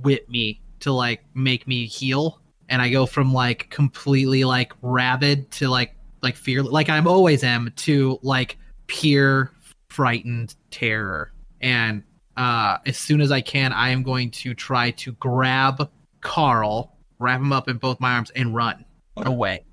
whip 0.03 0.29
me 0.29 0.61
to 0.81 0.93
like 0.93 1.25
make 1.35 1.67
me 1.67 1.87
heal, 1.87 2.41
and 2.69 2.81
I 2.83 2.91
go 2.91 3.07
from 3.07 3.33
like 3.33 3.71
completely 3.71 4.45
like 4.45 4.73
rabid 4.83 5.51
to 5.53 5.69
like 5.69 5.97
like 6.23 6.37
fear 6.37 6.63
like 6.63 6.89
I'm 6.89 7.07
always 7.07 7.43
am 7.43 7.73
to 7.77 8.19
like 8.23 8.59
pure 8.87 9.51
frightened 9.89 10.55
terror 10.71 11.33
and 11.61 12.03
uh, 12.37 12.79
as 12.87 12.97
soon 12.97 13.21
as 13.21 13.33
I 13.33 13.41
can, 13.41 13.73
I 13.73 13.91
am 13.91 14.03
going 14.03 14.31
to 14.33 14.55
try 14.55 14.91
to 14.93 15.13
grab 15.13 15.91
Carl, 16.21 16.97
wrap 17.19 17.41
him 17.41 17.53
up 17.53 17.69
in 17.69 17.79
both 17.79 18.01
my 18.01 18.13
arms, 18.15 18.31
and 18.31 18.55
run 18.55 18.85
away. 19.17 19.65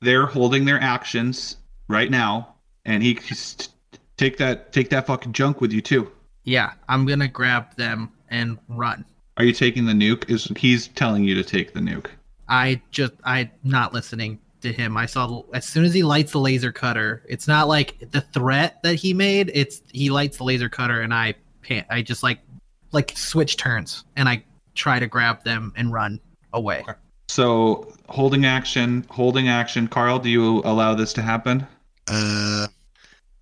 they're 0.00 0.26
holding 0.26 0.64
their 0.64 0.80
actions 0.80 1.56
right 1.88 2.10
now, 2.10 2.54
and 2.84 3.02
he 3.02 3.18
take 4.16 4.36
that 4.38 4.72
take 4.72 4.90
that 4.90 5.06
fucking 5.06 5.32
junk 5.32 5.60
with 5.60 5.72
you 5.72 5.80
too. 5.80 6.10
Yeah, 6.44 6.72
I'm 6.88 7.06
gonna 7.06 7.28
grab 7.28 7.74
them 7.76 8.10
and 8.28 8.58
run. 8.68 9.04
Are 9.36 9.44
you 9.44 9.52
taking 9.52 9.86
the 9.86 9.92
nuke? 9.92 10.28
Is 10.30 10.50
he's 10.56 10.88
telling 10.88 11.24
you 11.24 11.34
to 11.34 11.44
take 11.44 11.72
the 11.72 11.80
nuke? 11.80 12.06
I 12.48 12.80
just 12.90 13.12
I'm 13.24 13.50
not 13.62 13.92
listening 13.94 14.40
to 14.62 14.72
him. 14.72 14.96
I 14.96 15.06
saw 15.06 15.42
as 15.52 15.64
soon 15.64 15.84
as 15.84 15.94
he 15.94 16.02
lights 16.02 16.32
the 16.32 16.40
laser 16.40 16.72
cutter, 16.72 17.22
it's 17.28 17.46
not 17.46 17.68
like 17.68 18.10
the 18.10 18.20
threat 18.20 18.82
that 18.82 18.96
he 18.96 19.14
made. 19.14 19.50
It's 19.54 19.82
he 19.92 20.10
lights 20.10 20.38
the 20.38 20.44
laser 20.44 20.68
cutter, 20.68 21.00
and 21.00 21.14
I 21.14 21.34
pan. 21.62 21.84
I 21.90 22.02
just 22.02 22.22
like 22.22 22.40
like 22.92 23.16
switch 23.16 23.56
turns, 23.56 24.04
and 24.16 24.28
I 24.28 24.42
try 24.74 24.98
to 24.98 25.06
grab 25.06 25.44
them 25.44 25.72
and 25.76 25.92
run 25.92 26.20
away. 26.52 26.84
So 27.28 27.92
holding 28.08 28.44
action, 28.44 29.06
holding 29.10 29.48
action. 29.48 29.86
Carl, 29.86 30.18
do 30.18 30.28
you 30.28 30.60
allow 30.64 30.94
this 30.94 31.12
to 31.14 31.22
happen? 31.22 31.66
Uh, 32.08 32.66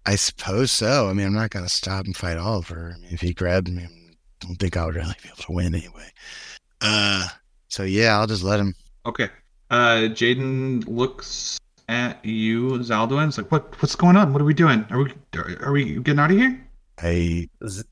I 0.05 0.17
suppose 0.17 0.71
so. 0.71 1.09
I 1.09 1.13
mean, 1.13 1.27
I'm 1.27 1.35
not 1.35 1.51
gonna 1.51 1.69
stop 1.69 2.05
and 2.05 2.17
fight 2.17 2.37
Oliver. 2.37 2.95
I 2.97 3.01
mean, 3.01 3.13
if 3.13 3.21
he 3.21 3.33
grabbed 3.33 3.71
me, 3.71 3.85
I 3.85 3.89
don't 4.41 4.57
think 4.57 4.77
I 4.77 4.85
would 4.85 4.97
really 4.97 5.15
be 5.23 5.29
able 5.29 5.43
to 5.43 5.53
win 5.53 5.75
anyway. 5.75 6.11
Uh, 6.81 7.29
so 7.69 7.83
yeah, 7.83 8.19
I'll 8.19 8.27
just 8.27 8.43
let 8.43 8.61
him. 8.61 8.75
Okay. 9.07 9.29
Uh, 9.71 10.09
Jaden 10.09 10.87
looks 10.87 11.59
at 11.89 12.25
you, 12.25 12.71
Zaldwin. 12.79 13.29
It's 13.29 13.39
like, 13.39 13.51
what? 13.51 13.81
What's 13.83 13.97
going 13.97 14.17
on? 14.17 14.33
What 14.33 14.43
are 14.43 14.47
we 14.47 14.55
doing? 14.55 14.85
Are 14.91 14.99
we 14.99 15.13
are 15.63 15.73
we 15.73 15.97
getting 15.97 16.19
out 16.19 16.31
of 16.31 16.37
here? 16.37 16.69
I 16.99 17.49
Z- 17.67 17.85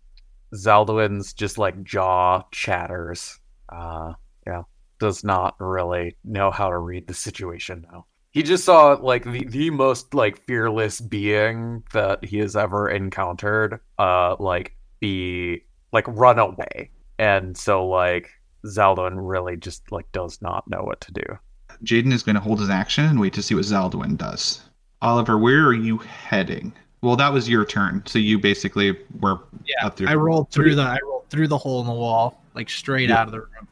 Zaldwin's 0.57 1.33
just 1.33 1.59
like 1.59 1.83
jaw 1.83 2.43
chatters. 2.51 3.39
Uh, 3.69 4.15
yeah, 4.47 4.63
does 4.99 5.25
not 5.25 5.57
really 5.59 6.17
know 6.25 6.51
how 6.51 6.71
to 6.71 6.79
read 6.79 7.07
the 7.07 7.15
situation 7.15 7.87
now. 7.93 8.07
He 8.33 8.43
just 8.43 8.65
saw 8.65 8.93
like 8.93 9.25
the, 9.25 9.45
the 9.45 9.71
most 9.71 10.13
like 10.15 10.45
fearless 10.47 11.01
being 11.01 11.83
that 11.93 12.25
he 12.25 12.39
has 12.39 12.55
ever 12.55 12.89
encountered. 12.91 13.81
Uh, 13.99 14.37
like 14.39 14.77
be 15.01 15.65
like 15.93 16.05
run 16.09 16.39
away, 16.39 16.91
and 17.19 17.57
so 17.57 17.87
like 17.87 18.31
Zaldwin 18.67 19.15
really 19.17 19.57
just 19.57 19.91
like 19.91 20.11
does 20.13 20.41
not 20.43 20.69
know 20.69 20.83
what 20.83 21.01
to 21.03 21.13
do. 21.13 21.39
Jaden 21.85 22.13
is 22.13 22.23
going 22.23 22.37
to 22.37 22.41
hold 22.41 22.61
his 22.61 22.71
action 22.71 23.05
and 23.05 23.21
wait 23.21 23.33
to 23.35 23.43
see 23.43 23.55
what 23.55 23.65
Zaldwin 23.65 24.17
does. 24.17 24.63
Oliver, 25.03 25.37
where 25.37 25.67
are 25.67 25.75
you 25.75 25.99
heading? 25.99 26.73
Well, 27.07 27.15
that 27.15 27.33
was 27.33 27.49
your 27.49 27.65
turn, 27.65 28.03
so 28.05 28.19
you 28.19 28.37
basically 28.37 28.99
were 29.21 29.39
Yeah, 29.65 29.87
up 29.87 29.95
there. 29.95 30.09
I 30.09 30.17
rolled 30.17 30.51
through 30.51 30.75
the 30.75 30.83
I 30.83 30.99
rolled 31.05 31.31
through 31.31 31.47
the 31.47 31.57
hole 31.57 31.81
in 31.81 31.87
the 31.87 31.93
wall, 31.93 32.43
like 32.55 32.69
straight 32.69 33.11
Yeah. 33.11 33.21
out 33.21 33.29
of 33.29 33.33
the 33.33 33.43
room. 33.43 33.69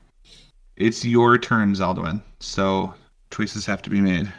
It's 0.77 1.05
your 1.05 1.37
turn, 1.37 1.73
Zaldwin. 1.75 2.23
So 2.39 2.95
choices 3.33 3.67
have 3.67 3.83
to 3.83 3.91
be 3.91 4.01
made. 4.01 4.33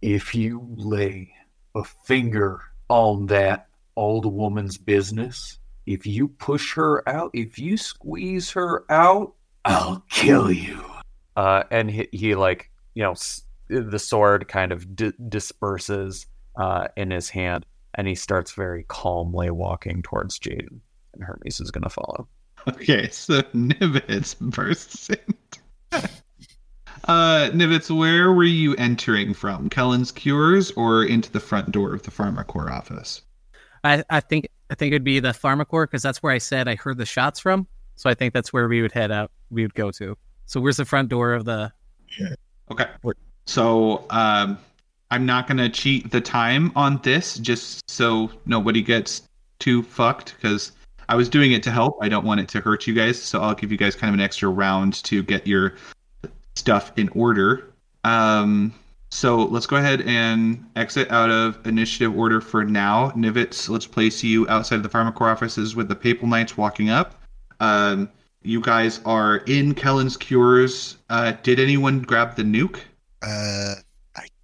If 0.00 0.32
you 0.32 0.64
lay 0.76 1.32
a 1.74 1.82
finger 1.82 2.60
on 2.88 3.26
that 3.26 3.66
old 3.96 4.26
woman's 4.32 4.78
business, 4.78 5.58
if 5.86 6.06
you 6.06 6.28
push 6.28 6.72
her 6.74 7.08
out, 7.08 7.32
if 7.32 7.58
you 7.58 7.76
squeeze 7.76 8.48
her 8.52 8.84
out, 8.92 9.34
I'll 9.64 10.04
kill 10.08 10.52
you. 10.52 10.84
uh, 11.36 11.64
and 11.72 11.90
he, 11.90 12.08
he 12.12 12.34
like 12.36 12.70
you 12.94 13.02
know 13.02 13.10
s- 13.10 13.42
the 13.66 13.98
sword 13.98 14.46
kind 14.46 14.70
of 14.70 14.94
di- 14.94 15.12
disperses 15.28 16.26
uh, 16.54 16.86
in 16.96 17.10
his 17.10 17.28
hand, 17.28 17.66
and 17.96 18.06
he 18.06 18.14
starts 18.14 18.52
very 18.52 18.84
calmly 18.84 19.50
walking 19.50 20.02
towards 20.02 20.38
Jaden, 20.38 20.80
and 21.14 21.24
Hermes 21.24 21.60
is 21.60 21.70
gonna 21.70 21.90
follow. 21.90 22.28
Okay, 22.68 23.08
so 23.10 23.42
Nivitz 23.54 24.38
bursts 24.40 25.10
in. 25.10 25.34
uh, 25.92 27.50
Nivitz, 27.52 27.96
where 27.96 28.32
were 28.32 28.44
you 28.44 28.74
entering 28.76 29.34
from? 29.34 29.70
Kellin's 29.70 30.10
Cures 30.10 30.72
or 30.72 31.04
into 31.04 31.30
the 31.30 31.40
front 31.40 31.70
door 31.70 31.94
of 31.94 32.02
the 32.02 32.10
PharmaCore 32.10 32.70
office? 32.70 33.22
I, 33.84 34.02
I 34.10 34.20
think 34.20 34.48
I 34.70 34.74
think 34.74 34.92
it'd 34.92 35.04
be 35.04 35.20
the 35.20 35.28
PharmaCore 35.28 35.84
because 35.84 36.02
that's 36.02 36.22
where 36.22 36.32
I 36.32 36.38
said 36.38 36.66
I 36.68 36.74
heard 36.74 36.98
the 36.98 37.06
shots 37.06 37.38
from. 37.38 37.66
So 37.94 38.10
I 38.10 38.14
think 38.14 38.34
that's 38.34 38.52
where 38.52 38.68
we 38.68 38.82
would 38.82 38.92
head 38.92 39.10
out. 39.12 39.30
We 39.50 39.62
would 39.62 39.74
go 39.74 39.90
to. 39.92 40.16
So 40.46 40.60
where's 40.60 40.76
the 40.76 40.84
front 40.84 41.08
door 41.08 41.34
of 41.34 41.44
the? 41.44 41.72
Okay. 42.70 42.86
So 43.46 44.04
um, 44.10 44.58
I'm 45.10 45.26
not 45.26 45.46
going 45.46 45.58
to 45.58 45.68
cheat 45.68 46.10
the 46.10 46.20
time 46.20 46.72
on 46.74 47.00
this 47.02 47.38
just 47.38 47.88
so 47.88 48.30
nobody 48.44 48.82
gets 48.82 49.22
too 49.58 49.82
fucked 49.82 50.34
because 50.36 50.72
I 51.08 51.14
was 51.14 51.28
doing 51.28 51.52
it 51.52 51.62
to 51.64 51.70
help. 51.70 51.98
I 52.02 52.08
don't 52.08 52.24
want 52.24 52.40
it 52.40 52.48
to 52.48 52.60
hurt 52.60 52.86
you 52.86 52.94
guys. 52.94 53.20
So 53.20 53.40
I'll 53.40 53.54
give 53.54 53.70
you 53.70 53.78
guys 53.78 53.94
kind 53.94 54.08
of 54.08 54.14
an 54.14 54.20
extra 54.20 54.48
round 54.48 54.94
to 55.04 55.22
get 55.22 55.46
your 55.46 55.74
stuff 56.56 56.92
in 56.96 57.08
order. 57.10 57.72
Um, 58.04 58.74
so 59.10 59.44
let's 59.44 59.66
go 59.66 59.76
ahead 59.76 60.02
and 60.02 60.64
exit 60.74 61.10
out 61.12 61.30
of 61.30 61.64
initiative 61.66 62.16
order 62.16 62.40
for 62.40 62.64
now. 62.64 63.10
Nivitz, 63.12 63.68
let's 63.68 63.86
place 63.86 64.24
you 64.24 64.48
outside 64.48 64.76
of 64.76 64.82
the 64.82 64.88
PharmaCore 64.88 65.32
offices 65.32 65.76
with 65.76 65.88
the 65.88 65.94
Papal 65.94 66.26
Knights 66.26 66.56
walking 66.56 66.90
up. 66.90 67.22
Um, 67.60 68.10
you 68.42 68.60
guys 68.60 69.00
are 69.04 69.38
in 69.46 69.74
Kellin's 69.74 70.16
Cures. 70.16 70.96
Uh, 71.08 71.32
did 71.42 71.60
anyone 71.60 72.00
grab 72.00 72.34
the 72.34 72.42
nuke? 72.42 72.80
uh, 73.22 73.74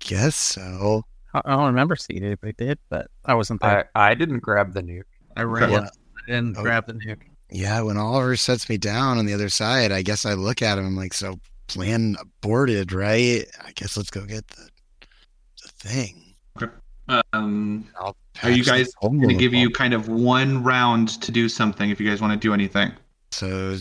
guess 0.03 0.35
so. 0.37 1.03
I 1.35 1.41
I 1.45 1.51
don't 1.57 1.67
remember 1.67 1.97
seeing 1.97 2.23
it 2.23 2.33
if 2.33 2.39
I 2.45 2.53
did, 2.53 2.79
but 2.91 3.07
I 3.25 3.35
wasn't 3.35 3.61
there. 3.63 3.91
I 3.95 4.11
I 4.11 4.15
didn't 4.15 4.41
grab 4.41 4.75
the 4.75 4.83
nuke. 4.83 5.03
I 5.37 5.43
ran 5.43 5.71
Yeah. 5.71 5.79
I 5.89 6.31
didn't 6.31 6.59
Oh. 6.59 6.63
grab 6.63 6.87
the 6.87 6.93
nuke. 6.95 7.23
Yeah, 7.51 7.81
when 7.83 7.97
Oliver 7.99 8.37
sets 8.37 8.69
me 8.69 8.79
down 8.79 9.19
on 9.19 9.27
the 9.27 9.35
other 9.35 9.49
side, 9.49 9.93
I 9.93 10.03
guess 10.03 10.25
I 10.25 10.35
look 10.35 10.63
at 10.63 10.79
him. 10.79 10.87
I'm 10.87 10.97
like, 10.97 11.13
so 11.15 11.39
plan 11.69 12.17
aborted, 12.21 12.93
right? 12.93 13.45
I 13.65 13.73
guess 13.75 13.97
let's 13.97 14.11
go 14.11 14.25
get 14.27 14.47
the 14.49 14.69
the 15.63 15.69
thing. 15.69 16.35
Um, 17.33 17.87
are 18.43 18.51
you 18.51 18.65
guys 18.65 18.95
going 19.03 19.29
to 19.29 19.35
give 19.35 19.53
you 19.53 19.69
kind 19.71 19.93
of 19.93 20.09
one 20.09 20.63
round 20.63 21.21
to 21.23 21.31
do 21.33 21.49
something 21.49 21.91
if 21.91 22.01
you 22.01 22.09
guys 22.09 22.21
want 22.23 22.33
to 22.33 22.39
do 22.39 22.55
anything? 22.55 22.93
So 23.33 23.77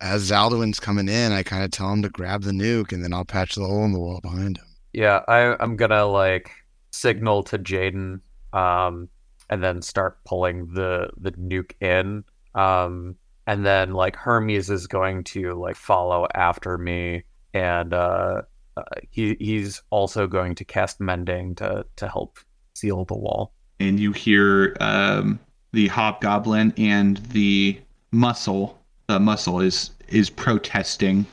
as 0.00 0.30
Zaldwin's 0.30 0.80
coming 0.80 1.08
in, 1.08 1.30
I 1.30 1.42
kind 1.44 1.62
of 1.62 1.70
tell 1.70 1.92
him 1.92 2.02
to 2.02 2.08
grab 2.08 2.42
the 2.42 2.50
nuke, 2.50 2.92
and 2.92 3.04
then 3.04 3.12
I'll 3.12 3.24
patch 3.24 3.54
the 3.54 3.64
hole 3.64 3.84
in 3.84 3.92
the 3.92 4.00
wall 4.00 4.20
behind 4.20 4.58
him. 4.58 4.64
Yeah, 4.94 5.20
I, 5.28 5.56
I'm 5.62 5.76
gonna 5.76 6.06
like 6.06 6.50
signal 6.92 7.42
to 7.44 7.58
Jaden, 7.58 8.20
um, 8.52 9.08
and 9.50 9.62
then 9.62 9.82
start 9.82 10.24
pulling 10.24 10.72
the 10.72 11.10
the 11.18 11.32
nuke 11.32 11.72
in. 11.80 12.24
Um, 12.54 13.16
and 13.46 13.66
then 13.66 13.92
like 13.92 14.16
Hermes 14.16 14.70
is 14.70 14.86
going 14.86 15.24
to 15.24 15.54
like 15.54 15.76
follow 15.76 16.26
after 16.34 16.78
me, 16.78 17.24
and 17.52 17.92
uh, 17.92 18.42
uh, 18.76 18.82
he 19.10 19.36
he's 19.40 19.82
also 19.90 20.26
going 20.26 20.54
to 20.54 20.64
cast 20.64 21.00
mending 21.00 21.54
to 21.56 21.84
to 21.96 22.08
help 22.08 22.38
seal 22.74 23.04
the 23.04 23.16
wall. 23.16 23.52
and 23.80 23.98
you 24.00 24.12
hear 24.12 24.76
um, 24.80 25.38
the 25.72 25.88
hobgoblin 25.88 26.72
and 26.76 27.18
the 27.32 27.78
muscle. 28.12 28.78
The 29.08 29.20
muscle 29.20 29.60
is 29.60 29.90
is 30.08 30.30
protesting 30.30 31.26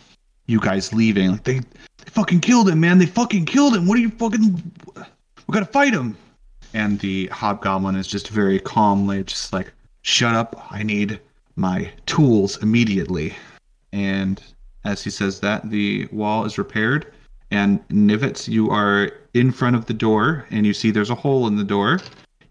you 0.47 0.59
guys 0.59 0.93
leaving. 0.93 1.31
Like 1.31 1.43
they, 1.43 1.61
they 2.03 2.09
fucking 2.11 2.41
killed 2.41 2.69
him, 2.69 2.79
man. 2.79 2.97
They 2.97 3.05
fucking 3.05 3.45
killed 3.45 3.75
him. 3.75 3.87
What 3.87 3.97
are 3.97 4.01
you 4.01 4.09
fucking? 4.09 4.71
We 5.47 5.53
gotta 5.53 5.65
fight 5.65 5.93
him. 5.93 6.17
And 6.73 6.99
the 6.99 7.27
hobgoblin 7.27 7.95
is 7.95 8.07
just 8.07 8.29
very 8.29 8.59
calmly, 8.59 9.23
just 9.23 9.51
like, 9.51 9.71
shut 10.03 10.35
up. 10.35 10.67
I 10.71 10.83
need 10.83 11.19
my 11.55 11.91
tools 12.05 12.61
immediately. 12.61 13.35
And 13.91 14.41
as 14.85 15.03
he 15.03 15.09
says 15.09 15.39
that, 15.41 15.69
the 15.69 16.07
wall 16.11 16.45
is 16.45 16.57
repaired. 16.57 17.11
And 17.51 17.85
Nivets, 17.89 18.47
you 18.47 18.69
are 18.69 19.11
in 19.33 19.51
front 19.51 19.75
of 19.75 19.85
the 19.85 19.93
door, 19.93 20.45
and 20.51 20.65
you 20.65 20.73
see 20.73 20.91
there's 20.91 21.09
a 21.09 21.15
hole 21.15 21.47
in 21.47 21.57
the 21.57 21.63
door. 21.63 21.99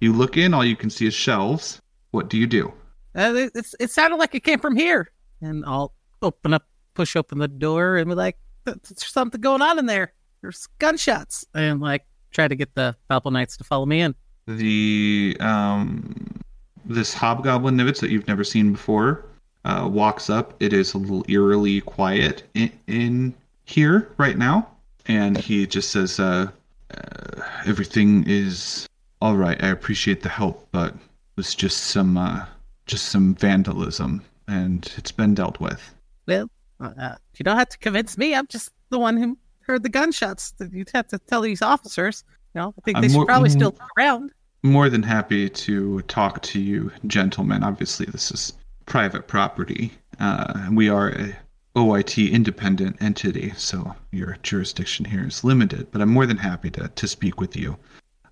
You 0.00 0.12
look 0.12 0.36
in, 0.36 0.52
all 0.52 0.64
you 0.64 0.76
can 0.76 0.90
see 0.90 1.06
is 1.06 1.14
shelves. 1.14 1.80
What 2.10 2.28
do 2.28 2.36
you 2.36 2.46
do? 2.46 2.72
Uh, 3.16 3.32
it, 3.34 3.52
it's, 3.54 3.74
it 3.80 3.90
sounded 3.90 4.16
like 4.16 4.34
it 4.34 4.44
came 4.44 4.58
from 4.58 4.76
here. 4.76 5.10
And 5.40 5.64
I'll 5.66 5.94
open 6.20 6.52
up, 6.52 6.66
push 6.94 7.16
open 7.16 7.38
the 7.38 7.48
door, 7.48 7.96
and 7.96 8.08
be 8.08 8.14
like, 8.14 8.36
"Th- 8.36 8.49
there's 8.74 9.06
something 9.06 9.40
going 9.40 9.62
on 9.62 9.78
in 9.78 9.86
there. 9.86 10.12
There's 10.42 10.68
gunshots. 10.78 11.44
And 11.54 11.80
like, 11.80 12.04
try 12.30 12.48
to 12.48 12.56
get 12.56 12.74
the 12.74 12.96
Papal 13.08 13.30
Knights 13.30 13.56
to 13.58 13.64
follow 13.64 13.86
me 13.86 14.00
in. 14.00 14.14
The 14.46 15.36
um, 15.40 16.40
this 16.84 17.14
hobgoblin 17.14 17.76
Nivets 17.76 18.00
that 18.00 18.10
you've 18.10 18.26
never 18.26 18.44
seen 18.44 18.72
before 18.72 19.24
uh, 19.64 19.88
walks 19.90 20.30
up. 20.30 20.54
It 20.60 20.72
is 20.72 20.94
a 20.94 20.98
little 20.98 21.24
eerily 21.28 21.80
quiet 21.82 22.42
in, 22.54 22.72
in 22.86 23.34
here 23.64 24.10
right 24.18 24.36
now, 24.36 24.68
and 25.06 25.36
he 25.36 25.66
just 25.66 25.90
says, 25.90 26.18
uh, 26.18 26.50
uh, 26.96 27.42
"Everything 27.66 28.24
is 28.26 28.88
all 29.20 29.36
right. 29.36 29.62
I 29.62 29.68
appreciate 29.68 30.22
the 30.22 30.28
help, 30.28 30.66
but 30.72 30.94
it 30.94 31.00
was 31.36 31.54
just 31.54 31.84
some 31.84 32.16
uh, 32.16 32.44
just 32.86 33.06
some 33.06 33.34
vandalism, 33.34 34.22
and 34.48 34.90
it's 34.96 35.12
been 35.12 35.34
dealt 35.34 35.60
with." 35.60 35.94
Well, 36.26 36.50
uh, 36.80 37.14
you 37.36 37.44
don't 37.44 37.56
have 37.56 37.68
to 37.68 37.78
convince 37.78 38.16
me. 38.16 38.34
I'm 38.34 38.46
just 38.46 38.70
the 38.90 38.98
one 38.98 39.16
who 39.16 39.38
heard 39.60 39.82
the 39.82 39.88
gunshots. 39.88 40.54
You'd 40.72 40.90
have 40.94 41.08
to 41.08 41.18
tell 41.18 41.42
these 41.42 41.62
officers. 41.62 42.24
You 42.54 42.60
know, 42.62 42.74
I 42.76 42.80
think 42.82 42.96
I'm 42.96 43.02
they 43.02 43.08
should 43.08 43.14
more- 43.14 43.26
probably 43.26 43.50
still 43.50 43.70
look 43.70 43.88
around. 43.98 44.32
More 44.62 44.90
than 44.90 45.02
happy 45.02 45.48
to 45.48 46.02
talk 46.02 46.42
to 46.42 46.60
you, 46.60 46.92
gentlemen. 47.06 47.62
Obviously, 47.62 48.06
this 48.06 48.30
is 48.30 48.52
private 48.84 49.26
property. 49.26 49.92
Uh, 50.18 50.68
we 50.72 50.90
are 50.90 51.10
a 51.10 51.34
OIT 51.76 52.30
independent 52.30 53.00
entity, 53.00 53.54
so 53.56 53.94
your 54.10 54.36
jurisdiction 54.42 55.06
here 55.06 55.26
is 55.26 55.44
limited. 55.44 55.90
But 55.90 56.02
I'm 56.02 56.10
more 56.10 56.26
than 56.26 56.36
happy 56.36 56.70
to, 56.72 56.88
to 56.88 57.08
speak 57.08 57.40
with 57.40 57.56
you. 57.56 57.78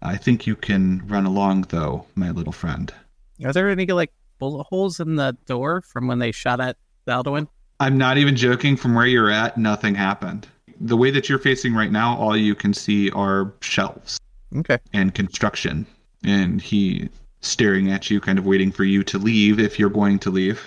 I 0.02 0.16
think 0.16 0.46
you 0.46 0.54
can 0.54 1.02
run 1.06 1.24
along, 1.24 1.62
though, 1.70 2.04
my 2.14 2.30
little 2.30 2.52
friend. 2.52 2.92
Are 3.44 3.52
there 3.52 3.70
any 3.70 3.86
like 3.86 4.12
bullet 4.38 4.64
holes 4.64 5.00
in 5.00 5.16
the 5.16 5.36
door 5.46 5.80
from 5.80 6.08
when 6.08 6.18
they 6.18 6.32
shot 6.32 6.60
at 6.60 6.76
Baldwin? 7.06 7.48
I'm 7.80 7.96
not 7.96 8.18
even 8.18 8.36
joking. 8.36 8.76
From 8.76 8.94
where 8.94 9.06
you're 9.06 9.30
at, 9.30 9.56
nothing 9.56 9.94
happened. 9.94 10.46
The 10.80 10.96
way 10.96 11.10
that 11.10 11.28
you're 11.28 11.38
facing 11.38 11.74
right 11.74 11.90
now, 11.90 12.16
all 12.16 12.36
you 12.36 12.54
can 12.54 12.72
see 12.74 13.10
are 13.10 13.52
shelves. 13.60 14.18
Okay. 14.56 14.78
and 14.94 15.14
construction. 15.14 15.86
And 16.24 16.62
he 16.62 17.10
staring 17.40 17.90
at 17.90 18.10
you, 18.10 18.20
kind 18.20 18.38
of 18.38 18.46
waiting 18.46 18.72
for 18.72 18.84
you 18.84 19.02
to 19.04 19.18
leave 19.18 19.60
if 19.60 19.78
you're 19.78 19.90
going 19.90 20.18
to 20.20 20.30
leave. 20.30 20.64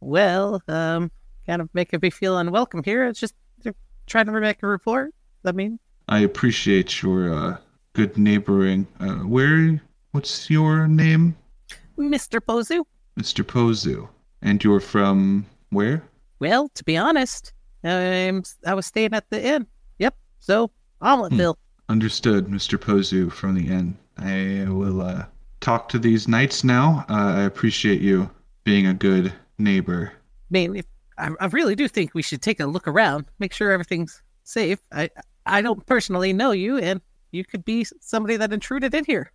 Well, 0.00 0.62
um, 0.68 1.10
kind 1.46 1.60
of 1.60 1.68
making 1.74 2.00
me 2.02 2.10
feel 2.10 2.38
unwelcome 2.38 2.82
here. 2.84 3.06
It's 3.06 3.20
just 3.20 3.34
they're 3.62 3.74
trying 4.06 4.26
to 4.26 4.32
make 4.32 4.62
a 4.62 4.66
report. 4.66 5.12
I 5.44 5.52
mean, 5.52 5.78
I 6.08 6.20
appreciate 6.20 7.02
your 7.02 7.34
uh, 7.34 7.56
good 7.92 8.16
neighboring. 8.16 8.86
Uh, 9.00 9.16
where? 9.16 9.80
What's 10.12 10.48
your 10.48 10.86
name, 10.86 11.36
Mr. 11.98 12.40
Pozu. 12.40 12.84
Mr. 13.18 13.44
Pozu? 13.44 14.08
And 14.42 14.62
you're 14.62 14.80
from 14.80 15.46
where? 15.70 16.02
Well, 16.38 16.68
to 16.74 16.84
be 16.84 16.96
honest, 16.96 17.52
I'm, 17.82 18.42
I 18.66 18.74
was 18.74 18.86
staying 18.86 19.14
at 19.14 19.28
the 19.30 19.44
inn. 19.44 19.66
Yep. 19.98 20.16
So, 20.40 20.70
Omeletville. 21.02 21.56
Understood, 21.88 22.46
Mr. 22.48 22.78
Pozu 22.78 23.30
from 23.30 23.54
the 23.54 23.68
inn. 23.68 23.96
I 24.16 24.66
will 24.70 25.02
uh, 25.02 25.26
talk 25.60 25.88
to 25.90 25.98
these 25.98 26.28
knights 26.28 26.64
now. 26.64 27.04
Uh, 27.08 27.34
I 27.36 27.42
appreciate 27.42 28.00
you 28.00 28.30
being 28.64 28.86
a 28.86 28.94
good 28.94 29.32
neighbor. 29.58 30.12
If, 30.50 30.86
I, 31.18 31.30
I 31.40 31.46
really 31.46 31.74
do 31.74 31.88
think 31.88 32.14
we 32.14 32.22
should 32.22 32.42
take 32.42 32.60
a 32.60 32.66
look 32.66 32.88
around, 32.88 33.26
make 33.38 33.52
sure 33.52 33.70
everything's 33.70 34.22
safe. 34.44 34.78
I 34.92 35.10
I 35.46 35.62
don't 35.62 35.84
personally 35.86 36.32
know 36.32 36.52
you, 36.52 36.78
and 36.78 37.00
you 37.32 37.44
could 37.44 37.64
be 37.64 37.84
somebody 38.00 38.36
that 38.36 38.52
intruded 38.52 38.94
in 38.94 39.04
here. 39.04 39.30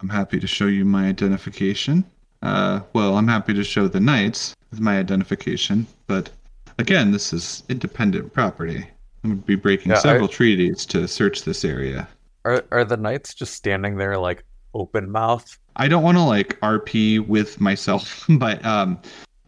I'm 0.00 0.08
happy 0.08 0.38
to 0.40 0.46
show 0.46 0.66
you 0.66 0.84
my 0.84 1.08
identification. 1.08 2.04
Uh, 2.42 2.80
well, 2.92 3.16
I'm 3.16 3.28
happy 3.28 3.54
to 3.54 3.64
show 3.64 3.88
the 3.88 4.00
knights 4.00 4.54
my 4.78 4.98
identification, 4.98 5.86
but 6.06 6.30
again, 6.78 7.10
this 7.12 7.32
is 7.32 7.62
independent 7.68 8.32
property. 8.32 8.86
I'm 9.24 9.30
going 9.30 9.40
to 9.40 9.46
be 9.46 9.56
breaking 9.56 9.90
Yeah, 9.90 9.98
I- 9.98 10.00
several 10.00 10.28
treaties 10.28 10.86
to 10.86 11.06
search 11.08 11.44
this 11.44 11.64
area. 11.64 12.08
Are 12.44 12.64
are 12.70 12.84
the 12.84 12.96
knights 12.96 13.34
just 13.34 13.52
standing 13.54 13.96
there 13.98 14.16
like 14.16 14.44
open 14.72 15.10
mouth? 15.10 15.58
I 15.76 15.88
don't 15.88 16.02
want 16.02 16.16
to 16.16 16.22
like 16.22 16.58
RP 16.60 17.26
with 17.26 17.60
myself, 17.60 18.24
but 18.38 18.64
um, 18.64 18.98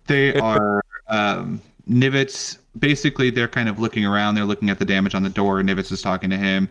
they 0.06 0.34
are 0.40 0.82
um, 1.08 1.60
Nivets. 1.88 2.58
Basically, 2.78 3.30
they're 3.30 3.48
kind 3.48 3.68
of 3.68 3.78
looking 3.78 4.04
around. 4.04 4.34
They're 4.34 4.44
looking 4.44 4.68
at 4.68 4.78
the 4.78 4.84
damage 4.84 5.14
on 5.14 5.22
the 5.22 5.30
door. 5.30 5.62
Nivets 5.62 5.90
is 5.90 6.02
talking 6.02 6.28
to 6.30 6.36
him. 6.36 6.68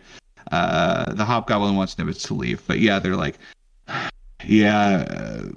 Uh, 0.52 1.12
the 1.12 1.24
Hobgoblin 1.24 1.74
wants 1.74 1.96
Nivets 1.96 2.24
to 2.28 2.34
leave, 2.34 2.62
but 2.68 2.78
yeah, 2.78 3.00
they're 3.00 3.16
like, 3.16 3.38
yeah. 4.46 5.06
Uh, 5.10 5.48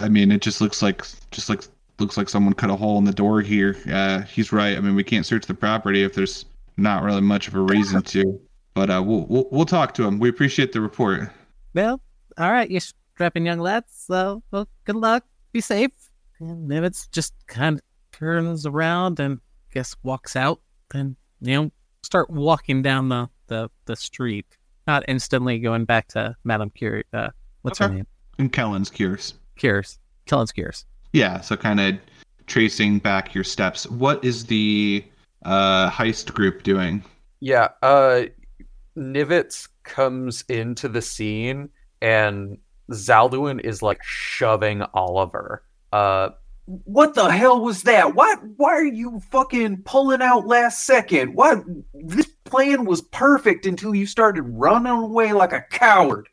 I 0.00 0.08
mean, 0.08 0.32
it 0.32 0.40
just 0.40 0.60
looks 0.60 0.82
like 0.82 1.04
just 1.30 1.48
like 1.48 1.62
looks 1.98 2.16
like 2.16 2.28
someone 2.28 2.54
cut 2.54 2.70
a 2.70 2.76
hole 2.76 2.98
in 2.98 3.04
the 3.04 3.12
door 3.12 3.40
here. 3.40 3.76
Uh, 3.90 4.22
he's 4.22 4.52
right. 4.52 4.76
I 4.76 4.80
mean, 4.80 4.94
we 4.94 5.04
can't 5.04 5.26
search 5.26 5.46
the 5.46 5.54
property 5.54 6.02
if 6.02 6.14
there's 6.14 6.44
not 6.76 7.02
really 7.02 7.20
much 7.20 7.48
of 7.48 7.54
a 7.54 7.60
reason 7.60 8.02
to. 8.02 8.40
But 8.74 8.90
uh, 8.90 9.02
we'll, 9.04 9.26
we'll 9.26 9.48
we'll 9.50 9.66
talk 9.66 9.94
to 9.94 10.04
him. 10.04 10.18
We 10.18 10.28
appreciate 10.28 10.72
the 10.72 10.80
report. 10.80 11.30
Well, 11.74 12.00
all 12.38 12.50
right, 12.50 12.70
you 12.70 12.80
strapping 12.80 13.46
young 13.46 13.58
lads. 13.58 13.92
So, 14.06 14.42
well, 14.50 14.68
good 14.84 14.96
luck. 14.96 15.24
Be 15.52 15.60
safe. 15.60 15.90
And 16.40 16.70
Nivets 16.70 17.10
just 17.10 17.34
kind 17.46 17.76
of 17.76 17.82
turns 18.12 18.66
around 18.66 19.20
and 19.20 19.38
I 19.70 19.74
guess 19.74 19.94
walks 20.02 20.36
out. 20.36 20.60
Then 20.90 21.16
you 21.40 21.62
know, 21.62 21.72
start 22.02 22.30
walking 22.30 22.82
down 22.82 23.08
the 23.08 23.28
the 23.48 23.70
the 23.84 23.96
street. 23.96 24.46
Not 24.86 25.04
instantly 25.06 25.58
going 25.60 25.84
back 25.84 26.08
to 26.08 26.34
Madame 26.42 26.70
Curie. 26.70 27.04
Uh, 27.12 27.28
what's 27.60 27.78
her 27.78 27.88
name? 27.88 28.06
And 28.38 28.52
Kellin's 28.52 28.90
curious. 28.90 29.34
Cures. 29.56 29.98
Kellin's 30.26 30.52
Cures. 30.52 30.84
Yeah, 31.12 31.40
so 31.40 31.56
kind 31.56 31.80
of 31.80 31.96
tracing 32.46 32.98
back 32.98 33.34
your 33.34 33.44
steps. 33.44 33.88
What 33.88 34.24
is 34.24 34.46
the 34.46 35.04
uh, 35.44 35.90
heist 35.90 36.32
group 36.32 36.62
doing? 36.62 37.02
Yeah, 37.40 37.68
uh 37.82 38.22
Nivets 38.96 39.68
comes 39.82 40.44
into 40.48 40.88
the 40.88 41.02
scene 41.02 41.68
and 42.00 42.58
Zaldwin 42.90 43.60
is 43.60 43.82
like 43.82 44.02
shoving 44.02 44.82
Oliver. 44.94 45.64
Uh 45.92 46.30
What 46.66 47.14
the 47.14 47.30
hell 47.32 47.60
was 47.60 47.82
that? 47.82 48.14
Why 48.14 48.34
why 48.56 48.70
are 48.72 48.84
you 48.84 49.20
fucking 49.30 49.82
pulling 49.84 50.22
out 50.22 50.46
last 50.46 50.86
second? 50.86 51.34
What 51.34 51.64
this 51.94 52.26
plan 52.44 52.84
was 52.84 53.00
perfect 53.02 53.66
until 53.66 53.94
you 53.94 54.06
started 54.06 54.42
running 54.42 54.92
away 54.92 55.32
like 55.32 55.52
a 55.52 55.64
coward. 55.70 56.28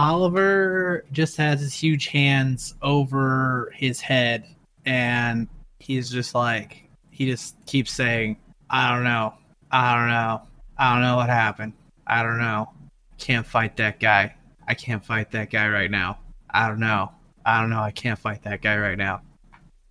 Oliver 0.00 1.04
just 1.12 1.36
has 1.36 1.60
his 1.60 1.74
huge 1.74 2.06
hands 2.06 2.74
over 2.80 3.70
his 3.76 4.00
head 4.00 4.46
and 4.86 5.46
he's 5.78 6.08
just 6.08 6.34
like 6.34 6.88
he 7.10 7.26
just 7.26 7.54
keeps 7.66 7.92
saying, 7.92 8.38
I 8.70 8.94
don't 8.94 9.04
know. 9.04 9.34
I 9.70 9.94
don't 9.94 10.08
know. 10.08 10.40
I 10.78 10.94
don't 10.94 11.02
know 11.02 11.16
what 11.16 11.28
happened. 11.28 11.74
I 12.06 12.22
don't 12.22 12.38
know. 12.38 12.70
Can't 13.18 13.44
fight 13.46 13.76
that 13.76 14.00
guy. 14.00 14.34
I 14.66 14.72
can't 14.72 15.04
fight 15.04 15.30
that 15.32 15.50
guy 15.50 15.68
right 15.68 15.90
now. 15.90 16.18
I 16.48 16.66
don't 16.68 16.80
know. 16.80 17.12
I 17.44 17.60
don't 17.60 17.68
know. 17.68 17.82
I 17.82 17.90
can't 17.90 18.18
fight 18.18 18.42
that 18.44 18.62
guy 18.62 18.78
right 18.78 18.96
now. 18.96 19.20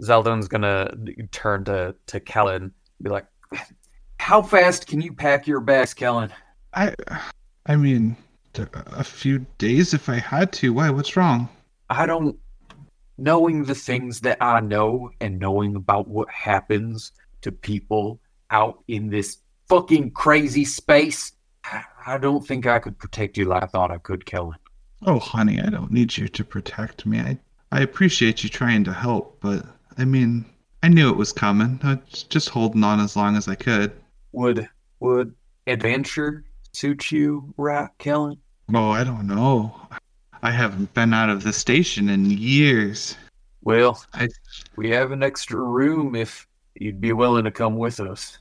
Zaldwin's 0.01 0.47
gonna 0.47 0.91
turn 1.31 1.65
to 1.65 1.95
to 2.07 2.19
Kellin 2.19 2.63
and 2.63 2.71
be 3.03 3.11
like, 3.11 3.27
How 4.19 4.41
fast 4.41 4.87
can 4.87 5.01
you 5.01 5.13
pack 5.13 5.45
your 5.45 5.59
bags, 5.59 5.93
Kellin? 5.93 6.33
I, 6.73 6.95
I 7.67 7.75
mean, 7.75 8.17
A 8.55 9.03
few 9.03 9.45
days 9.57 9.93
if 9.93 10.09
I 10.09 10.15
had 10.15 10.51
to. 10.53 10.73
Why? 10.73 10.89
What's 10.89 11.15
wrong? 11.15 11.49
I 11.89 12.05
don't. 12.05 12.37
Knowing 13.17 13.63
the 13.65 13.75
things 13.75 14.21
that 14.21 14.37
I 14.41 14.59
know 14.61 15.11
and 15.19 15.39
knowing 15.39 15.75
about 15.75 16.07
what 16.07 16.29
happens 16.29 17.11
to 17.41 17.51
people 17.51 18.19
out 18.49 18.83
in 18.87 19.09
this 19.09 19.37
fucking 19.67 20.11
crazy 20.11 20.65
space, 20.65 21.33
I- 22.05 22.17
don't 22.17 22.45
think 22.45 22.65
I 22.65 22.79
could 22.79 22.97
protect 22.97 23.37
you 23.37 23.45
like 23.45 23.61
I 23.61 23.67
thought 23.67 23.91
I 23.91 23.97
could, 23.97 24.25
Kellin. 24.25 24.57
Oh, 25.05 25.19
honey, 25.19 25.61
I 25.61 25.69
don't 25.69 25.91
need 25.91 26.17
you 26.17 26.27
to 26.27 26.43
protect 26.43 27.05
me. 27.05 27.19
I, 27.19 27.37
I 27.71 27.81
appreciate 27.81 28.43
you 28.43 28.49
trying 28.49 28.83
to 28.85 28.93
help, 28.93 29.37
but 29.41 29.63
I 29.97 30.05
mean, 30.05 30.45
I 30.81 30.87
knew 30.87 31.09
it 31.09 31.17
was 31.17 31.31
coming. 31.31 31.79
I 31.83 31.99
was 32.09 32.23
just 32.23 32.49
holding 32.49 32.83
on 32.83 32.99
as 32.99 33.15
long 33.15 33.35
as 33.35 33.47
I 33.47 33.55
could. 33.55 33.91
Would 34.31 34.67
would 34.99 35.35
adventure 35.67 36.45
suit 36.73 37.11
you, 37.11 37.53
right, 37.57 37.89
Kellin? 37.97 38.37
Oh, 38.73 38.89
I 38.91 39.03
don't 39.03 39.27
know. 39.27 39.75
I 40.41 40.51
haven't 40.51 40.93
been 40.93 41.13
out 41.13 41.29
of 41.29 41.43
the 41.43 41.51
station 41.51 42.09
in 42.09 42.29
years. 42.29 43.17
Well, 43.63 44.03
I- 44.13 44.29
we 44.75 44.89
have 44.91 45.11
an 45.11 45.23
extra 45.23 45.59
room 45.61 46.15
if 46.15 46.47
you'd 46.75 47.01
be 47.01 47.11
willing 47.13 47.43
to 47.43 47.51
come 47.51 47.75
with 47.77 47.99
us. 47.99 48.37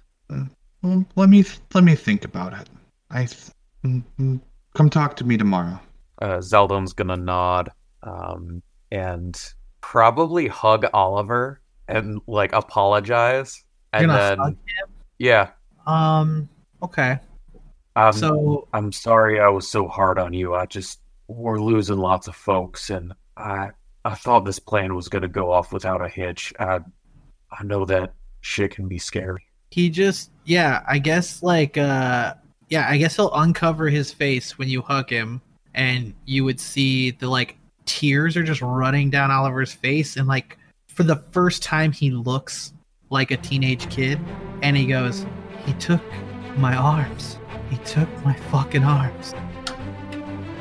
Well, 0.82 1.04
let 1.16 1.28
me 1.28 1.44
let 1.74 1.82
me 1.82 1.94
think 1.96 2.24
about 2.24 2.52
it. 2.52 2.68
I 3.10 3.24
th- 3.24 3.50
mm, 3.84 4.04
mm, 4.20 4.40
come 4.74 4.90
talk 4.90 5.16
to 5.16 5.24
me 5.24 5.36
tomorrow. 5.36 5.80
Uh, 6.22 6.38
Zaldwin's 6.38 6.92
gonna 6.92 7.16
nod 7.16 7.72
um, 8.04 8.62
and 8.92 9.40
probably 9.80 10.46
hug 10.46 10.86
Oliver 10.92 11.60
and 11.88 12.20
like 12.26 12.52
apologize. 12.52 13.64
You're 13.94 14.02
And 14.02 14.10
then, 14.10 14.38
hug 14.38 14.56
yeah, 15.18 15.50
Um. 15.86 16.48
Okay. 16.82 17.18
Um, 18.06 18.12
So 18.12 18.68
I'm 18.72 18.92
sorry 18.92 19.40
I 19.40 19.48
was 19.48 19.68
so 19.70 19.88
hard 19.88 20.18
on 20.18 20.32
you. 20.32 20.54
I 20.54 20.66
just 20.66 21.00
we're 21.26 21.60
losing 21.60 21.98
lots 21.98 22.28
of 22.28 22.34
folks, 22.36 22.90
and 22.90 23.12
I 23.36 23.70
I 24.04 24.14
thought 24.14 24.44
this 24.44 24.58
plan 24.58 24.94
was 24.94 25.08
gonna 25.08 25.28
go 25.28 25.50
off 25.52 25.72
without 25.72 26.00
a 26.04 26.08
hitch. 26.08 26.52
I 26.58 26.80
I 27.50 27.64
know 27.64 27.84
that 27.86 28.12
shit 28.40 28.70
can 28.70 28.88
be 28.88 28.98
scary. 28.98 29.44
he 29.70 29.90
just 29.90 30.30
yeah. 30.44 30.82
I 30.86 30.98
guess 30.98 31.42
like 31.42 31.76
uh 31.76 32.34
yeah. 32.70 32.86
I 32.88 32.96
guess 32.98 33.16
he'll 33.16 33.32
uncover 33.34 33.88
his 33.88 34.12
face 34.12 34.58
when 34.58 34.68
you 34.68 34.80
hug 34.82 35.10
him, 35.10 35.40
and 35.74 36.14
you 36.24 36.44
would 36.44 36.60
see 36.60 37.10
the 37.12 37.28
like 37.28 37.56
tears 37.84 38.36
are 38.36 38.42
just 38.44 38.62
running 38.62 39.10
down 39.10 39.30
Oliver's 39.30 39.72
face, 39.72 40.16
and 40.16 40.28
like 40.28 40.56
for 40.88 41.02
the 41.02 41.16
first 41.32 41.62
time 41.62 41.92
he 41.92 42.10
looks 42.10 42.72
like 43.10 43.30
a 43.30 43.36
teenage 43.36 43.88
kid, 43.90 44.18
and 44.62 44.76
he 44.76 44.86
goes, 44.86 45.26
"He 45.66 45.72
took 45.74 46.02
my 46.56 46.74
arms. 46.76 47.38
He 47.70 47.76
took 47.78 48.08
my 48.24 48.34
fucking 48.34 48.84
arms." 48.84 49.34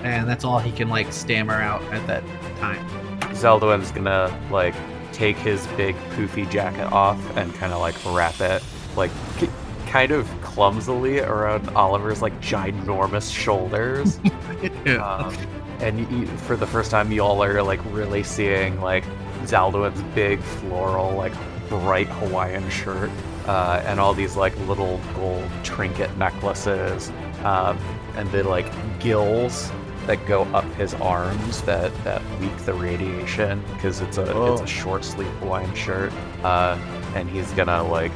And 0.03 0.27
that's 0.27 0.43
all 0.45 0.59
he 0.59 0.71
can 0.71 0.89
like 0.89 1.11
stammer 1.11 1.55
out 1.55 1.81
at 1.93 2.05
that 2.07 2.23
time. 2.59 2.87
Zaldwin's 3.33 3.91
gonna 3.91 4.35
like 4.51 4.75
take 5.11 5.37
his 5.37 5.65
big 5.77 5.95
poofy 6.11 6.49
jacket 6.49 6.91
off 6.91 7.19
and 7.37 7.53
kind 7.55 7.73
of 7.73 7.79
like 7.79 7.95
wrap 8.05 8.39
it 8.39 8.63
like 8.97 9.11
k- 9.37 9.49
kind 9.85 10.11
of 10.11 10.27
clumsily 10.41 11.19
around 11.19 11.69
Oliver's 11.69 12.21
like 12.21 12.37
ginormous 12.41 13.33
shoulders. 13.33 14.17
um, 14.99 15.33
and 15.79 15.99
you, 16.11 16.25
for 16.25 16.57
the 16.57 16.67
first 16.67 16.91
time, 16.91 17.11
you 17.11 17.21
all 17.21 17.41
are 17.43 17.61
like 17.61 17.79
really 17.93 18.23
seeing 18.23 18.81
like 18.81 19.05
Zaldwin's 19.43 20.01
big 20.13 20.39
floral, 20.39 21.15
like 21.15 21.33
bright 21.69 22.07
Hawaiian 22.07 22.67
shirt, 22.69 23.11
uh, 23.47 23.81
and 23.85 23.99
all 23.99 24.13
these 24.13 24.35
like 24.35 24.57
little 24.67 24.99
gold 25.15 25.49
trinket 25.63 26.15
necklaces, 26.17 27.09
um, 27.43 27.77
and 28.15 28.29
the 28.31 28.43
like 28.43 28.71
gills 28.99 29.71
that 30.05 30.25
go 30.25 30.43
up 30.53 30.63
his 30.75 30.93
arms 30.95 31.61
that 31.63 31.91
that 32.03 32.21
leak 32.39 32.55
the 32.59 32.73
radiation 32.73 33.61
because 33.73 33.99
it's 34.01 34.17
a 34.17 34.23
it's 34.23 34.31
Oh. 34.61 34.63
a 34.63 34.67
short 34.67 35.03
sleeve 35.03 35.27
Hawaiian 35.39 35.73
shirt, 35.75 36.11
uh, 36.43 36.77
and 37.15 37.29
he's 37.29 37.51
gonna 37.53 37.83
like 37.83 38.11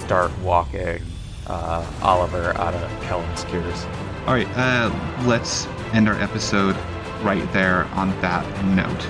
start 0.00 0.30
walking 0.40 1.00
uh, 1.46 1.84
Oliver 2.02 2.56
out 2.58 2.72
of 2.74 3.02
Kellin's 3.02 3.44
cures. 3.44 3.84
All 4.26 4.32
right, 4.32 4.48
uh, 4.56 4.90
let's 5.26 5.66
end 5.92 6.08
our 6.08 6.18
episode 6.20 6.74
right 7.22 7.50
there 7.52 7.84
on 7.92 8.08
that 8.22 8.44
note. 8.64 9.06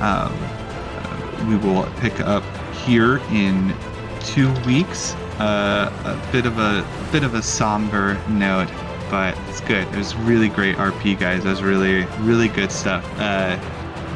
Um, 0.00 0.32
uh, 0.36 1.46
we 1.48 1.56
will 1.56 1.84
pick 1.98 2.20
up 2.20 2.44
here 2.86 3.18
in 3.32 3.74
two 4.24 4.52
weeks. 4.64 5.14
Uh, 5.38 5.90
a 6.04 6.32
bit 6.32 6.46
of 6.46 6.58
a, 6.58 6.82
a 6.82 7.08
bit 7.12 7.24
of 7.24 7.34
a 7.34 7.42
somber 7.42 8.18
note, 8.28 8.68
but 9.10 9.36
it's 9.48 9.60
good. 9.60 9.86
It 9.88 9.96
was 9.96 10.14
really 10.16 10.48
great 10.48 10.76
RP, 10.76 11.18
guys. 11.18 11.44
It 11.44 11.48
was 11.48 11.60
really, 11.62 12.04
really 12.20 12.48
good 12.48 12.70
stuff. 12.70 13.04
Uh, 13.18 13.58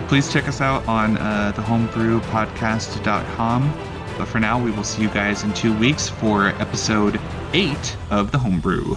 please 0.09 0.33
check 0.33 0.47
us 0.49 0.61
out 0.61 0.87
on 0.89 1.19
uh, 1.19 1.53
the 1.55 1.63
homebrewpodcast.com. 1.63 3.73
But 4.17 4.27
for 4.27 4.41
now, 4.41 4.61
we 4.63 4.71
will 4.73 4.85
see 4.85 5.03
you 5.03 5.09
guys 5.09 5.45
in 5.45 5.53
two 5.55 5.77
weeks 5.79 6.09
for 6.09 6.49
episode 6.49 7.21
eight 7.53 7.97
of 8.11 8.33
the 8.33 8.39
Homebrew. 8.39 8.97